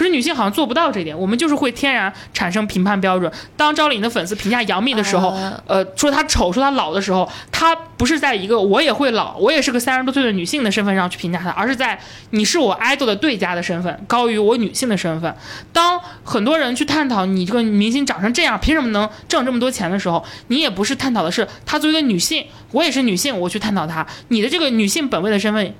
[0.00, 3.30] 可是女性好像做不到这点，我们就是会天然产生评判标准。
[3.54, 12.00] 当赵丽颖的粉丝评价杨幂的时候，啊呃，说她丑，说她老的时候，她不是在一个我也会老，我也是个三十多岁的女性的身份上去评价她，而是在
[12.30, 15.36] 你是我 idol 的对家的身份高于我女性的身份。
[15.70, 25.74] 当很多人去探讨你这个明星长成这样，凭什么能挣这么多钱的时候，你也不是探讨的是她作为一个女性，我也是女性，我去探讨她，你的这个女性本位的身份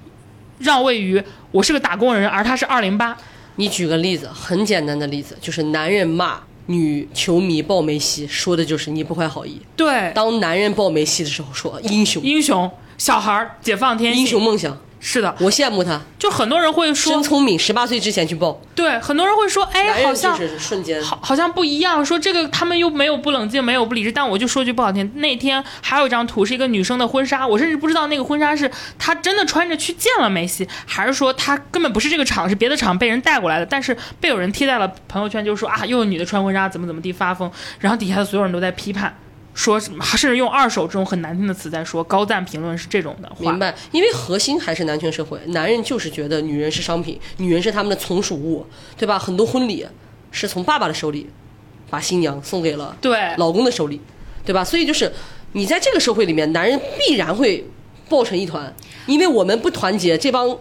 [0.59, 3.16] 让位于我是个打工人，而她是二零八。
[3.61, 9.61] 你举个例子，很简单的例子，就是男人骂女球迷抱梅西，说的就是你不怀好意。
[9.77, 21.02] 对，当男人抱梅西的时候，说英雄，英雄小孩儿解放天性，英雄梦想，是的，我羡慕他，就很多人会说真，聪明，十八岁之前去报，对，很多人会说，哎，好像是瞬间。
[21.02, 22.05] 好，好像不一样。
[22.05, 24.12] 说这个他们又没有不冷静，没有不理智。
[24.12, 33.64] 但我就说句不好听，那天还有一张图是一个女生的婚纱，我甚至不知道那个婚纱是她真的穿着去见了梅西，还是说她根本不是这个场，是别的场被人带过来的。
[33.64, 37.51] 但是被有人贴在了朋友圈，就说啊，又有女的穿婚纱，怎么怎么地发疯。
[37.78, 39.16] 然后底下的所有人都在批判。
[39.61, 43.51] 说什么，甚至用二手这种很难听的词在说，高赞评论是这种的话。
[43.51, 48.65] 明白，因为核心还是男权社会，男人就是觉得女人是商品，女人是他们的从属物，
[48.97, 49.19] 对吧？
[49.19, 49.87] 很多婚礼
[50.31, 51.28] 是从爸爸的手里
[51.91, 54.01] 把新娘送给了对，老公的手里，
[54.47, 54.65] 对吧？
[54.65, 55.12] 所以就是
[55.53, 57.62] 你在这个社会里面，男人必然会
[58.09, 58.74] 抱成一团，
[59.05, 60.57] 因为我们不团结，这帮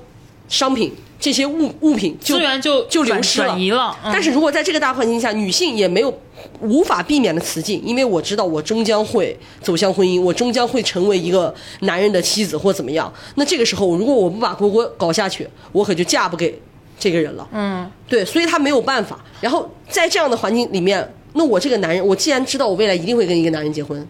[0.49, 3.95] 商品这些物物品就资源就就流转失了转移了。
[4.03, 6.13] 嗯但是如果在这个大环境下，女性也没有
[6.61, 13.11] 无法避免的雌竞，因为我知道我终将会走向婚姻，我终将会成为一个男人的妻子或怎么样。
[13.35, 16.59] 那这个时候，如果我不把锅锅搞下去，我可就嫁不给
[16.97, 17.47] 这个人了。
[17.51, 19.23] 嗯，对，所以他没有办法。
[19.41, 24.07] 然后在这样的环境里面，那我这个男人，我既然知道我未来一定会跟一个男人结婚，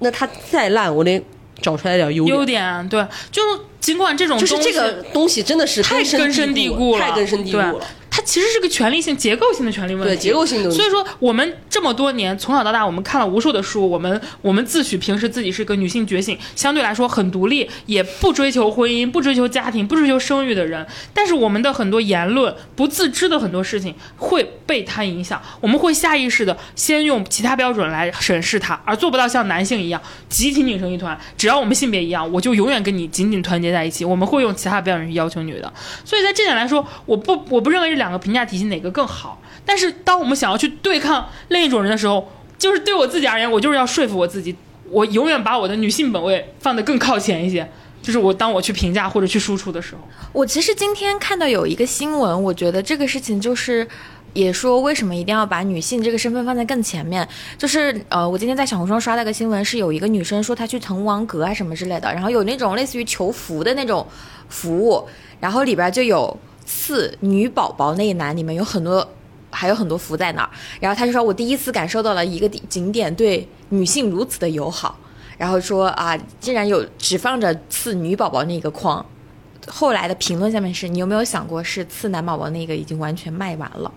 [0.00, 1.22] 那他再烂，我得
[1.60, 2.36] 找出来点优点。
[2.36, 7.86] 优点对，就是尽管这种就是东西这个东西真的是太根根深蒂固了，太根深蒂固对了。
[8.18, 20.84] 它其实是个权力性、结构性的权利问题，对结构性的所以说，我们这么多年从小到大，我们看了无数的书，我们我们自诩平时自己是个女性觉醒，相对来说很独立，也不追求婚姻、不追求家庭、不追求生育的人。
[21.14, 31.16] 但是我们的很多言论、不自知的很多事情会被它影响，我们会下意识的先用其他标准来审视它，而做不到像男性一样集体拧成一团。
[31.36, 34.04] 只要我们性别一样，我就永远跟你紧紧团结在一起。
[34.04, 35.72] 我们会用其他标准去要求女的。
[36.04, 39.38] 所以在这点来说，我不我不认为这两两个评价体系哪个更好。
[39.64, 44.56] 但是当我们想要去对抗另一种人的时候，就是对我自己而言，我就是要说服我自己，
[44.90, 47.70] 我永远把我的女性本位放得更靠前一些。
[48.00, 50.00] 就是我当我去评价或者去输出的时候，
[50.32, 53.86] 我其实今天看到有一个新闻，我觉得这个事情就是，
[54.32, 57.28] 也说为什么一定要把女性这个身份放在更前面？
[57.58, 64.06] 就是呃，我今天在小红书刷到个新闻，是有一个女生说她去滕王阁啊什么之类的，然后有那种类似于求福的那种
[64.48, 65.06] 服务，
[65.40, 66.34] 然后里边就有
[66.68, 69.08] 赐女宝宝那一栏，里面有很多
[69.50, 74.98] 还有很多福在那儿，然后他就说我第一次感受到了一个景点对女性如此的友好，
[75.38, 79.04] 然后说啊，竟然有只放着赐女宝宝那个框。
[79.66, 83.90] 后来的评论下面是你有没有想过，是赐男宝宝那个已经完全卖完了，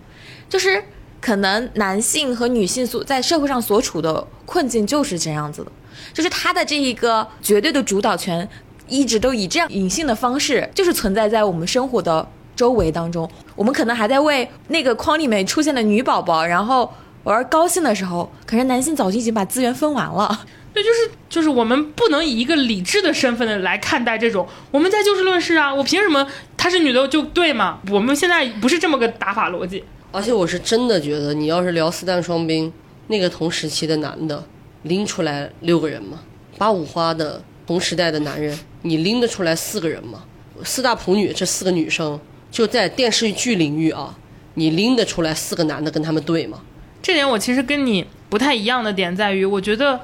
[0.49, 0.81] 就是
[1.19, 5.71] 可能男性和女性所在社会上所处的困境就是这样子的，
[6.13, 8.47] 就是他的这一个绝对的主导权
[8.87, 13.29] 一直都以这样隐性的方式，就是存在在我们生活的周围当中。
[13.55, 16.91] 我们可能还在为那个框里面出现的女宝宝，然后
[17.23, 20.45] 而高兴的时候，可是男性早就已经把资源分完了。
[20.73, 26.25] 对，就是就是我们不能以一个理智的身份的来看待这种，我们在就事论事啊，我凭什么
[26.55, 27.79] 她是女的就对吗？
[27.91, 29.83] 我们现在不是这么个打法逻辑。
[30.13, 32.71] 而且我是真的觉得，你要是聊四旦双兵，
[33.07, 34.41] 那个同时期的男的
[34.83, 36.19] 拎出来六个人吗？
[36.57, 40.23] 八五花的同时代的男人，你拎得出来四个人吗？
[40.63, 42.17] 四大普女这四个女生
[42.51, 44.15] 就在电视剧领域啊，
[44.55, 46.59] 你拎得出来四个男的跟他们对吗？
[47.01, 49.99] 这点我其实跟你不太一样的点在于，我觉得。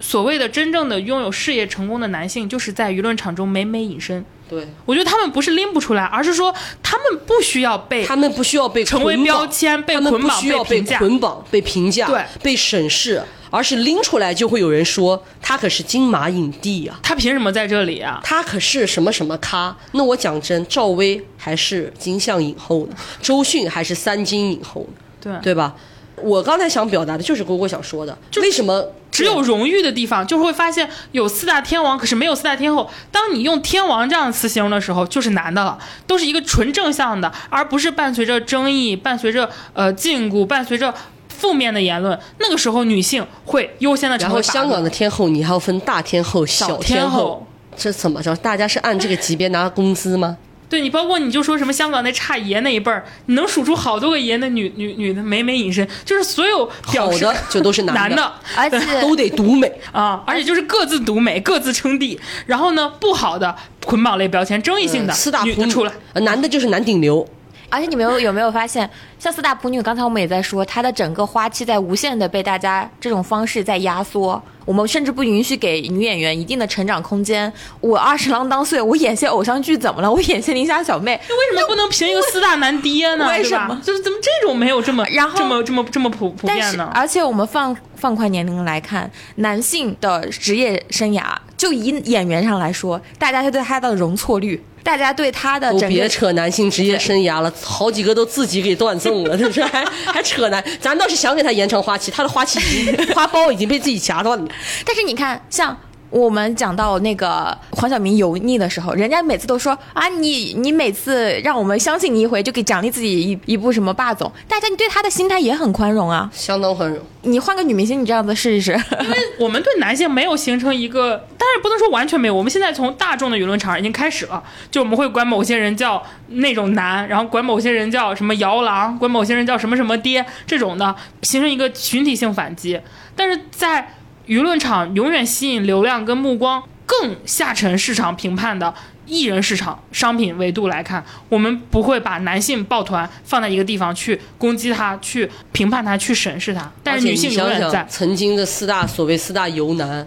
[0.00, 4.24] 所谓的真正的拥有事业成功的男性，就是在舆论场中每每隐身。
[4.48, 13.20] 对，我觉得他们不是拎不出来，而是说他们不需要被，他们不需要被成为标签、被捆绑、被评价、捆绑、被评价、对，被审视，
[13.50, 18.20] 而是拎出来就会有人说他可是金马影帝啊，他凭什么在这里啊？
[18.22, 19.76] 他可是什么什么咖？
[19.92, 24.96] 那我讲真，赵薇还是金像影后呢，周迅还是三金影后呢？
[25.20, 25.74] 对，对吧？
[26.20, 32.90] 我刚才想表达的就是郭郭想说的，就为什么只有荣誉的地方，就会发现有四大天王，可是没有四大天后。
[33.12, 40.92] 当你用天王这样词形容的时候，就是男的了，都是一个纯正向的，而不是伴随着争议、伴随着呃禁锢、伴随着
[41.38, 42.18] 负面的言论。
[42.38, 44.16] 那个时候，女性会优先的。
[44.18, 47.46] 然后香港的天后，你还要分大天后、小天后，
[47.76, 48.34] 这怎么着？
[48.36, 50.36] 大家是按这个级别拿工资吗？
[50.68, 62.20] 对你，包括你就说什么香港那差爷那一辈儿，你能数出好多个爷那女女女的美美隐身，就是所有好的就都是男的，而且都得独美 啊，而且就是各自独美，各自称帝。
[62.44, 63.56] 然后呢，不好的
[63.86, 67.26] 捆绑类标签、争议性的四大女出来，男的就是男顶流。
[67.70, 68.88] 而且你们有有没有发现，
[69.18, 74.42] 像四大普女，刚才我们也在说，她的整个花期在无限的被大家这种方式在压缩。
[74.68, 77.50] 我们甚至不允许给女演员一定的成长空间。
[77.80, 80.12] 我二十郎当岁，我演些偶像剧怎么了？
[80.12, 83.26] 我演些邻家小妹，那为什么不能评一个四大男爹呢？
[83.28, 83.80] 为什么？
[83.82, 86.92] 就是怎么这种没有这么然后这么这么这么普普遍呢？
[86.94, 91.22] 而且我们放放宽年龄来看，男性的职业生涯，
[91.56, 94.62] 就以演员上来说，大家对他的容错率。
[94.80, 99.62] 大家对他的，别扯男性职业生涯了，好几个都自己给断送了， 是不是？
[99.62, 102.58] 还还扯男，咱倒是想给他延长花期，他的花期
[103.14, 104.48] 花苞已经被自己夹断了。
[104.84, 105.76] 但是你看，像。
[106.10, 114.32] 我们讲到那个黄晓明油腻的时候，人家每次都说啊，你你每次让我们相信你一回，就给奖励自己一一部什么霸总。
[114.48, 116.98] 大家你对他的心态也很宽容啊，相当宽容。
[117.24, 118.72] 你换个女明星，你这样子试一试。
[119.02, 122.34] 因为我们对男性没有形成一个，但是不能说完全没有。
[122.34, 132.80] 我们现在从大众的舆论场已经开始了，就我们会管某些人叫那种男，然后管某些人叫什么摇郎，管某些人叫什么什么爹这种的，形成一个群体性反击。
[133.14, 133.96] 但是在
[134.28, 138.72] 舆论场永远吸引流量跟目光更下沉市场评判的
[139.06, 146.70] 艺人市场商品维度来看，我们不会把男性抱团放在一个地方去攻击他、去评判他、去审视他。
[146.82, 147.86] 但是女性永远在。
[147.88, 150.06] 曾经的四大所谓四大游男，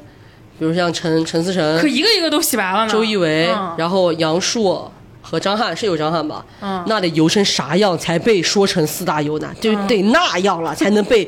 [0.60, 2.92] 比如像陈陈思诚，可一个一个都洗白了呢。
[2.92, 4.88] 周一围，然后杨烁
[5.24, 6.46] 和张翰是有张翰吧？
[6.62, 9.56] 嗯，那得游成啥样才被说成四大游男？
[9.60, 11.28] 就得那样了才能被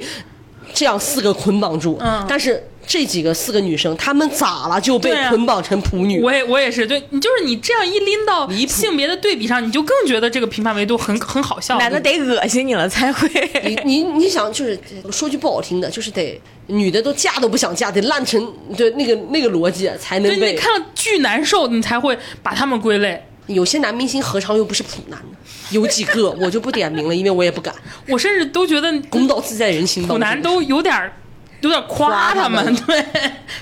[0.76, 1.98] 这样四个捆绑住。
[2.00, 2.64] 嗯，但是。
[2.86, 6.22] 这几个四个女生，她们咋了就被捆绑成普女？
[6.22, 11.78] 我也我也是，对你就是你这样一拎到性别的对比上，你就更觉得这个评判维度很很好笑。
[11.80, 13.30] 男的得恶心你了才会。
[13.64, 14.80] 你你你想就是
[15.12, 20.54] 说句不好听的，就是得女的都嫁都不想嫁，得烂成对那个那个逻辑才能被。
[20.54, 23.24] 你看了巨难受，你才会把他们归类。
[23.48, 25.38] 有些男明星何尝又不是普男呢？
[25.72, 27.74] 有几个我就不点名了，因为我也不敢。
[28.08, 30.06] 我甚至都觉得公道自在人心。
[30.08, 31.12] 普男都有点。
[31.70, 33.04] 有点夸他们，对，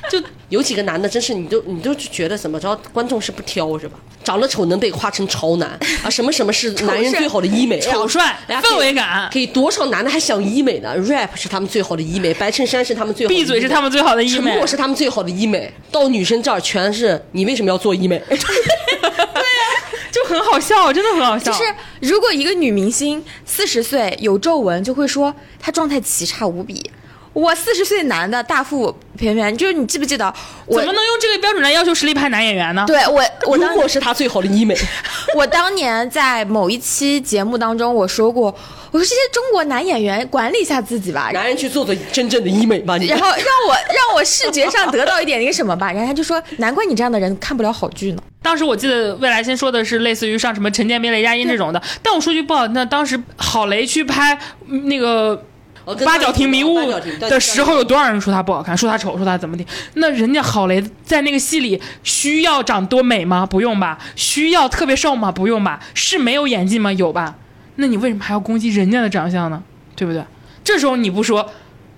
[0.09, 3.97] 就有几个男的，真是你都你都觉得怎么着，观众是不挑是吧？
[4.23, 5.69] 长得丑能被夸成潮男
[6.03, 6.09] 啊？
[6.09, 7.79] 什么什么是 男人最好的医美？
[7.79, 18.21] 丑帅，氛围感，给多少男的还想医美呢？rap 是他们最好的医美，白衬衫是他们最好的闭嘴是他们最好的医美，沉默是他们最好的医美，到女生这儿全是你为什么要做医美？
[18.29, 19.65] 对呀，
[20.11, 21.51] 就很好笑，真的很好笑。
[21.51, 21.63] 就是
[22.01, 26.89] 如果一个女明星四十岁有皱纹，就会说她状态奇差无比。
[27.33, 30.25] 我四十岁男的大腹便便，就是你记不记得
[30.65, 30.91] 我怎么？
[30.91, 32.83] 能用这个标准来要求实力派男演员呢？
[32.87, 34.75] 对我，我当如果是他最好的医美，
[35.35, 38.53] 我当年在某一期节目当中我说过，
[38.91, 43.37] 我说这些中国男演员管理一下自己吧，男人去做做真正的医美吧，你然后让
[43.67, 48.21] 我让我视觉上得到一点那个什么吧，然后他就说，难怪你这样的人看不了好剧呢。
[48.43, 54.37] 当时我记得未来先说的是类似于像什么陈建斌、雷佳音这种的，但我说句不好听的，当时郝雷去拍
[54.67, 55.41] 嗯那个
[55.85, 56.79] 哦八角亭迷雾
[57.19, 59.65] 的时候，有多少人说她不好看，说她丑，说她怎么的？
[59.95, 63.45] 那人家郝雷在那个戏里需要长多美吗？
[63.45, 63.97] 不用吧。
[64.15, 65.31] 需要特别瘦吗？
[65.31, 65.79] 不用吧。
[65.93, 66.91] 是没有演技吗？
[66.93, 67.35] 有吧。
[67.75, 69.61] 那你为什么还要攻击人家的长相呢？
[69.95, 70.23] 对不对？
[70.63, 71.49] 这时候你不说。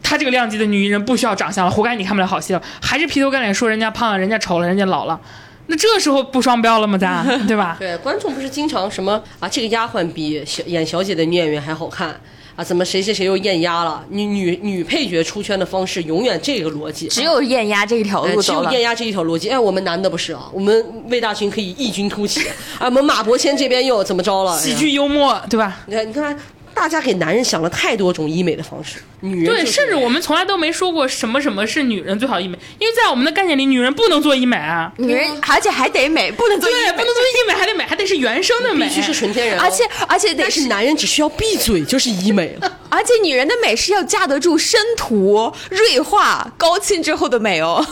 [0.06, 5.20] 她这个量级的女艺人不需要长相了，活该你看不了好戏了，还是劈头盖脸说人家胖了，人家丑了，人家老了，
[5.68, 6.98] 那这时候不双标了吗？
[6.98, 7.76] 咱对吧？
[7.80, 12.20] 对，观众不是经常什么啊，这个丫鬟比小演小姐的女演员还好看
[12.56, 12.64] 啊？
[12.64, 14.04] 怎么谁谁谁又艳压了？
[14.10, 18.44] 女女女配角出圈的方式永远这个逻辑，只有艳压这一条哎路哎。
[18.44, 19.50] 只有艳压这一条逻辑。
[19.50, 22.42] 哎，我们男的不是啊，我们魏大勋可以异军突起
[22.80, 24.58] 啊，我们马伯骞这边又怎么着了？
[24.60, 25.82] 喜剧幽默，对吧？
[25.88, 26.40] 你看，你看，
[26.74, 34.92] 大家给男人想了太多种医美的方式，女人对，甚至我们从来都没说过什么什么是女人最好的医美，因为在我们的概念里，女人不能做医美啊。
[34.98, 42.80] 女人，而且还得美，不能做医对，不能，做医美，还得美，还得是原生的美，必须是纯天然哦，而且而且得但是男人只需要闭嘴就是医美了。
[42.90, 47.86] 而且女人的美是要架得住生图、锐化、高清之后的美哦。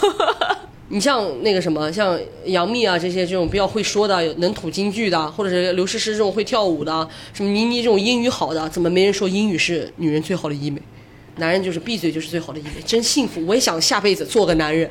[0.91, 10.81] 你像那个什么，像杨幂啊这些这种比较会说的、有能吐京剧的，或者是刘诗诗这种会跳舞的，什么倪妮这种英语好的，怎么没人说英语是女人最好的医美？
[11.38, 13.43] 男人就是闭嘴就是最好的医美，真幸福！
[13.45, 14.89] 我也想下辈子做个男人。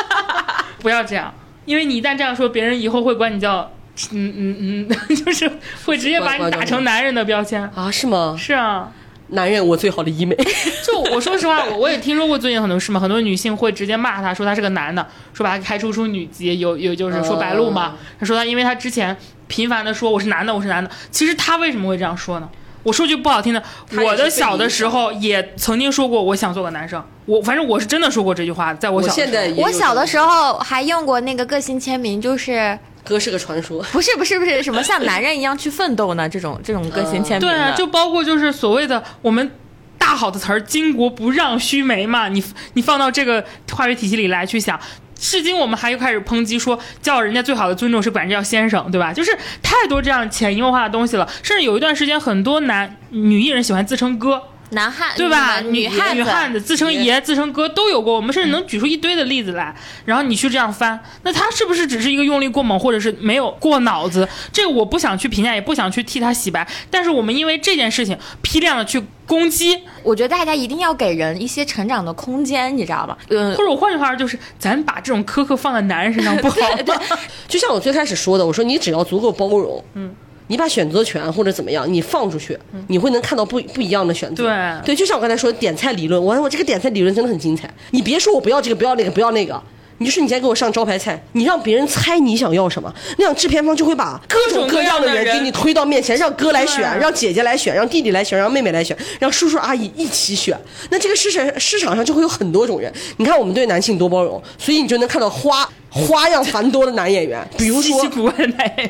[0.80, 1.32] 不要这样，
[1.66, 3.70] 因为你一旦这样说，别人以后会管你叫，
[4.12, 4.56] 嗯嗯
[4.88, 5.50] 嗯， 就是
[5.84, 7.62] 会直接把你打成男人的标签。
[7.74, 8.34] 啊，是吗？
[8.38, 8.90] 是啊，
[9.28, 10.36] 男人我最好的医美。
[10.84, 22.48] 就我说实话，我我也听说过最近很多事嘛，很多女性会直接骂他说他是个男的，说把他开除出女籍，有有就是说白鹿嘛，他说他因为他之前频繁的说我是男的，我是男的，其实他为什么会这样说呢？
[22.88, 23.62] 我说句不好听的，
[24.02, 33.82] 我的小的时候也曾经说过我想做个男生，我反正我是真的说过这句话，在我小的时候现在我小的时候还用过那个个性签名，就是哥是个传说。
[33.92, 36.26] 不是不是不是什么像男人一样去奋斗呢？
[36.30, 37.40] 这种这种个性签名的。
[37.40, 39.50] 对啊，就包括就是所谓的我们
[39.98, 42.42] 大好的词儿“巾帼不让须眉”嘛，你
[42.72, 44.80] 你放到这个话语体系里来去想。
[45.18, 49.12] 至今我们还又开始抨击说叫人家最好的尊重是管人叫先生，对吧？
[49.12, 51.28] 就是太多这样潜移默化的东西了。
[51.42, 54.40] 甚至有一段时间，很多男女艺人喜欢自称哥，
[54.70, 55.60] 男汉对吧？
[55.60, 59.74] 女女汉女汉子自称爷、自称哥都有过，我们甚至能举出一堆的例子来。
[60.04, 64.28] 然后你去这样翻，那他是不是只是一个用力过猛，或者是没有过脑子？
[64.52, 66.66] 这个我不想去评价，也不想去替他洗白。
[66.90, 73.16] 但是我们因为这件事情批量的去攻击，我觉得大家一定要给人一些成长的空间，你知道吧？
[73.28, 77.18] 嗯或，者我换句话说，就是咱把这种苛刻放在男人身上不好吗？
[77.48, 80.14] 就像我最开始说的，我说你只要足够包容，嗯，
[80.48, 82.58] 你把选择权或者怎么样，你放出去，
[82.88, 84.44] 你会能看到不不一样的选择。
[84.44, 87.72] 对对，就像我刚才说的点菜理论，我我这个点菜理论真的很精彩。
[87.92, 89.62] 你别说我不要这个，不要那个，不要那个。
[89.98, 100.58] 你就说你先给我上招牌菜，你让别人猜你想要什么，那样制片方就会把各种各样的人人给你推到面前，让哥来选，让姐姐来选，让弟弟来选，让妹妹来选，让叔叔阿姨一起选。
[100.90, 102.92] 那这个市场市场上就会有很多种人。
[103.16, 107.98] 你看我们对男性多包容，所以你就能看到花花样繁多的男演员，比如说。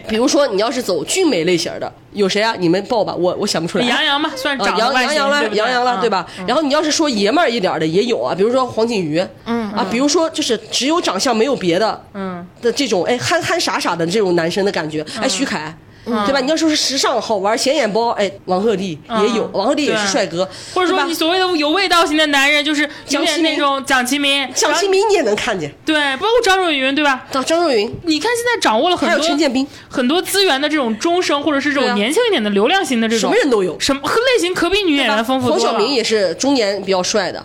[0.09, 2.55] 比如说，你要是走俊美类型的，有谁啊？
[2.59, 3.85] 你们报吧，我我想不出来。
[3.85, 6.27] 杨洋吧，算是，长得外形杨杨洋了，杨洋了，嗯对吧？
[6.47, 9.25] 然后你要是说爷们儿一点儿的也有啊，比如说黄景瑜，
[9.73, 9.79] 嗯。
[9.79, 12.47] 啊，比如说就是只有长相没有别的，嗯。
[12.61, 15.77] 的这种，哎，憨憨傻傻的这种男生的感觉，哎，徐凯。
[16.25, 16.41] 对吧？
[16.41, 22.81] 你要说是时尚好玩显眼包，哎，王鹤棣也有，嗯王鹤棣也是帅哥，或者说你所谓的有味道型的男人，就是
[23.11, 27.27] 有点蒋奇明那种蒋奇明，蒋奇明你也能看见，对，包括张若昀，对吧？
[27.31, 33.79] 到张若昀，你看现在掌握了很多陈建斌，很多资源的这种中生，或者是这种年轻一点的流量型的这种什么人都有。
[33.79, 35.63] 什么类型，可比女演员丰富多了。
[35.63, 37.45] 黄晓明也是中年比较帅的，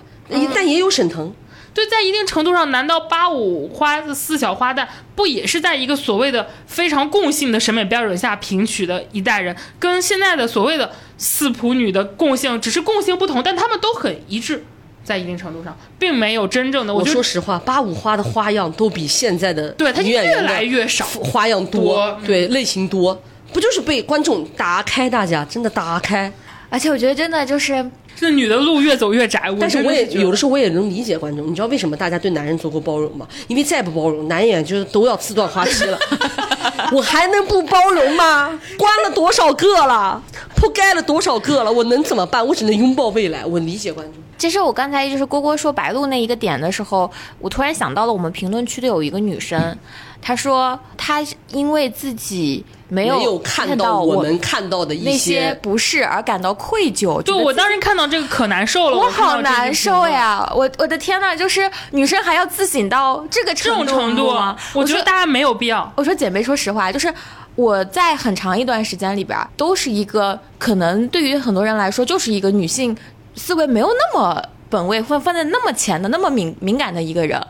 [0.55, 1.29] 但也有沈腾。
[1.73, 14.63] 对，在一定程度上，难道八五花四小花旦不也是在一个所谓的非常共性的审美标准下评取的一代人，跟现在的所谓的四普女的共性只是共性不同，但他们都很一致，
[15.03, 16.93] 在一定程度上，并没有真正的。
[16.93, 23.19] 我说实话，八五花的花样都比现在的对它越来越少花样多嗯对类型多，
[23.51, 25.09] 不就是被观众打开？
[25.09, 26.31] 大家真的打开。
[26.69, 27.85] 而且我觉得真的就是
[28.15, 29.49] 这女的路越走越窄。
[29.51, 33.27] 我但是我也有的时候我也能理解观众，你知道为什么大家对男人足够包容吗？
[33.47, 35.97] 因为再不包容，男演员就都要自断花期了。
[36.91, 38.59] 我还能不包容吗？
[38.77, 40.21] 关了多少个了，
[40.55, 42.45] 铺盖了多少个了，我能怎么办？
[42.45, 43.45] 我只能拥抱未来。
[43.45, 44.22] 我理解观众。
[44.37, 49.77] 其实我刚才就是郭郭说白鹿那一个点的时候，我突然想到了我们评论区的有一个女生，
[50.21, 57.21] 她说她因为自己没有没有看到我们看到的一些些，不适而感到愧疚。
[57.21, 60.07] 对我当时看到这个可难受了，我好难受！
[60.07, 60.47] 呀！
[60.53, 65.91] 我我的天呐，就是女生还要自省到这个这种程程度吗？，我觉得大家没有必要。
[65.95, 67.11] 我说姐妹，说实话，就是
[67.55, 72.95] 我在很长一段时间里边，都是一个可能对于很多人来说，就是一个女性
[73.35, 77.41] 思维没有那么本位，或放在那么前的、那么敏敏感的一个人，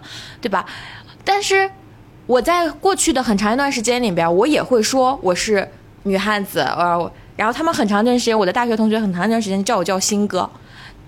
[0.41, 0.65] 对吧？
[1.23, 1.69] 但是
[2.25, 5.69] 我在过去的很长一段时间里边，我也会说我是
[6.03, 10.49] 女汉子，呃，然后他们很长一段时间，我的大学同学很长一段时间叫我叫新哥。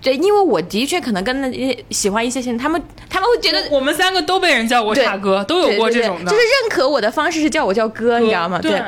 [0.02, 8.58] 对，因为我的确可能跟那些喜欢一些性，他们他们会觉得我们三个都被人叫过傻哥，都有过这种的，就是认可我的方式是叫我叫哥，你知道吗？
[8.60, 8.80] 对，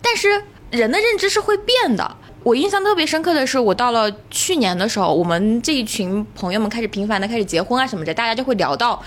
[0.00, 0.28] 但是
[0.70, 2.16] 人的认知是会变的。
[2.44, 9.00] 我印象特别深刻的是，我到了去年的时候，我们这一群朋友们开始频繁的开始结婚啊什么的，大家就会聊到，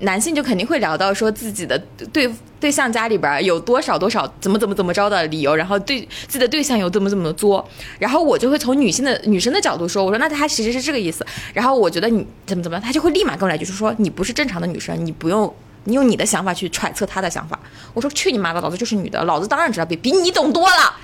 [0.00, 1.78] 男性就肯定会聊到说自己的
[2.12, 7.66] 对对象家里边有多少多少怎么怎么怎么着的理由，然后对自己的对象有怎么怎么作，
[7.98, 11.24] 然后我就会从女性的女生的角度说，我说那他其实是这个意思，
[11.54, 15.52] 然后我觉得你怎么怎么，他就会立马跟我来句就是说你不是正常的女生，你不用。
[15.84, 17.58] 你用你的想法去揣测他的想法，
[17.94, 20.96] 我说去你妈的，老子就是女的，老子当然知道比比你懂多了。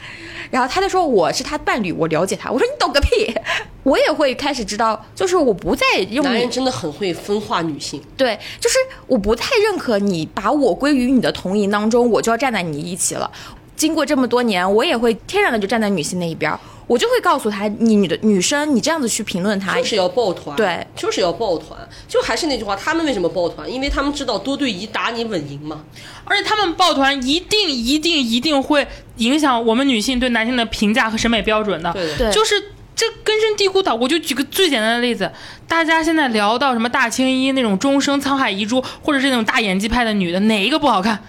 [0.50, 2.50] 然后他就说我是他伴侣，我了解他。
[2.50, 3.34] 我说你懂个屁！
[3.82, 8.02] 我也会开始知道，就是我不再用你男人真的很会分化女性。
[8.16, 13.30] 对，就是我不太认可你把我归于你的同营当中，我就要站在你一起了。
[13.76, 16.58] 经过这么多年，我也会天然的就站在女性那一边儿，
[16.88, 21.78] 我就会告诉他，你女的女生，你这样子去评论她，就是要抱团，对，就是要抱团。
[22.08, 23.70] 就还是那句话，他们为什么抱团？
[23.70, 25.84] 因为他们知道多对一打你稳赢嘛。
[26.24, 28.88] 而且他们抱团一定一定一定会
[29.18, 32.54] 影响我们女性对男性的评价和审美标准的，对的，对就是
[32.96, 33.94] 这根深蒂固的。
[33.94, 35.30] 我就举个最简单的例子，
[35.66, 41.22] 大家现在聊到什么大青衣那种终生沧海遗珠，或者是那种大演技派的女的，哪一个不好看？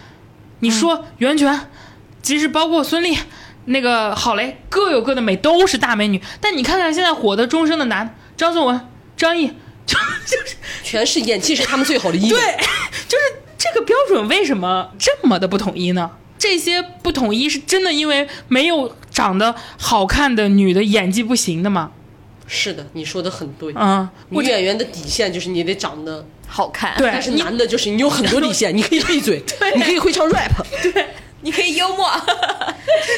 [0.62, 1.68] 你说袁泉，
[2.22, 3.18] 即使包括孙俪。
[3.70, 6.22] 那个好嘞各有各的美，都是大美女。
[6.42, 8.80] 但你看看现在火的终生的男，张颂文、
[9.16, 9.48] 张译，
[9.86, 12.40] 就就是全是演技是他们最好的艺人。
[12.40, 12.58] 对，
[13.08, 13.24] 就是
[13.58, 16.12] 这个标准为什么这么的不统一呢？
[16.38, 21.92] 这些不统一是真的因为没有长得好看的女的演技不行的吗？
[22.48, 23.74] 是的，你说的很对。
[23.76, 29.44] 嗯，女演员的底线就是你得长得，好看，对但是男的就是你有很多底线，你可以闭嘴，
[29.76, 30.50] 你可以会唱 rap，
[31.42, 32.10] 你可以幽默，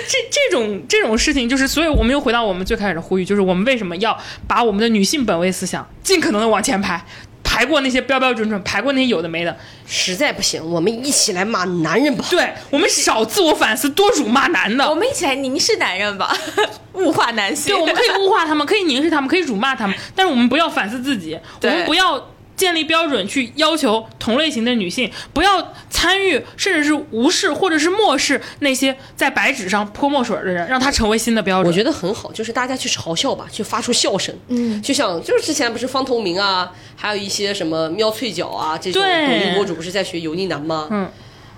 [0.08, 4.18] 这这种这种事情，就是所以我们又回到我们最开始的呼吁，就是我们为什么要
[4.48, 7.04] 把我们的女性本位思想尽可能的往前排，
[7.44, 9.58] 排过那些标标准准，排过那些有的没的。
[9.86, 12.24] 实在不行，我们一起来骂男人吧。
[12.30, 14.90] 对我们少自我反思，多辱骂男的。
[14.90, 16.34] 我们一起来凝视男人吧，
[16.94, 17.74] 物化男性。
[17.76, 22.30] 对，我们可以物化他们，可以凝视他们，可以辱骂他们，但是我们不要反思自己，我们不要
[22.62, 31.68] 建立标准去要求同类型的女性不要参与，甚至是无视或者是漠视那些在白纸上泼墨水的人，让他成为新的标准。
[31.68, 34.36] 我觉得很好，就是大家去嘲笑吧，去发出笑声。
[34.50, 40.88] 嗯，就像就是之前不是方同明啊，还有一些什么喵脆角啊这种对抖音博主不是在学油腻男吗？
[40.92, 41.10] 嗯，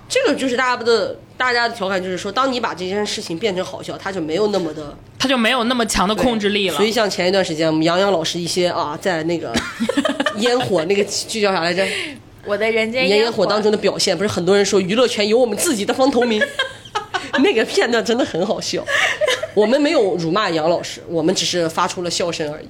[0.08, 6.84] 这个就是大家的大家的调侃，就是说，当你把这件事情变成好笑，他就没有那么的他就没有那么强的控制力了所。
[6.84, 9.54] 以像前一段时间，我们杨洋老师一些啊，在那个
[10.38, 11.86] 烟火那个剧叫啥来着？
[12.46, 16.42] 我的人间炎炎火当中的表现，不是很多人说娱乐圈有我们自己的方头明，
[17.42, 18.84] 那个片段真的很好笑。
[19.54, 22.66] 我们没有辱骂杨老师，我们只是发出了笑声而已，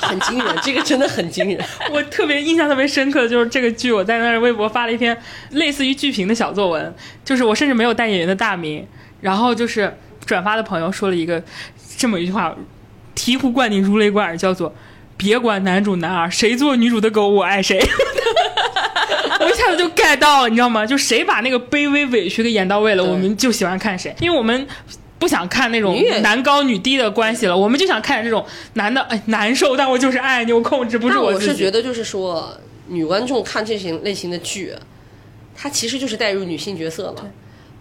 [0.00, 1.62] 很惊人，这个真的很惊人。
[1.90, 5.14] 我特别印象特别深刻的就是这个剧，我在那儿微博发了一篇
[5.50, 8.86] 类似于剧评的小作文，就是我甚至没有带演员的大名，
[9.20, 9.92] 然后就是
[10.24, 11.42] 转发的朋友说了一个
[11.98, 12.56] 这么一句话，
[13.16, 14.72] 醍醐灌顶，如雷贯耳，叫做
[15.16, 17.78] “别管男主男二，谁做女主的狗，我爱谁”。
[19.40, 20.86] 我一下子就 get 到了，你知道吗？
[20.86, 24.66] 就谁把那个卑微委屈给演到位了，我们就喜欢看谁，因为我们。
[25.16, 31.52] 不想看那种男高女低的关系了，我们就想看这种男的哎难受，但我就是爱你，我控制不住我住自己。
[31.52, 32.54] 是觉得，就是说，
[32.88, 34.74] 女观众看这型类型的剧，
[35.56, 37.24] 它其实就是带入女性角色嘛。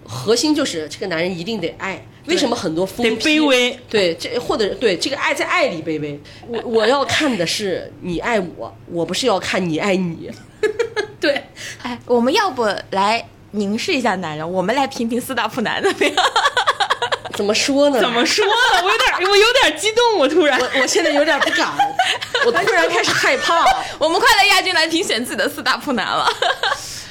[0.05, 2.05] 核心就是这个男人一定得爱。
[2.25, 3.77] 为什么很多疯卑微？
[3.89, 6.19] 对，这或者对这个爱在爱里卑微。
[6.47, 10.31] 我 我要看的是你爱我，我不是要看你爱你。
[11.19, 11.43] 对，
[11.81, 16.15] 哎，我们要不来凝视一下男人，我们来评评四大普男怎么样？
[17.35, 17.99] 怎么说呢？
[17.99, 18.51] 怎么说呢？
[18.83, 20.59] 我有点，我有点激动，我突然。
[20.59, 21.67] 我我现在有点不敢，
[22.45, 23.65] 我突然开始害怕。
[23.97, 26.27] 我们快来亚军来评选自己的四大普男了。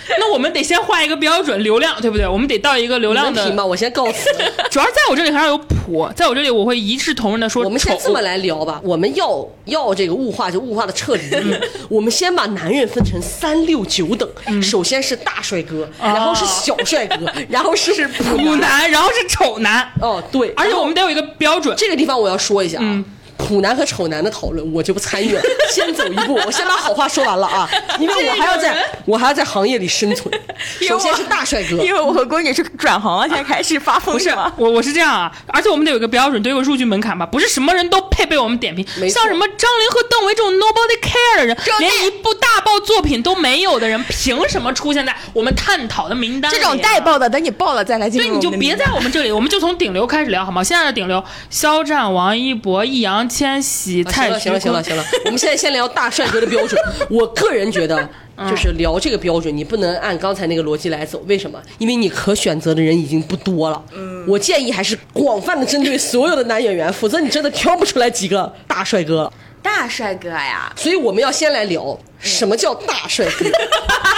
[0.18, 2.26] 那我们得先画一个标准流量，对不对？
[2.26, 3.64] 我们得到一个流量的能评吗？
[3.64, 4.28] 我先告辞。
[4.70, 11.22] 主要在我这里还要有谱，在我这里我会一视同仁的说我们先这么来聊吧，我们要要这个物化就物化的彻底。
[11.90, 14.28] 我们先把男人分成三六九等，
[14.62, 17.16] 首先是大帅哥，然后是小帅哥，
[17.48, 18.52] 然后是普。
[18.52, 21.74] 男，然后是丑男，哦，对，而且我们得有一个标准。
[21.76, 23.04] 这个地方我要说一下啊。
[23.36, 27.68] 普男和丑男的讨论我就不参与了， 先走一步，我先把好话说完了啊，
[27.98, 30.32] 因为我还要在 我还要在行业里生存。
[30.86, 34.52] 首先是大帅哥，因为我和闺女是转行了，现在开始发疯不是吗？
[34.56, 38.86] 我，我是这样啊，而且我们得有个标准，得有个入局门槛吧，不是什么人都配被我们点评。
[39.08, 46.58] 像什么张琳和邓为这种 nobody care 的人这，连一部大爆作品都没有的人，凭什么出现在我们探讨的名单里啊？
[46.58, 50.62] 这种带爆的，等你爆了再来进入对，你就别在我们这里，我们就从顶流开始聊好吗？
[50.62, 54.40] 现在的顶流：肖战、王一博、易烊千玺、太行了。
[54.40, 56.80] 行了行了行了，我们现在先聊大帅哥的标准。
[57.10, 58.08] 我个人觉得，
[58.48, 61.22] 就是聊这个标准，你不能按刚才那个逻辑来走。
[61.26, 61.60] 为什么？
[61.78, 63.82] 因为你可选择的人已经不多了。
[63.94, 69.30] 嗯我建议还是广泛的针对所有的男演员，否则你真的挑不出来几个大帅哥。
[69.60, 73.46] 大帅哥呀，所以我们要先来聊什么叫大帅哥。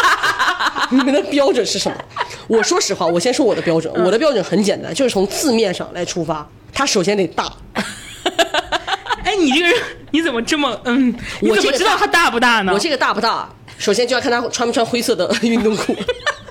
[0.90, 1.96] 你们的标准是什么？
[2.46, 3.92] 我说实话，我先说我的标准。
[4.04, 7.50] 我的标准很简单，就是从字面上来出发，他首先得大。
[9.34, 9.76] 哎，你这个人
[10.12, 11.12] 你怎么这么嗯？
[11.40, 12.72] 你我怎么知道他大不大呢？
[12.72, 13.48] 我这个大不大？
[13.78, 15.94] 首先就要看他穿不穿灰色的运动裤。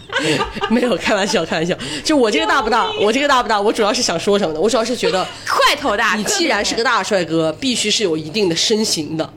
[0.69, 1.75] 没有开玩笑，开玩笑。
[2.03, 2.91] 就我这个大不大？
[3.01, 3.59] 我这个大不大？
[3.59, 4.59] 我主要是想说什么呢？
[4.59, 6.15] 我主要是觉得，块头大。
[6.15, 9.33] 你既然是个大帅哥，必须是有一定的身形的，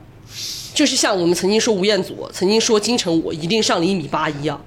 [0.74, 4.60] 就是像我们曾经说吴彦祖，曾经说金城武一定上了一米八一样。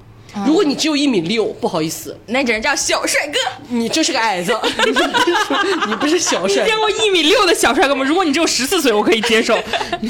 [0.46, 3.40] 如果你只有一米六，不好意思，那只能叫小帅哥。
[3.68, 4.58] 你就是个矮子，
[5.88, 8.06] 你不是小帅见过一米六的小帅哥吗？
[8.06, 9.58] 如果你只有十四岁，我可以接受。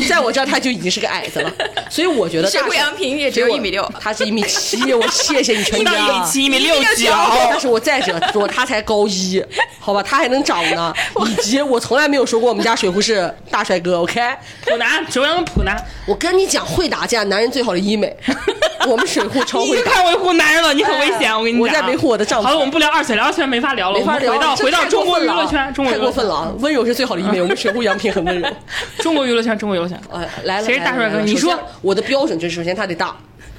[0.08, 1.52] 在我这儿他就已经是个矮子了，
[1.90, 5.98] 所以我觉得大帅水户洋平也只有一米六他是一米七，我谢谢你全家。
[5.98, 7.12] 一米七，一米六九。
[7.50, 9.44] 但是我再者说，他才高一，
[9.80, 10.94] 好吧，他还能长呢。
[11.28, 14.22] 以及我从来没有说过我们家水壶是大帅哥，OK？
[14.66, 15.76] 普男，中央普男，
[16.06, 18.16] 我跟你讲，会打架，男人最好的医美。
[18.88, 19.92] 我们水壶超会打。
[20.10, 21.36] 维护男人了，你很危险。
[21.36, 24.00] 我跟你讲，我在维护我的丈夫好了，我们不聊二次元，聊二次元没法聊了。
[24.00, 26.54] 没法聊，我们回到回到 中国娱乐圈，中国太过分了啊！
[26.60, 28.50] 温柔是最好的医美，我们水户杨平很温柔。
[29.00, 30.00] 中国娱乐圈，中国娱乐圈。
[30.10, 33.16] 呃，来了，谁是大帅哥你说我的标准就是，首先他得大，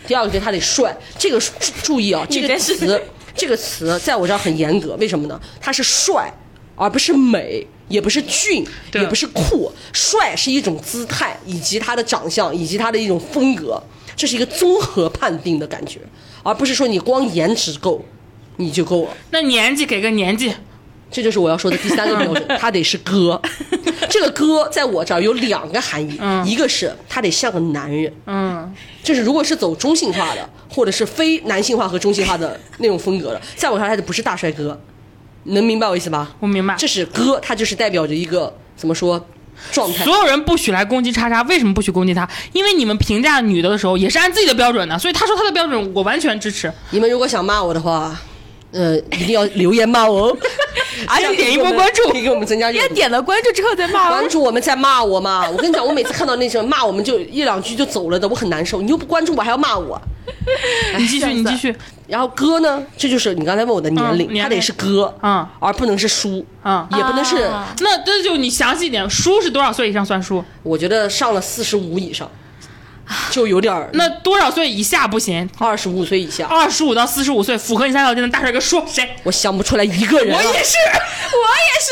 [0.06, 0.94] 第二个就是他得帅。
[1.18, 3.02] 这个注注意啊， 这个词，
[3.34, 5.40] 这个词在我这儿很严格，为什么呢？
[5.60, 6.32] 他是帅，
[6.76, 7.66] 而不是美。
[7.90, 8.64] 也不是俊，
[8.94, 13.82] 也不是酷，帅是一种姿态，以及他的长相，以及他的一种风格，
[14.14, 15.98] 这是一个综合判定的感觉，
[16.42, 18.04] 而不是说你光颜值够，
[18.56, 19.10] 你就够了。
[19.30, 20.52] 那年纪给个年纪，
[21.10, 23.40] 这就是我要说的第三个标准，他得是哥。
[24.08, 34.80] 这个哥在我这儿有两个含义，一个是他得像个男人，嗯，就是如果是走中性化的，或者是非男性化和中性化的那种风格的，在我看来他就不是大帅哥，
[35.44, 36.34] 能明白我意思吧？
[36.40, 36.74] 我明白。
[36.76, 39.24] 这是哥，他就是代表着一个怎么说
[39.72, 40.16] 状态所。
[40.16, 42.28] 有人不许来攻击叉叉，为什么不许攻击他？
[42.52, 46.72] 因为你们评价女的的时候也是按自己的标准的，所以他说他的标准，我完全支持。
[46.90, 48.14] 你们如果想骂我的话，
[48.72, 50.36] 呃，一定要留言骂我哦，
[51.08, 52.86] 而且点一波关注可以给我们增加热度。
[52.86, 54.28] 别点了关注之后再骂我关。
[54.28, 55.48] 注我们再骂我嘛！
[55.50, 58.80] 我跟你讲，我每次看到那种骂我们就一两句就走了的，我很难受。
[58.80, 60.00] 你又不关注我，还要骂我。
[60.96, 61.74] 你继续，你继续。
[62.10, 67.36] 然后哥呢，这就是你刚才问我的年龄，嗯年龄他得是哥，嗯而不能是叔，嗯也不能是。
[67.44, 70.44] 啊那这就你详细一点，叔是多少岁以上算叔？
[70.62, 72.30] 我觉得上了四十五以上，
[73.30, 75.48] 就有点儿 那多少岁以下不行？
[75.58, 79.08] 二十五岁以下，二十五到四十五岁符合你三条件的大帅哥说谁？
[79.22, 80.38] 我想不出来一个人、啊。
[80.38, 81.90] 我也是，我也是，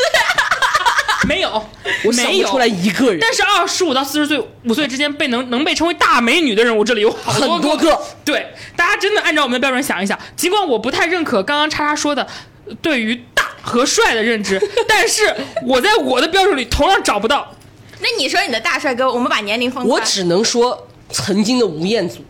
[1.27, 1.49] 没有，
[2.05, 3.19] 我想没有不出来一个人。
[3.19, 7.99] 但是二十五到四十岁五岁之间被能能被称为大美女的人，我这里有好很多多个。
[8.23, 10.17] 对，大家真的按照我们的标准想一想。
[10.35, 12.25] 尽管我不太认可刚刚叉叉说的
[12.65, 15.35] 呃对于大和帅的认知， 但是
[15.65, 17.53] 我在我的标准里同样找不到。
[17.99, 19.89] 那你说你的大帅哥，我们把年龄分开。
[19.89, 22.23] 我只能说，曾经的吴彦祖，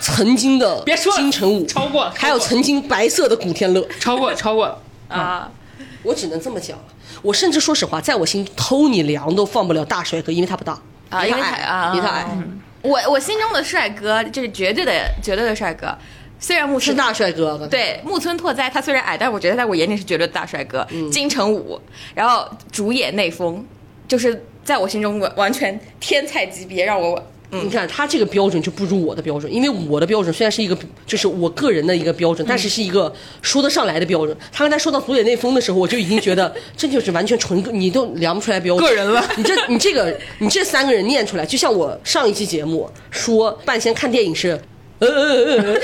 [0.00, 5.50] 曾经的别说金城武，超过了还有曾经白色的古天乐，超过超过了，啊，
[6.02, 6.84] 我只能这么讲了。
[7.22, 10.78] 我甚至说实话，在我心中，Tony 梁都放不了大帅哥，因为他不大。
[11.10, 11.92] 啊因为他矮，啊。
[11.92, 12.26] 比他矮，
[12.82, 14.92] 我我心中的帅哥就是绝对的
[15.22, 15.96] 绝对的帅哥，
[16.38, 17.66] 虽然木村是大帅哥。
[17.66, 20.86] 对木村拓哉，他虽然矮，但我觉得在我眼里是绝对的大帅哥。
[21.10, 21.80] 金城武，
[22.14, 23.64] 然后主演内丰，
[24.06, 33.12] 就是在我心中完完全天才级别，让我你看他这个标准就不如我的标准，因为我的标准虽然是一个，就是我个人的一个标准，但是是一个
[33.42, 34.36] 说得上来的标准。
[34.52, 38.88] 他刚才说到左眼内丰的时候，我就已经觉得 这就是完全纯个，你都量不出来标准。
[38.88, 44.60] 个人了你这你这个你这三个人念出来，就像我上一期节目说半仙看电影是。
[45.00, 45.80] 呃呃呃呃，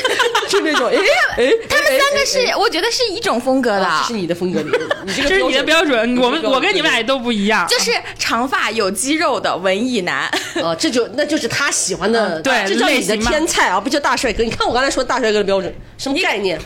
[0.48, 0.97] 就就那种哎
[1.36, 4.70] 哎， 他们三个是，我觉得是一种风格的，是你的风格，你
[5.05, 7.66] 你这个 这是你的标准，我们我跟你们俩都不一样。
[7.68, 10.31] 就是长发有肌肉的文艺男。
[10.62, 14.43] 哦，这就那就是他喜欢的，嗯对这叫你的天菜啊，不叫大帅哥。
[14.43, 16.59] 你看我刚才说大帅哥的标准，什么概念？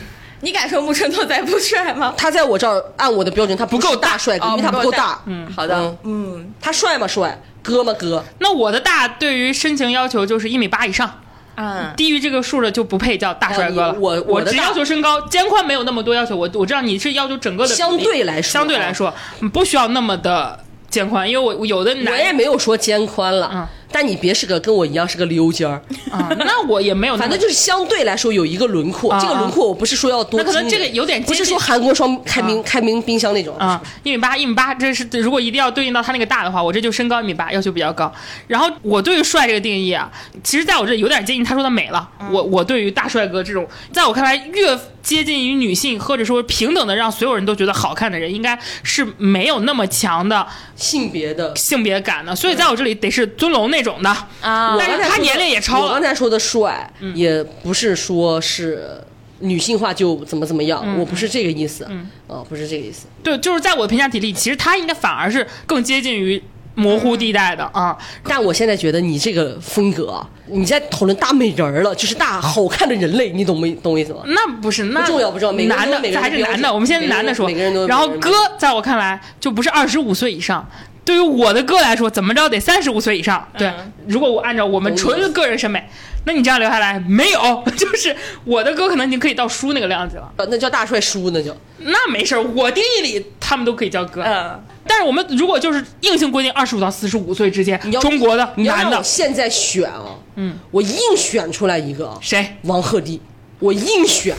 [0.43, 2.15] 你敢说木村拓哉不帅吗？
[2.17, 5.21] 他在我这儿按我的标准，他不不够大帅哥，哦因为他不够大不够大。
[5.27, 7.07] 嗯，好的，嗯他帅吗？
[7.07, 7.93] 帅，哥吗？
[7.93, 8.23] 哥。
[8.39, 11.21] 那我的大对于身形要求就是一米八以上，
[11.61, 13.87] 嗯，低于这个数的就不配叫大帅哥了。
[13.89, 16.35] 啊我我只要求身高，肩宽没有那么多要求。
[16.35, 20.59] 我我知道你是要求整个的相对来说相对来说嗯不需要那么的
[20.89, 29.11] 肩宽，因为我我有的我男也没有说肩宽了，嗯但你别是个跟我一样是个溜尖儿，啊，那我也没有，反正就是相对来说有一个轮廓。
[29.11, 38.11] 啊这个轮廓我不是说要多那可能这个有点不是说韩国双开冰开冰冰箱那种啊，一米八，一米八，这是如果一定要对应到他那个大的话，我这就身高一米八，要求比较高。
[38.47, 40.11] 然后我对于帅这个定义啊，
[40.43, 42.09] 其实在我这有点接近他说的美了。
[42.31, 50.45] 我我对于大帅哥这种，在我看来越接近于女性或者说平等的让所有人都觉得好看的人，应该是没有那么强的
[50.75, 51.55] 性别的。
[51.55, 52.35] 性别感的。
[52.35, 54.09] 所以在我这里得是尊龙那种的
[54.41, 56.01] 啊但是他年龄也超我刚。
[56.01, 58.99] 才说的帅，也不是说是
[59.39, 63.05] 女性化就怎么怎么样，我不是这个意思，嗯、哦，不是这个意思。
[63.23, 66.41] 对，就是在我的评价体里，其实他应该反而是更接近于
[66.75, 67.97] 模糊地带的啊。
[68.23, 74.21] 但我现在觉得你这个风格啊，你在讨论大美人儿了，就是大好看的人类，你懂没懂我意思吗？
[74.25, 76.73] 那不是，那不重要不重要每个人男的都有每个人还是男的。
[76.73, 80.67] 我们先每个人男的说，每个人都然后哥在我看来就不是二十五岁以上。
[81.03, 83.47] 对于我的哥来说，怎么着得三十五岁以上。
[83.57, 83.71] 对，
[84.07, 85.83] 如果我按照我们纯个人审美，
[86.25, 87.63] 那你这样留下来没有？
[87.75, 88.15] 就是
[88.45, 90.31] 我的哥可能已经可以到叔那个量级了。
[90.37, 94.21] 呃那叫大帅叔，那就那没事儿，我定义里他们都可以叫哥。
[94.21, 102.57] 嗯，但是我们如果就是硬性规定二十五到四十五岁之间，中国的男的现在选啊，嗯，我硬选出来一个啊，谁？
[102.63, 103.19] 王鹤棣，
[103.59, 104.35] 我硬选。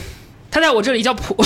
[0.50, 1.34] 他在我这里叫普，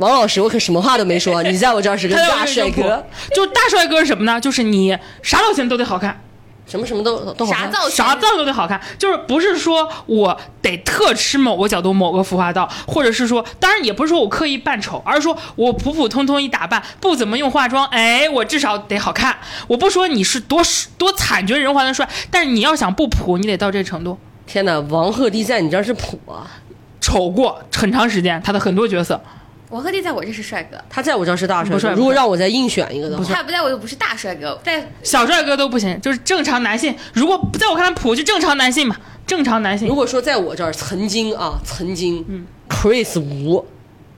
[0.00, 3.06] 王老师，我可什么话都没说， 你在我这儿是个大帅哥，。
[3.34, 4.40] 就大帅哥是什么呢？
[4.40, 6.20] 就是你啥造型都得好看。
[6.66, 7.64] 什么什么都都好看。
[7.64, 7.96] 啥造型？
[7.96, 19.36] 啥造型都得好看，就是不是说我得特吃某个角度、某个服化道，或者是说，当然也不是说我刻意扮丑，而是说我普普通通一打扮，不怎么用化妆，哎，我至少得好看。
[19.66, 20.62] 我不说你是多
[20.96, 24.16] 多惨绝人寰的帅，但是你要想不普，你得到这程度。
[24.46, 26.46] 天哪，王鹤棣在你这儿是普啊，
[27.00, 29.20] 丑过很长时间，他的很多角色，
[29.70, 31.74] 王鹤棣在我这是帅哥，他在我这儿是大帅哥。
[31.76, 36.94] 不帅不如果让我再硬选一个的话，他不在我又不是大帅哥，在小帅哥都不行，就是正常男性。
[37.12, 39.94] 如果在我看来普就正常男性嘛，正常男性如。
[39.94, 43.64] 果说在我这儿曾经啊，曾经嗯，Chris 吴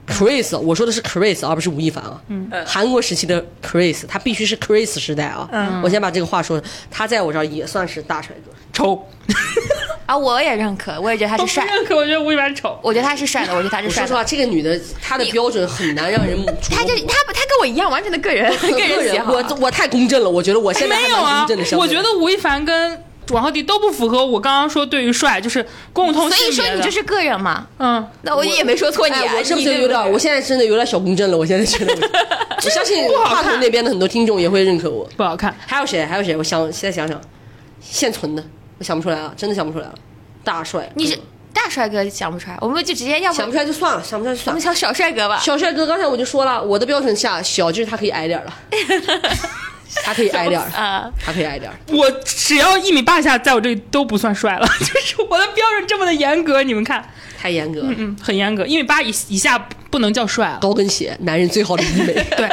[0.07, 2.19] ，Chris，我说的是 Chris，而不是吴亦凡啊。
[2.29, 5.47] 嗯，韩国时期的 Chris，他必须是 Chris 时代啊。
[5.51, 8.51] 嗯，我先把这个话说，他在我这儿也算是大帅哥。
[8.73, 9.07] 丑，
[10.05, 12.77] 啊，我也认可，我也觉得他是帅，不认可，我觉得吴亦凡丑。
[12.81, 16.53] 我觉得他是帅的，我觉得他是帅说实话，这个女的她的标准很难让人 琢磨。
[16.71, 19.31] 他就她她跟我一样，完全的个人个个人喜好。
[19.31, 26.65] 我我太公正了，我觉得我现在还蛮没有啊公正的我觉得吴亦凡跟王鹤棣都不符合我刚刚说对于帅就是共同所以说。
[26.75, 30.11] 你就是个人嘛，嗯，那我也没说错你我是不是有点？
[30.11, 31.37] 我现在真的有点小公正了。
[31.37, 31.93] 我现在觉得
[32.61, 35.07] 我，相信不好看话筒那边的很多听众也会认可我。
[35.15, 35.55] 不好看。
[35.65, 36.05] 还有谁？
[36.05, 36.35] 还有谁？
[36.35, 37.19] 我想现在想想，
[37.79, 38.43] 现存的
[38.77, 39.95] 我想不出来了，真的想不出来了。
[40.43, 41.19] 大帅，你是嗯
[41.53, 44.51] 大帅哥想不出来，我们就直接要不想不出来就算了，想不出来就算了。
[44.51, 45.39] 我们想小帅哥吧。
[45.39, 48.53] 小帅哥，刚才我就说了，我的标准下小就是他可以矮点儿了，
[50.03, 51.77] 他可以矮点儿，啊，他可以矮点儿。
[51.89, 57.07] 我只要一米八以下，在我这里都不算帅了， 就是我的标准这么的严格，你们看，
[57.39, 59.57] 太严格了，嗯，很严格，一米八以以下
[59.91, 60.57] 不能叫帅了。
[60.59, 62.13] 高跟鞋，男人最好的医美。
[62.35, 62.49] 对，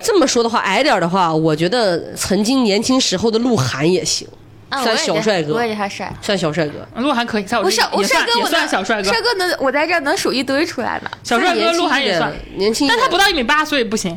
[0.00, 4.39] 这么说的话，矮点儿的话，我觉得曾经年轻时候的鹿晗也行，算
[4.70, 6.10] 啊我也觉得小帅哥我也觉得他帅。
[6.22, 6.86] 算小帅哥。
[6.96, 11.10] 鹿晗可以，在我我这我帅哥我算小帅哥，帅哥能我在这能数一堆出来呢。
[11.22, 14.16] 小帅哥鹿晗也算，年轻一点，但他不到一米八，所以不行。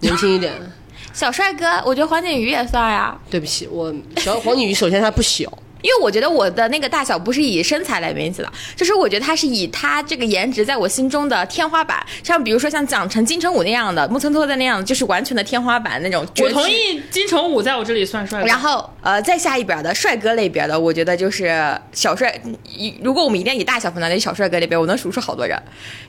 [0.00, 0.52] 年轻一点。
[1.12, 5.46] 小帅哥，我觉得黄景瑜也算呀，对不起，我小黄景瑜首先他不小，
[5.82, 16.26] 因为我觉得我的那个大小不是以身材来分析的，就是我觉得他是以他这个颜值在我心中的天花板，像比如说像蒋晨、金城武那样的，木村拓哉那样的，就是完全的天花板那种。
[16.40, 16.70] 我同。
[16.70, 18.44] 意金城武在我这里算帅。
[18.44, 22.40] 然后，呃，再下一边的帅哥类别的，我觉得就是小帅。
[22.64, 25.60] 以如果我们一定要以大小分的，那小帅哥类别，我能数出好多人，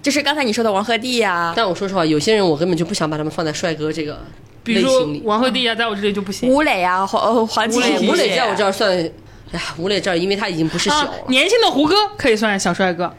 [0.01, 4.19] 就是刚才你说的王鹤棣呀、但我说实话，有些人我根本就不想把他们放在帅哥这个
[4.63, 5.21] 比如说类型里。
[5.25, 6.49] 王鹤棣啊，在我这里就不行。
[6.49, 9.09] 吴磊啊、黄呃黄景吴磊，瑜吴磊在我这儿算，哎
[9.51, 13.13] 呀，吴磊这儿，因为他已经不是小啊了，，年轻的胡歌可以算小帅哥，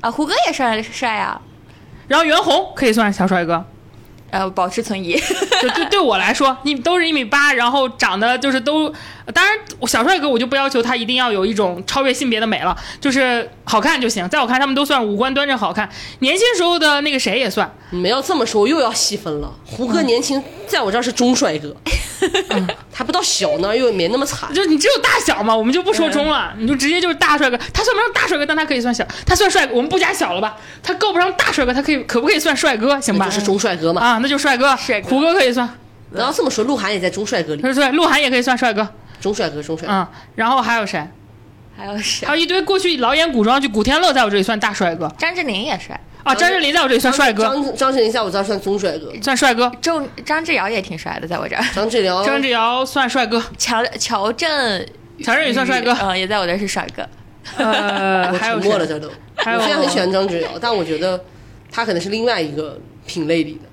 [0.00, 1.40] 啊，胡歌也帅帅啊。
[2.08, 3.64] 然后袁弘可以算小帅哥，
[4.30, 5.14] 呃，保持存疑。
[5.62, 8.92] 就对对我来说，你都是一米八，然后长得就是都，
[9.32, 14.28] 当然我小帅哥我就不要求他一定要有一种超越性别的美了，就是好看就行。
[14.28, 15.88] 在我看，他们都算五官端正好看。
[16.18, 19.50] 年轻时候的那个谁也算，你们要这么说，又要细分了。
[19.64, 21.74] 胡歌年轻，在我这儿是中帅哥，
[22.50, 24.52] 嗯还不到小呢，又没那么惨。
[24.52, 27.58] 就你只有大小嘛，我们就不说中了，你就直接就是大帅哥。
[27.72, 30.56] 他算不上大帅哥，但他可以算小，他算帅哥，我们不加小了吧？
[30.82, 33.00] 他够不上大帅哥，他可以可不可以算帅哥？
[33.00, 33.24] 行吧？
[33.26, 34.00] 就是中帅哥嘛。
[34.00, 35.68] 啊，那就帅哥，帅哥胡歌可以算，
[36.12, 38.86] 然后这么说，鹿晗也在中帅哥里，对对，鹿晗也可以算帅哥，
[39.24, 39.92] 中帅哥，钟帅哥。
[39.94, 41.02] 嗯，然后还有谁？
[41.74, 42.26] 还有谁？
[42.26, 49.72] 还有一堆过去老演古装剧，古天乐在我这里算大帅哥张智霖也帅，啊，张智霖在我这里算帅哥，张张智霖在我这儿算中帅哥，算帅哥。
[49.80, 51.64] 周张智尧也挺帅的，在我这儿。
[51.74, 54.86] 张智尧张智尧算帅哥，乔乔振
[55.22, 55.96] 乔振宇算帅哥。
[56.02, 57.08] 嗯，也在我这儿是帅哥。
[57.56, 58.68] 呃，我 还有谁？
[58.68, 59.10] 沉默了，这都。
[59.36, 61.24] 还有我虽然很喜欢张智尧，但我觉得
[61.72, 63.68] 他可能是另外一个品类里的。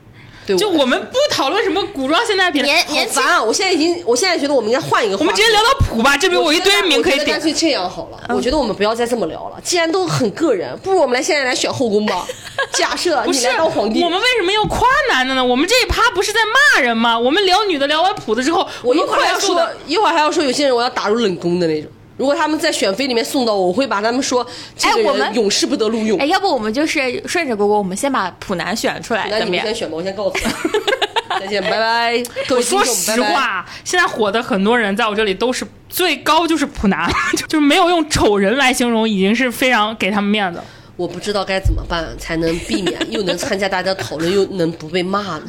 [0.57, 3.43] 对，就我们不讨论什么古装现代品，年年轻好烦啊！
[3.43, 5.23] 我现在已经，我现在觉得我们应该换一个话题。
[5.23, 7.41] 我们直接聊到谱吧，这边我一堆名可以点我觉得干。
[7.41, 9.59] 脆这样好了，我觉得我们不要再这么聊了。
[9.63, 12.25] 既然都很个人，不如我们来现在来选后宫吧。
[12.73, 15.43] 假设你不是来当皇帝，我们为什么要夸男的呢？
[15.43, 16.39] 我们这一趴不是在
[16.75, 17.17] 骂人吗？
[17.17, 21.89] 我们聊女的，聊完谱子之后，我一们会儿要说快速的，，一会儿还要说有些人我要打入冷宫的那种。
[22.21, 24.45] 如果他们在选妃里面送到我，我会把他们说
[24.77, 26.25] 这个哎我们人永世不得录用哎，。
[26.27, 29.39] 要不我们就是顺着果果，我们先把普男选出来，那？
[29.39, 30.43] 你们先选吧， 我先告诉你。
[31.41, 32.23] 再见，拜拜。
[32.47, 37.11] 各我说实，拜拜话，现在火的很多人在我这里都是最高就是普男，
[37.49, 40.61] 就是没有用丑人来形容，已经是非常给他们面子。
[40.95, 45.43] 我不知道该怎么办才能避免，又能参加大家讨论，又能不被骂呢？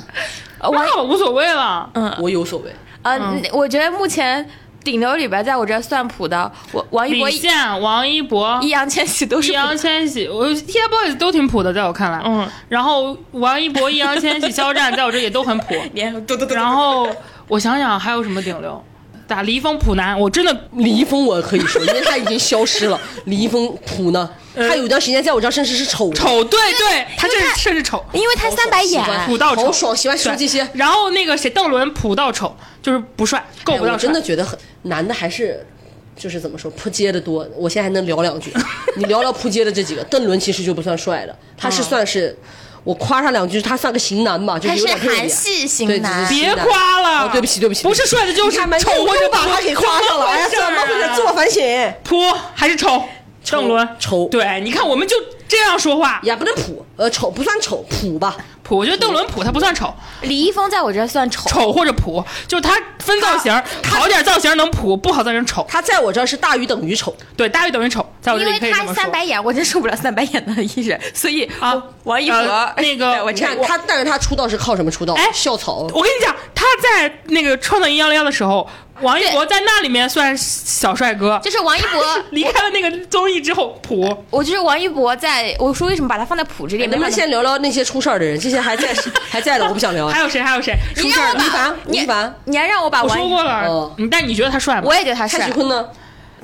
[0.63, 1.91] 我无所谓了。
[1.93, 2.73] 嗯我有所谓。
[3.03, 3.21] 呃，
[3.53, 4.49] 我觉得目前
[4.85, 12.21] 顶流里边，在我这儿算谱的，我王一博、李现、王一博、易烊千玺都是易烊千玺，我 TFBOYS 都挺普的，在我看来。
[12.25, 15.75] 嗯，然后王一博、易烊千玺、肖战在我这也都很普。
[16.55, 17.09] 然后
[17.49, 18.85] 我想想还有什么顶流？
[19.27, 23.01] 打李易峰普男，我真的李易峰我可以说，因为他已经消失了。
[23.27, 24.29] 李易峰普呢？
[24.55, 28.05] 他有一段时间在我这儿甚至是丑，丑，对对，他这甚至丑。
[28.13, 30.69] 因为他三白眼好，爽普到丑好爽，喜欢说这些。
[30.75, 33.91] 然后那个谁，邓伦普到丑，就是不帅，够不到帅。
[33.91, 35.67] 哎我真的觉得很男的还是。
[36.15, 38.53] 就是怎么说扑街的多，我现在还能聊两句。
[38.97, 42.37] 你聊聊扑街的这几个，邓伦其实就不算帅的，他是算是，
[42.85, 51.15] 我夸他两句，他算个型男吧，就是有点特别韩系型对男别夸了哦，对不起对不起不是帅的就是丑我就把他给夸上了，哎呀，怎么回事？
[51.15, 51.95] 自我反省。
[52.03, 52.17] 扑
[52.55, 53.03] 还是丑？
[53.51, 55.17] 邓伦丑对，你看我们就
[55.49, 56.21] 这样说话。
[56.23, 58.37] 也不能普，呃，丑不算丑，普吧。
[58.73, 61.47] 普，我觉得邓伦普他不算丑，李易峰在我这儿算丑。
[61.51, 63.53] 丑或者普，就是他分造型，
[63.85, 65.67] 好点造型能普，不好造型丑。
[65.69, 69.03] 他在我这儿是大于等于丑，对，大于等于丑，在我这因为他里可以这么说。
[69.03, 75.13] 三白眼，我真受不了三白眼的艺人，所以啊王一博、呃那个 我看他，但是他出道是靠什么出道？
[75.15, 75.75] 哎校草。
[75.93, 78.67] 我跟你讲，他在那个《创造营幺零幺》的时候，
[79.03, 86.87] 王一博在那里面算小帅哥，就是王一博， 离开了那个综艺之后，普我就是王一博在，我说为什么把他放在普这里？
[86.87, 88.39] 能不能先聊聊那些出事儿的人？
[88.39, 88.95] 这些还在
[89.31, 90.09] 还在的，我不想聊。
[90.09, 90.41] 还有谁？
[90.41, 90.75] 还有谁？
[90.97, 94.83] 吴亦凡，吴亦凡，你还让我把我说过了但你觉得他帅吗？
[94.85, 95.53] 我也觉得他帅蔡徐。
[95.53, 95.89] 坤呢？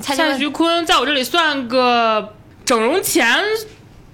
[0.01, 2.33] 蔡蔡徐坤徐坤在我这里算个
[2.65, 3.37] 整容前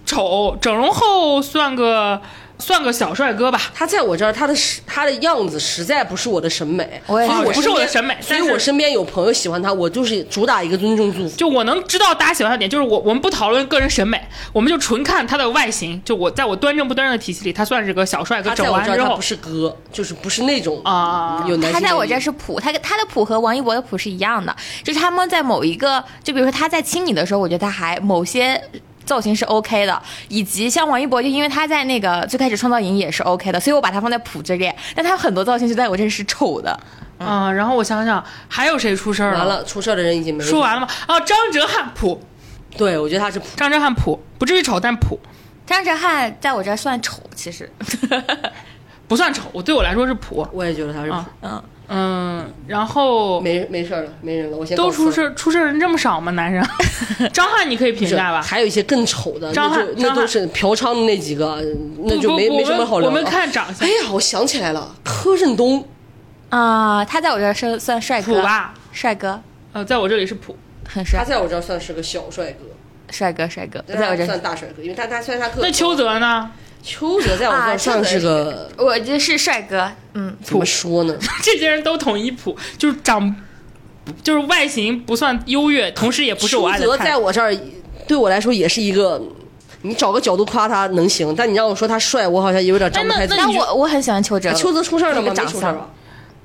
[0.06, 2.22] 丑，整容后算个
[2.60, 3.62] 算个小帅哥吧。
[3.74, 11.36] 他在我这儿，他的实他的样子实在不是我的审美，我也是所以我不是我的审美所以我身边有朋友喜欢他，我就是主打一个尊重祝福。
[11.36, 14.22] 就我能知道大家喜欢他点，就是我我们不讨论个人审美，
[14.54, 16.02] 我们就纯看他的外形。
[16.06, 18.54] 就我在我端正不端正的体系里，他算是个小帅哥。
[18.56, 21.74] 整完之后这他不，是哥，就是不是那种啊有男性。
[21.74, 28.62] 他在我这儿是普，他他的普和王一博的普是一样的，就是他们在某一个，就比如说他在亲你的时候，我觉得他还某些。
[29.06, 34.72] 造型是 OK 的，以及像王一博，就因为他在那个最开始创造营也是 OK 的，所以我把他放在普这里。
[34.96, 36.78] 但他很多造型就在我这儿是丑的，
[37.20, 40.50] 嗯，然后我想想还有谁出事儿了完了，出事儿的人已经没有。
[40.50, 40.88] 说完了吗？
[41.08, 42.22] 啊，张哲瀚普，
[42.78, 43.46] 对，我觉得他是普。
[43.56, 45.20] 张哲瀚普，不至于丑，但普
[45.66, 47.72] 张哲瀚在我这儿算丑，其实，
[49.08, 50.48] 不算丑，我对我来说是普。
[50.52, 51.16] 我也觉得他是普。
[51.16, 56.32] 啊嗯，嗯，然后没没事儿了，没人了，我先都出事出事儿人这么少吗？
[56.32, 56.64] 男生？
[57.32, 58.42] 张翰你可以评价吧？
[58.42, 61.64] 还有一些更丑的，张那就翰那都是嫖娼的那几个，
[62.04, 63.08] 那就没没什么好聊的。
[63.08, 65.88] 我们看长相哎呀，我想起来了，柯震东，
[66.50, 68.74] 啊、他在我这儿是算帅哥普吧？
[68.92, 69.40] 帅哥，
[69.74, 70.58] 呃，在我这里是普。
[70.84, 72.60] 他很帅，在我这儿算是个小帅哥，
[73.12, 76.52] 帅哥，帅哥，在我这儿算大帅哥，因为他他虽然他个那邱泽呢？
[76.86, 81.16] 邱泽在我这啊儿算是个我这是帅哥，嗯，怎么说呢？
[81.42, 83.36] 这些人都统一普，就是长，
[84.22, 87.58] 就是外形不算优越，同时也不是我爱的邱泽在我这儿
[88.08, 89.20] 对我来说也是一个
[89.82, 93.36] 你找个角度夸他能行，但你让我说他帅，我好像有点张不开嘴。
[93.36, 94.54] 但我我很喜欢邱泽。
[94.54, 95.30] 邱泽出事了吗？
[95.30, 95.90] 没长出事吧？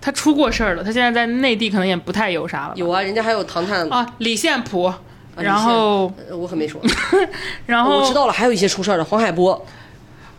[0.01, 2.73] 他出过事儿了，他现在在内地可能也不太有啥了。
[2.77, 4.91] 有啊，人家还有唐探啊，李现普，
[5.37, 6.81] 然后我可没说。
[7.67, 9.67] 然后我知道了，还有一些出事儿的，黄海波，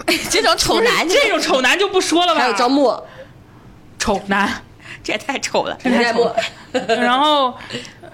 [0.29, 2.41] 这种丑男，这种丑男就不说了吧。
[2.41, 3.05] 还有张默，
[3.99, 4.61] 丑男，
[5.03, 6.33] 这也太丑了，这太丑。
[6.87, 7.53] 然后，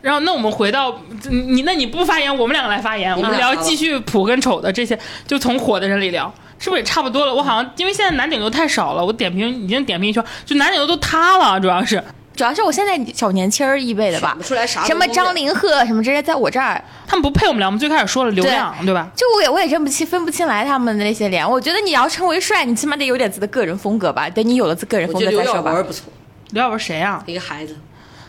[0.02, 1.00] 然后那我们回到
[1.30, 4.98] 你，那你不发言，我们两个来发言，我们聊继续普跟丑的这些，
[5.28, 6.34] 就从火的人里聊。
[6.60, 7.32] 是不是也差不多了？
[7.32, 12.04] 我好像因为现在男顶流太少了，我点评已经点评一圈，就男顶流都塌了，主要是
[12.38, 17.68] 主要是我现在小年轻儿一辈的吧，出来啥什么张凌赫什么这些，在我这儿他们不配我们聊。
[17.68, 19.10] 我们最开始说了流量，对吧？
[19.16, 21.50] 就我也我也认不清分不清来他们的那些脸。
[21.50, 24.30] 我觉得你要称为帅，你起码得有点自己的个人风格吧。
[24.30, 25.62] 等你有了自个人风格再说吧。
[25.62, 26.04] 刘耀文不错，
[26.52, 27.24] 刘耀文谁啊？
[27.26, 27.76] 一个孩子，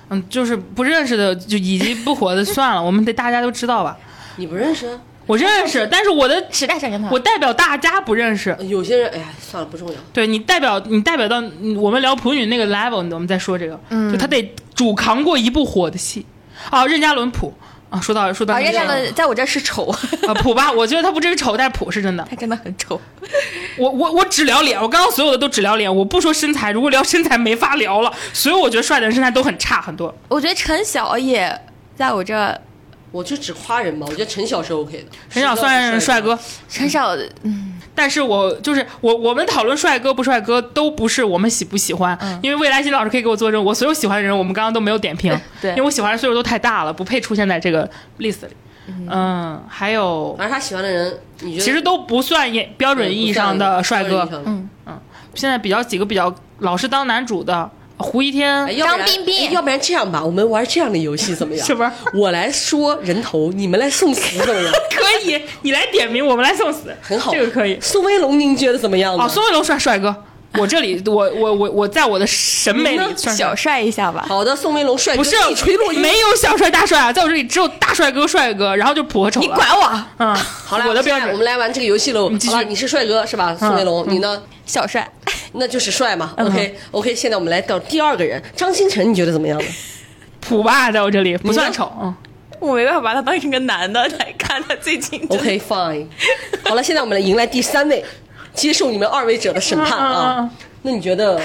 [0.08, 3.94] 嗯，就是不认识的就以及不火的算了，我们得大家都知道吧？
[4.36, 4.98] 你不认识？
[5.28, 8.56] 我认识，但是我的时代少年团，我代表大家不认识。
[8.62, 9.94] 有些人，哎呀，算了，不重要。
[10.10, 11.36] 对你代表你代表到
[11.76, 13.78] 我们聊普女那个 level，我们再说这个。
[13.90, 16.24] 嗯，就他得主扛过一部火的戏。
[16.70, 17.52] 啊，任嘉伦普
[17.90, 19.86] 啊，说到说到任嘉伦，在我这是丑
[20.26, 22.98] 啊，普吧，我觉得他不至于丑，但是普是真的，他真的很丑。
[23.76, 26.72] 我我我只聊脸，我刚刚所有的都只聊脸，我不说身材。
[26.72, 30.12] 如果聊身材没法聊了，所有我觉得帅的人身材都很差很多。
[30.28, 31.60] 我觉得陈晓也
[31.94, 32.58] 在我这。
[33.10, 48.54] 我就只夸人吧，我觉得陈晓是 OK 的，陈晓算帅哥，陈晓，嗯，但是我就是我，我们讨论帅哥不帅哥都不是我们喜不喜欢，因为未来新老师可以给我作证，我所有喜欢的人我们刚刚都没有点评，对，因为我喜欢的岁数都太大了，不配出现在这个 list 里，
[49.08, 54.68] 嗯，还有，反正他喜欢的人，你觉得其实都不算也标准意义上的帅哥，嗯。
[54.86, 55.00] 嗯，
[55.34, 57.70] 现在比较几个比较老是当男主的。
[57.98, 61.66] 胡一天、张彬彬，要不然这样吧，我们玩这样的游戏怎么样？
[61.66, 61.90] 是不是？
[62.14, 64.72] 我来说人头，你们来送死怎么样？
[64.94, 67.78] 可以，你来点名，我们来送死，很好，这个可以。
[67.80, 69.16] 宋威龙，您觉得怎么样？
[69.16, 70.14] 哦，宋威龙帅帅哥，
[70.54, 74.24] 我这里，我我我我在我的审美里小帅一下吧。
[74.28, 75.36] 好的，宋威龙帅哥，不是
[75.98, 79.40] 没有小帅大帅啊，在我这里只有大帅哥帅哥，然后就普和丑。
[79.40, 80.04] 你管我？
[80.18, 82.30] 嗯，好了，我的标准，我们来玩这个游戏喽。
[82.46, 83.56] 好了，你是帅哥是吧？
[83.58, 84.40] 宋威龙，你呢？
[84.66, 85.10] 小帅。
[85.52, 87.14] 那就是帅嘛，OK OK。
[87.14, 89.66] 现在我们来到第二个人，张新成，你觉得怎么样呢？
[90.40, 92.14] 普吧，在我这里不算丑，嗯，
[92.60, 94.62] 我没办法把他当成个男的来看。
[94.68, 96.06] 他最近 OK Fine。
[96.64, 98.04] 好了，现在我们来迎来第三位，
[98.54, 100.50] 接受你们二位者的审判啊。
[100.82, 101.40] 那你觉得，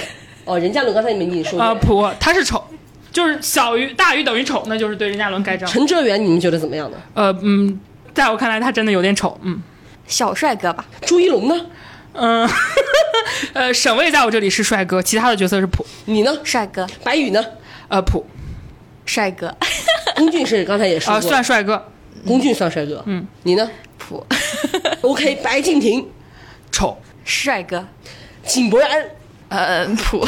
[0.45, 2.63] 哦，任嘉伦刚才你们已经说啊，普他是丑，
[3.11, 5.67] 就是小于大于等于丑，那就是对任嘉伦盖章。
[5.69, 6.97] 陈哲远，你们觉得怎么样呢？
[7.13, 7.79] 呃嗯，
[8.13, 9.61] 在我看来他真的有点丑，嗯，
[10.07, 10.85] 小帅哥吧。
[11.01, 11.65] 朱一龙呢？
[12.13, 12.49] 嗯，
[13.53, 15.85] 呃，沈巍在我这里是帅哥，其他的角色是普。
[16.05, 16.37] 你呢？
[16.43, 16.87] 帅哥。
[17.03, 17.43] 白宇呢？
[17.87, 18.25] 呃，普。
[19.05, 19.55] 帅哥。
[20.15, 21.91] 龚俊是刚才也说过，算帅哥。
[22.25, 23.03] 龚俊算帅哥。
[23.07, 23.69] 嗯，你呢？
[23.97, 24.25] 普。
[25.01, 26.07] OK，白敬亭。
[26.71, 26.97] 丑。
[27.25, 27.85] 帅哥。
[28.45, 29.05] 井柏然。
[29.53, 30.25] 呃，普。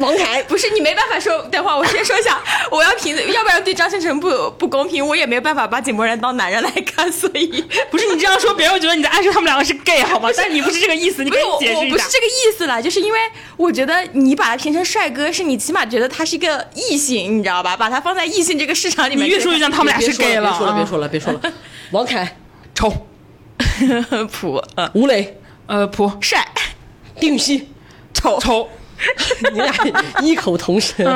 [0.00, 2.40] 王凯不是你没办法说，等会儿我先说一下，
[2.72, 10.30] 我要评，要不然对张新成不不公平，我也没办法把井柏然当男人来看，所以 不是你这样说，别人会觉得你在暗示他们两个是 gay 好吗？
[10.34, 11.80] 但你不是这个意思，你可以解释一下。
[11.80, 13.18] 我不是这个意思了，就是因为
[13.58, 17.76] 我觉得你把他评成帅哥，是你起码觉得他是一个异性，你知道吧？
[17.76, 20.50] 把他放在异性这个市场里面，你越说越像他们俩是 gay 了。
[20.50, 21.40] 别说了，别说了，别说了。
[21.90, 22.38] 王凯
[22.74, 22.90] 丑，
[24.32, 24.62] 普，
[24.94, 26.42] 吴磊呃普帅，
[27.20, 27.68] 丁禹兮
[28.14, 28.68] 丑丑。
[29.54, 29.72] 你俩
[30.20, 31.06] 异口同声，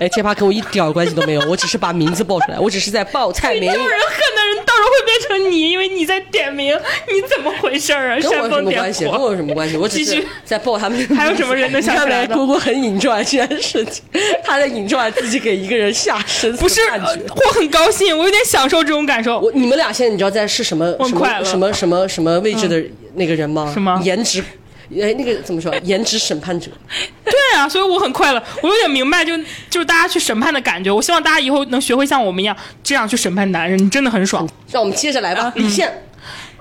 [0.00, 3.72] 哎，这把跟我一点关系都没有，我只是把名字报出来，我只是在报菜名。
[3.72, 6.76] 招人恨的人到时候会变成你，因为你在点名，
[7.06, 8.18] 你怎么回事啊？
[8.20, 9.04] 跟我有什么关系？
[9.04, 9.76] 跟我有什么关系？
[9.76, 10.98] 我只是在报他们。
[11.14, 12.26] 还有什么人能 想起来？
[12.26, 14.02] 姑姑很引转这件事情，
[14.42, 19.38] 他在引转自己给一个人下生死不是，我很高兴，我有点享受这种感受。
[19.38, 22.82] 我你们俩现在你知道在是什么什么什么什么什么位置的
[23.14, 23.70] 那个人吗？
[23.72, 24.42] 什么颜值？
[24.90, 25.74] 哎，那个怎么说？
[25.82, 26.70] 颜值审判者。
[27.24, 29.36] 对啊，所以我很快乐，我有点明白，就
[29.68, 30.90] 就是大家去审判的感觉。
[30.90, 34.48] 我希望大家以后能学会像我们一样这样去审判男人，你真的很爽。
[34.70, 35.52] 让我们接着来吧。
[35.56, 36.02] 李现，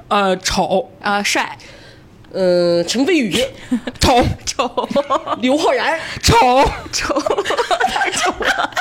[0.07, 1.57] 呃，丑，呃，帅，
[2.31, 3.33] 呃，陈飞宇，
[3.99, 4.89] 丑 丑，
[5.41, 6.35] 刘昊然，丑
[6.91, 7.13] 丑，
[7.87, 8.71] 太丑了，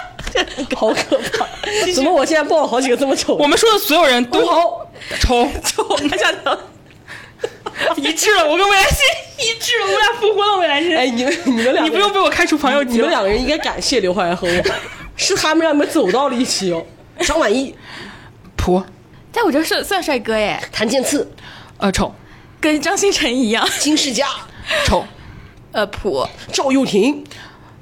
[0.76, 1.46] 好可怕！
[1.94, 3.34] 怎么我现在报了好几个这么丑？
[3.36, 4.90] 我们说的所有人都好
[5.20, 6.58] 丑丑，大家都。
[7.96, 8.98] 一致了，我跟未来星
[9.38, 10.96] 一致了，我们俩复婚了，未来星。
[10.96, 14.62] 哎，你们你们俩，你不用被我开除朋友，你们两个人应该感谢刘昊然和我，
[15.16, 16.84] 是他们让你们走到了一起哦。
[17.20, 17.74] 张晚意，
[18.56, 18.82] 普，
[19.32, 20.60] 在我这算算帅哥耶。
[20.70, 21.30] 谭健次，
[21.78, 22.14] 呃，丑，
[22.60, 23.66] 跟张新成一样。
[23.78, 24.26] 金世佳，
[24.84, 25.04] 丑，
[25.72, 26.26] 呃，普。
[26.52, 27.24] 赵又廷，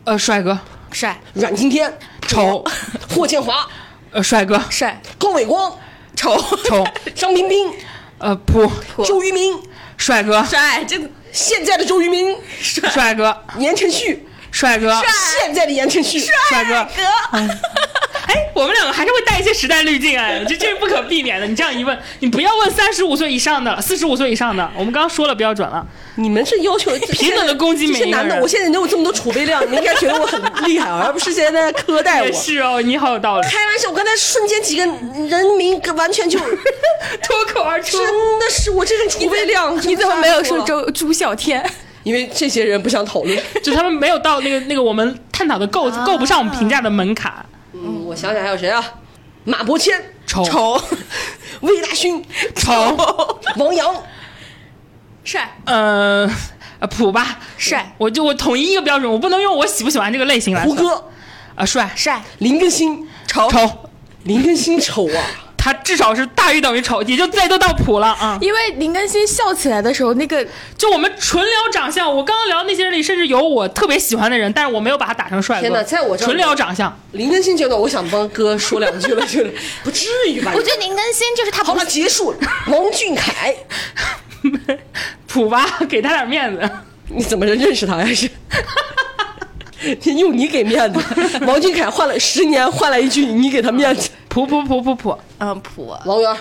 [0.05, 0.59] 呃，帅哥，
[0.93, 1.21] 帅。
[1.33, 1.93] 阮经天，
[2.29, 2.65] 丑。
[3.13, 3.69] 霍建华，
[4.13, 5.01] 呃，帅哥，帅。
[5.19, 5.77] 高伟光，
[6.15, 6.85] 丑丑。
[7.15, 7.73] 张彬彬。
[8.25, 8.73] 呃，普
[9.05, 9.55] 周渝民，
[9.99, 14.99] 帅哥，帅，这个现在的周渝民，帅哥，言承旭，帅哥，
[15.39, 16.89] 现在的言承旭，帅哥。
[16.97, 17.55] 哥，
[18.27, 21.47] 哎，我们两个还是会带一些时代滤镜，哎， 这这是不可避免的。
[21.47, 25.87] 你这样一问，你不要问三十五岁以上的、四十五岁以上的，我们刚刚说了标准了。
[26.17, 32.33] 你们是要求 平等的攻击每一个这些男的，我现在能有这么多储备量，你们应该觉得我很厉害啊，而不是现在在苛待我 也。
[32.33, 37.99] 是哦，你好有道理，开玩笑，我刚才瞬间几个人名完全就脱口而出。
[37.99, 38.07] 真
[38.39, 40.83] 的是我这种储备量，你怎么没有说周？
[40.85, 41.65] 周朱孝天？
[42.05, 43.39] 因为这些人不想讨论。
[43.63, 47.33] 就他们没有到那个那个我们探讨的够够不上我们评价的门槛。
[47.85, 48.83] 嗯，我想想还有谁啊？
[49.45, 49.93] 马伯骞、
[50.27, 50.43] 丑。
[50.45, 50.81] 丑，
[51.61, 52.25] 魏大勋、
[52.57, 52.73] 丑，
[53.57, 53.95] 王阳、
[55.23, 56.27] 帅，呃，
[56.79, 60.75] 呃普吧，帅，我就我统一一个标准，我不能用我喜不喜欢这个类型来说。
[60.75, 61.05] 胡歌、
[61.55, 63.07] 啊，帅，帅，林更新。
[63.27, 63.91] 丑，丑，
[64.23, 65.44] 林更新丑啊！
[65.65, 68.37] 他至少是大于等于丑，也就再多到普了啊。
[68.43, 70.47] 因为林更新笑起来的时候，那个
[70.77, 75.63] 就我们纯聊长相，我刚刚聊那些人里，甚至有我特别喜欢的人，但是我没有把他打成帅哥。
[75.63, 80.53] 天哪在我这纯聊长相，林更新觉得，我想帮哥说两句了，就是不至于吧？
[80.55, 82.39] 我觉得林更新就是他不好了，结束了。
[82.69, 83.57] 王俊凯，
[85.27, 86.71] 普吧，给他点面子。
[87.09, 88.07] 你怎么认识他呀？
[88.15, 88.29] 是？
[90.13, 91.01] 用你给面子，
[91.47, 94.11] 王俊凯换了十年，换来一句你给他面子。
[94.35, 96.37] 普普普普普嗯普王源，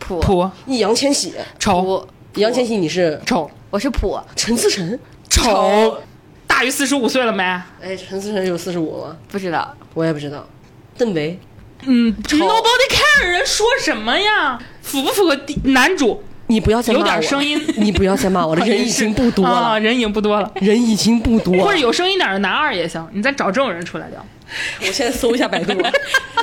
[0.00, 2.04] 普普易烊千玺，丑，
[2.34, 4.98] 易烊千玺你是丑我是普，陈思诚？
[5.30, 5.96] 丑，
[6.48, 7.44] 大于四十五岁了没？
[7.80, 9.16] 哎，陈思诚有四十五吗？
[9.30, 10.44] 不知道，我也不知道。
[10.98, 11.38] 邓为，
[11.84, 14.58] 嗯，Nobody care，人说什么呀？
[14.82, 16.20] 符不符合男主？
[16.48, 20.50] 你不要再骂有我点声音你不要再骂我了， 人已经不多啊，了，人已经不多了。
[20.56, 21.62] 人已经不多了。
[21.62, 24.26] 或者有声音点的男二也行，你再找这种人出来聊。
[24.80, 25.92] 我现在搜一下百度 了。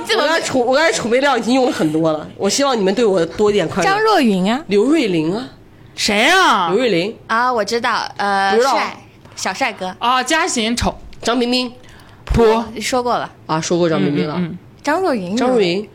[0.05, 3.93] 怎么我刚才储我刚才储备量已经用了很多了，我希望你们对我多一点宽容。
[3.93, 5.49] 张若昀啊刘瑞麟啊，
[5.95, 6.77] 谁啊刘？
[6.77, 8.97] 瑞麟，啊，我知道，呃，不帅，
[9.35, 11.71] 小帅哥，啊，嘉行丑张彬彬
[12.25, 12.43] 普
[12.81, 14.35] 说过了，啊，说过张彬彬了。
[14.37, 15.87] 嗯嗯张若昀，张若昀，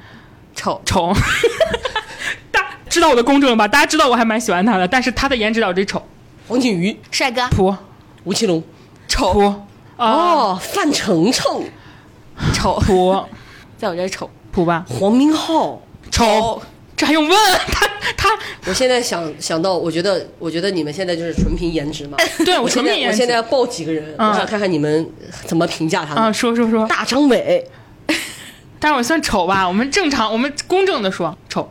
[0.55, 1.13] 丑，丑。
[2.53, 3.67] 大知道我的公正了吧？
[3.67, 6.01] 大家知道我还蛮喜欢他的，但是他的颜值导致丑。
[6.47, 7.75] 黄景瑜，帅哥，普
[8.23, 8.63] 吴奇隆。
[9.09, 9.41] 丑普
[9.97, 11.65] 啊哦，范丞丞，
[12.55, 13.25] 丑， 普
[13.79, 15.81] 在我这儿丑，普吧黄明昊。
[16.11, 16.63] 丑，
[16.97, 17.39] 这还用问？
[17.69, 17.87] 他
[18.17, 18.31] 他
[18.67, 22.17] 我现在想想到，我觉得，我觉得你们现在就是纯凭颜值嘛。
[22.45, 25.07] 对我我现纯凭颜值在我现在要报几个人，嗯我想看看你们
[25.45, 26.35] 怎么评价他啊，们。
[26.35, 27.69] 说说说，大张伟，
[28.79, 29.67] 但是我算丑吧？
[29.67, 31.69] 我们正常，我们公正的说丑。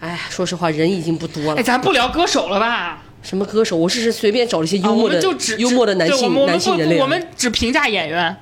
[0.00, 1.62] 哎，说实话，人已经不多了哎，了。
[1.62, 3.02] 咱不聊歌手了吧？
[3.22, 3.76] 什么歌手？
[3.76, 6.96] 我只是随便找了一些幽默的、们就只幽默的男性男性人类。
[6.96, 8.36] 不我们只评价演员。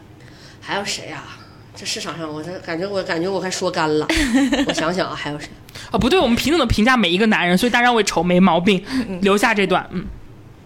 [0.62, 1.38] 还有谁啊？
[1.74, 4.06] 这市场上，我这感觉我感觉我快说干了。
[4.68, 5.48] 我想想啊，还有谁？
[5.90, 8.82] 啊，不对，我们平等的评价每一个男人，所以大张伟丑没毛病，
[9.22, 9.84] 留下这段。
[9.90, 10.04] 嗯，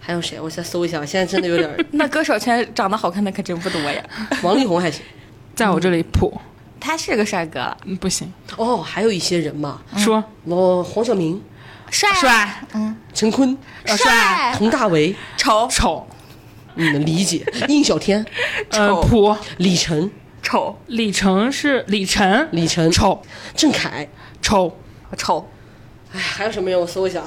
[0.00, 0.38] 还有谁？
[0.40, 1.84] 我再搜一下，现在真的有点儿。
[1.92, 4.02] 那歌手圈长得好看的可真不多呀。
[4.42, 5.02] 王力宏还行。
[5.54, 6.38] 在我这里普，
[6.78, 11.40] 他是个帅哥了，嗯，不行，哦，还有一些人嘛，说我黄晓明、
[11.88, 16.06] 帅帅，嗯，陈坤、呃帅，佟大为，丑丑，
[16.76, 17.44] 你们理解？
[17.68, 18.24] 印小天、
[18.70, 20.10] 呃，丑普，李晨、
[20.42, 23.20] 丑李晨是李晨，李晨、丑
[23.56, 24.08] 郑恺。
[24.40, 24.76] 丑，
[25.16, 25.48] 丑，
[26.14, 26.80] 哎，还有什么人？
[26.80, 27.22] 我搜一下。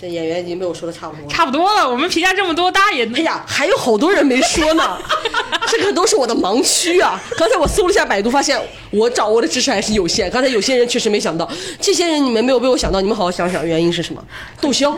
[0.00, 1.28] 这演员已经被我说的差不多了。
[1.28, 1.88] 差不多了。
[1.90, 4.96] 我们评价这么多，大家也哎呀，还有好多人没说呢，
[5.66, 7.20] 这个都是我的盲区啊！
[7.36, 8.56] 刚才我搜了一下百度，发现
[8.90, 10.30] 我掌握的知识还是有限。
[10.30, 11.50] 刚才有些人确实没想到，
[11.80, 14.22] 这些人你们没有被我想到，你们好好想想原因是什么？
[14.60, 14.96] 窦骁、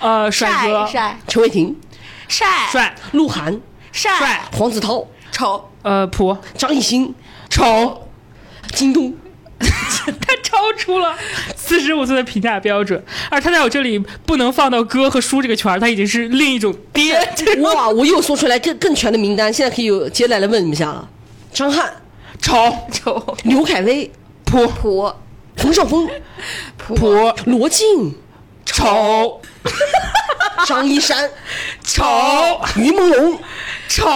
[0.00, 1.76] 呃帅哥，帅陈伟霆、
[2.34, 2.48] 帅。
[2.72, 2.94] 帅。
[3.12, 3.60] 鹿晗、
[3.92, 4.18] 帅。
[4.18, 5.70] 帅，黄子韬、丑。
[5.82, 6.36] 呃普。
[6.58, 7.14] 张艺兴、
[7.48, 8.08] 丑，
[8.72, 9.14] 京东。
[9.60, 11.14] 他超出了
[11.56, 13.00] 四十五岁的评价标准，
[13.30, 17.16] 而他在我这里不能放到哥和叔这个圈儿，他已经是另一种爹。
[17.62, 21.08] 哇，我又说出来更更全的名单，现在可以有接下来问你们一下了：
[21.52, 21.94] 张翰、
[22.42, 22.76] 丑。
[22.90, 23.36] 丑。
[23.44, 24.10] 刘恺威、
[24.44, 24.66] 普。
[24.66, 25.14] 普。
[25.56, 26.10] 冯绍峰、
[26.76, 27.32] 普。
[27.46, 28.18] 罗晋、
[28.66, 29.40] 丑
[30.66, 31.28] 张一山、
[31.84, 32.02] 丑
[32.76, 33.38] 于朦胧、
[33.88, 34.08] 丑，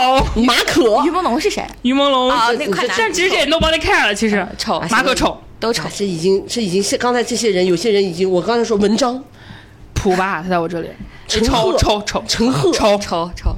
[0.43, 1.11] 马可于。
[1.11, 1.65] 朦胧是谁？
[1.83, 4.81] 于朦胧啊那个快男但其实这也 nobody care 了，其实丑。
[4.91, 5.83] 马可丑，都丑。
[5.83, 9.23] 啊，这已经这已经是刚才这些人，有些人已经，我刚才说文章、
[9.95, 10.89] 普吧，他在我这里，
[11.27, 12.99] 陈丑赫丑丑陈赫丑。
[12.99, 13.57] 丑丑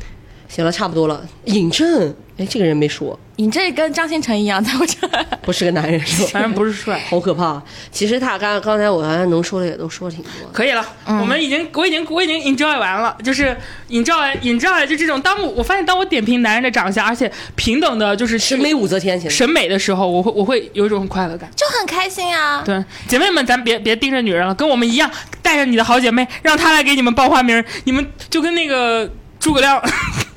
[0.51, 1.25] 行了，差不多了。
[1.45, 5.25] 尹正，哎，这个人没说，尹正跟张新成一样， 在我这儿。
[5.43, 6.31] 不是个男人是吧？
[6.33, 7.01] 反正不是帅。
[7.09, 7.63] 好可怕。
[7.93, 10.31] 其实他刚刚才我刚才能说的也都说挺多。
[10.53, 13.57] 可以了，我们已经，我已经，我已经 enjoy 完了，就是
[13.91, 15.21] enjoy enjoy 就这种。
[15.23, 22.63] 当我我发现，当我点评男人的长相，而且平等的，就是审美武则天，审美的时候，我会我会有一种很快乐感，就很开心啊。
[22.65, 25.09] 对，姐妹们，咱别别盯着女人了，跟我们一样，
[25.41, 29.09] 带着你的好姐妹，让她来给你们报花名，你们就跟那个
[29.39, 29.81] 诸葛亮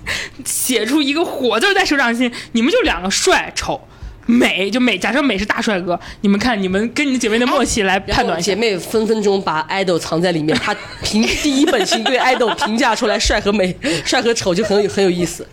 [0.46, 3.80] 写出一个火字在手掌心，你们就两个帅丑。
[4.26, 8.42] 美就美，假设美是大帅哥，你们看你们跟你的姐妹的默契来判断。
[8.42, 10.74] 姐妹分分钟把爱豆藏在里面，她
[11.04, 13.76] 凭第一本心对爱豆评价出来帅和美、
[14.06, 15.46] 帅和丑就很有很有意思。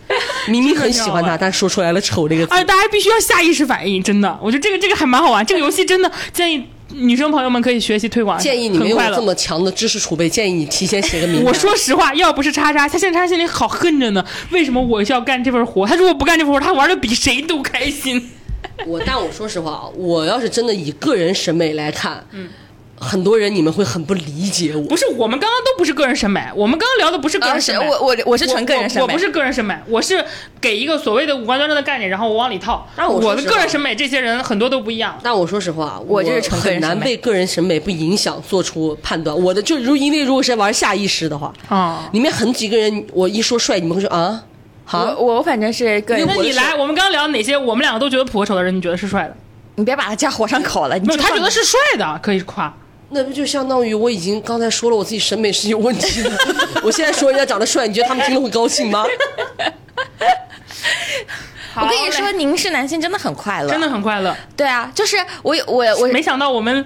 [0.47, 2.53] 明明很喜欢他，但说出来了丑这个字。
[2.53, 5.45] 哎，大家必须要下意识反应，真的，我觉得这个这个还蛮好玩。
[5.45, 8.37] 这个游戏真的建议女生朋友们可以学习推广。
[8.39, 11.43] 建议你没有这么强的知识储备，建议你提前写个名。
[11.43, 14.25] 我说实话，要不是叉叉，他现在他心里好恨着呢。
[14.51, 15.85] 为什么我要干这份活？
[15.85, 18.29] 他如果不干这份活，他玩的比谁都开心。
[18.85, 22.47] 我但我说实话啊，我要是真的以个人审美来看，嗯，
[23.01, 24.83] 很多人你们会很不理解我。
[24.83, 30.23] 不是，我们刚刚都不是个人审美，我们刚刚聊的不是个人审美，我我我是纯个人审美，我不是个人审美，我是
[30.61, 32.87] 给一个所谓的五官端正的概念，然后我往里套。
[32.95, 35.17] 但我的个人审美，这些人很多都不一样。
[35.23, 39.35] 但我说实话，我这是很难被个人审美不影响做出判断。
[39.35, 44.43] 我的就如因为如果是玩下意识的话，啊，里面很几个人，我一说帅，你们会说啊。
[44.83, 46.27] 好我我反正是个人。
[46.27, 49.35] 那你来，我们刚刚聊哪些我们两个都觉得普和丑的人，你觉得是帅的？
[49.75, 50.99] 你别把他架火上烤了。
[50.99, 52.71] 没有，他觉得是帅的，可以夸。
[53.11, 56.31] 那不就相当于我已经刚才说了我自己审美是有问题的？
[56.83, 59.05] 我现在说人家长得帅，你觉得他们听了会高兴吗？
[61.75, 64.35] 我跟你说，凝视男性真的很快乐，真的很快乐。
[64.57, 66.85] 对啊，就是我我我没想到我们。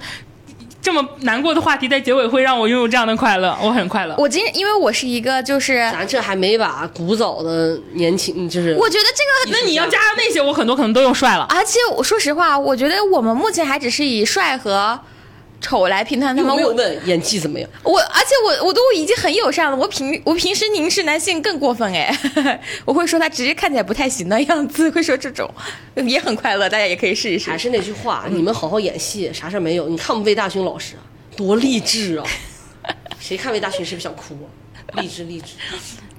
[0.82, 4.14] 这么难过的话题在结尾会让我拥有这样的快乐，我很快乐。
[4.20, 11.48] 我今因为我是一个就是咱这还没把古早的年轻就是，我觉得这个那你要加上那些，我很多可能都用帅了。
[11.50, 15.00] 而且我说实话，我觉得我们目前还只是以帅和。
[15.62, 17.70] 丑来评判他们，我问演技怎么样？
[17.84, 22.16] 我而且我我都已经很友善了，我平我平时凝视男性更过分哎，
[22.86, 25.50] 我会说他直接看起来不太行的样子，会说这种
[26.06, 27.50] 也很快乐，大家也可以试一试。
[27.50, 29.90] 还是那句话，你们好好演戏，啥事儿没有。
[29.90, 30.96] 你看我们魏大勋老师
[31.36, 32.26] 多励志啊！
[33.20, 34.38] 谁看魏大勋是不是想哭？
[35.02, 35.54] 励志励志。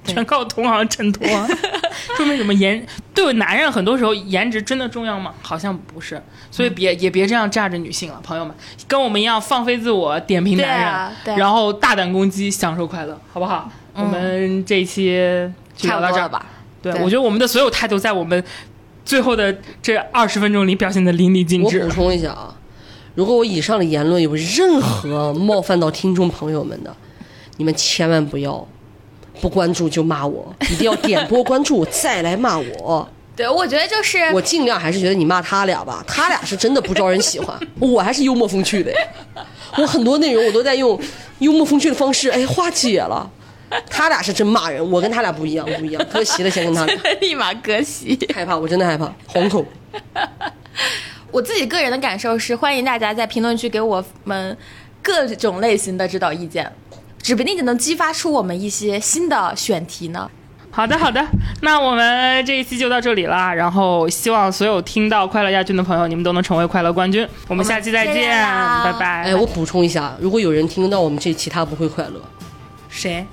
[0.07, 1.27] 全靠同行衬托，
[2.15, 2.83] 说明什么颜？
[3.13, 5.33] 对男人很多时候颜值真的重要吗？
[5.41, 8.55] 好像不是，所以别也别这样架着女性了，朋友们，
[8.87, 13.69] 跟我们一样放飞自我，点评男人，然后大胆攻击，享受快乐，好不好？
[13.93, 15.15] 我们这一期
[15.75, 16.45] 就聊到这儿吧。
[16.81, 18.41] 对，我觉得我们的所有态度在我们
[19.03, 21.79] 最后的这二十分钟里表现的淋漓尽致。
[21.79, 22.55] 我补充一下啊，
[23.15, 26.95] 如果我以上的言论有任何冒犯到听众朋友们的，
[27.57, 28.67] 你们千万不要。
[29.41, 33.07] 不关注就骂我，一定要点播关注再来骂我。
[33.35, 38.91] 对，我觉得就是我尽量还是觉得你骂他俩吧，他俩是真的不招人喜欢，我还是幽默风趣的。
[39.77, 40.99] 我很多内容我都在用
[41.39, 43.29] 幽默风趣的方式，哎，化解了。
[43.89, 46.03] 他俩是真骂人，我跟他俩不一样，不一样。
[46.09, 46.95] 割席了，先跟他俩。
[47.19, 48.17] 立马割席。
[48.33, 49.65] 害怕，我真的害怕，惶恐。
[51.29, 54.57] 我自己个人的感受是，欢迎大家在评论区给我们
[55.03, 56.71] 各种类型的指导意见。
[57.21, 60.29] 指不定就能激发出我们一些新的选题呢。
[60.69, 61.25] 好的，好的，
[61.61, 63.51] 那我们这一期就到这里啦。
[63.53, 67.27] 然后希望所有听到快乐亚军的朋友，你们都能成为快乐冠军。
[67.47, 68.29] 我们下期再见，
[68.83, 69.23] 拜拜。
[69.23, 72.21] 哎，我补充一下，如果有人听到我们这期，他不会快乐。
[72.89, 73.25] 谁？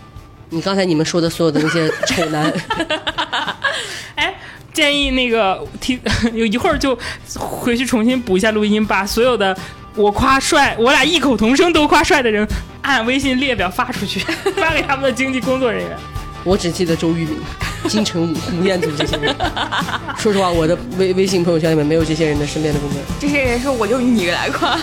[0.51, 2.51] 你刚才你们说的所有的那些丑男。
[4.15, 4.35] 哎，
[4.75, 5.99] 建议那个听，
[6.35, 6.99] 有一会儿就
[7.39, 9.57] 回去重新补一下录音，把所有的。
[9.97, 12.45] 我夸帅，我俩异口同声都夸帅的人，
[12.83, 14.19] 按微信列表发出去，
[14.59, 15.97] 发给他们的经纪工作人员。
[16.45, 17.39] 我只记得周渝民、
[17.89, 19.35] 金城武、吴彦祖这些人。
[20.19, 23.17] 说实话，我的微微信朋友圈里面没有这些人的身边的工作人员。
[23.21, 24.79] 这些人说我用你来夸，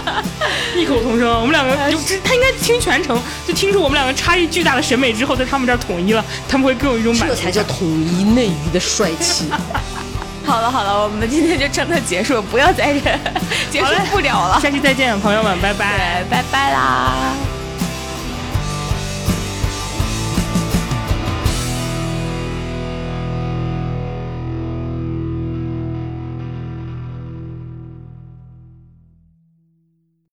[0.76, 1.28] 异口同声。
[1.40, 7.34] 我们两个就他应该听全程，就听出我们两个差异巨大的审美之后，在他们这儿统一了，他们会更有一种满足。
[7.34, 9.46] 这才叫统一内娱的帅气。
[10.44, 13.20] 好了好了，我们今天就真的结束，不要再忍，
[13.70, 14.60] 结束不了了。
[14.60, 17.34] 下期再见，朋友们，拜拜，拜拜啦。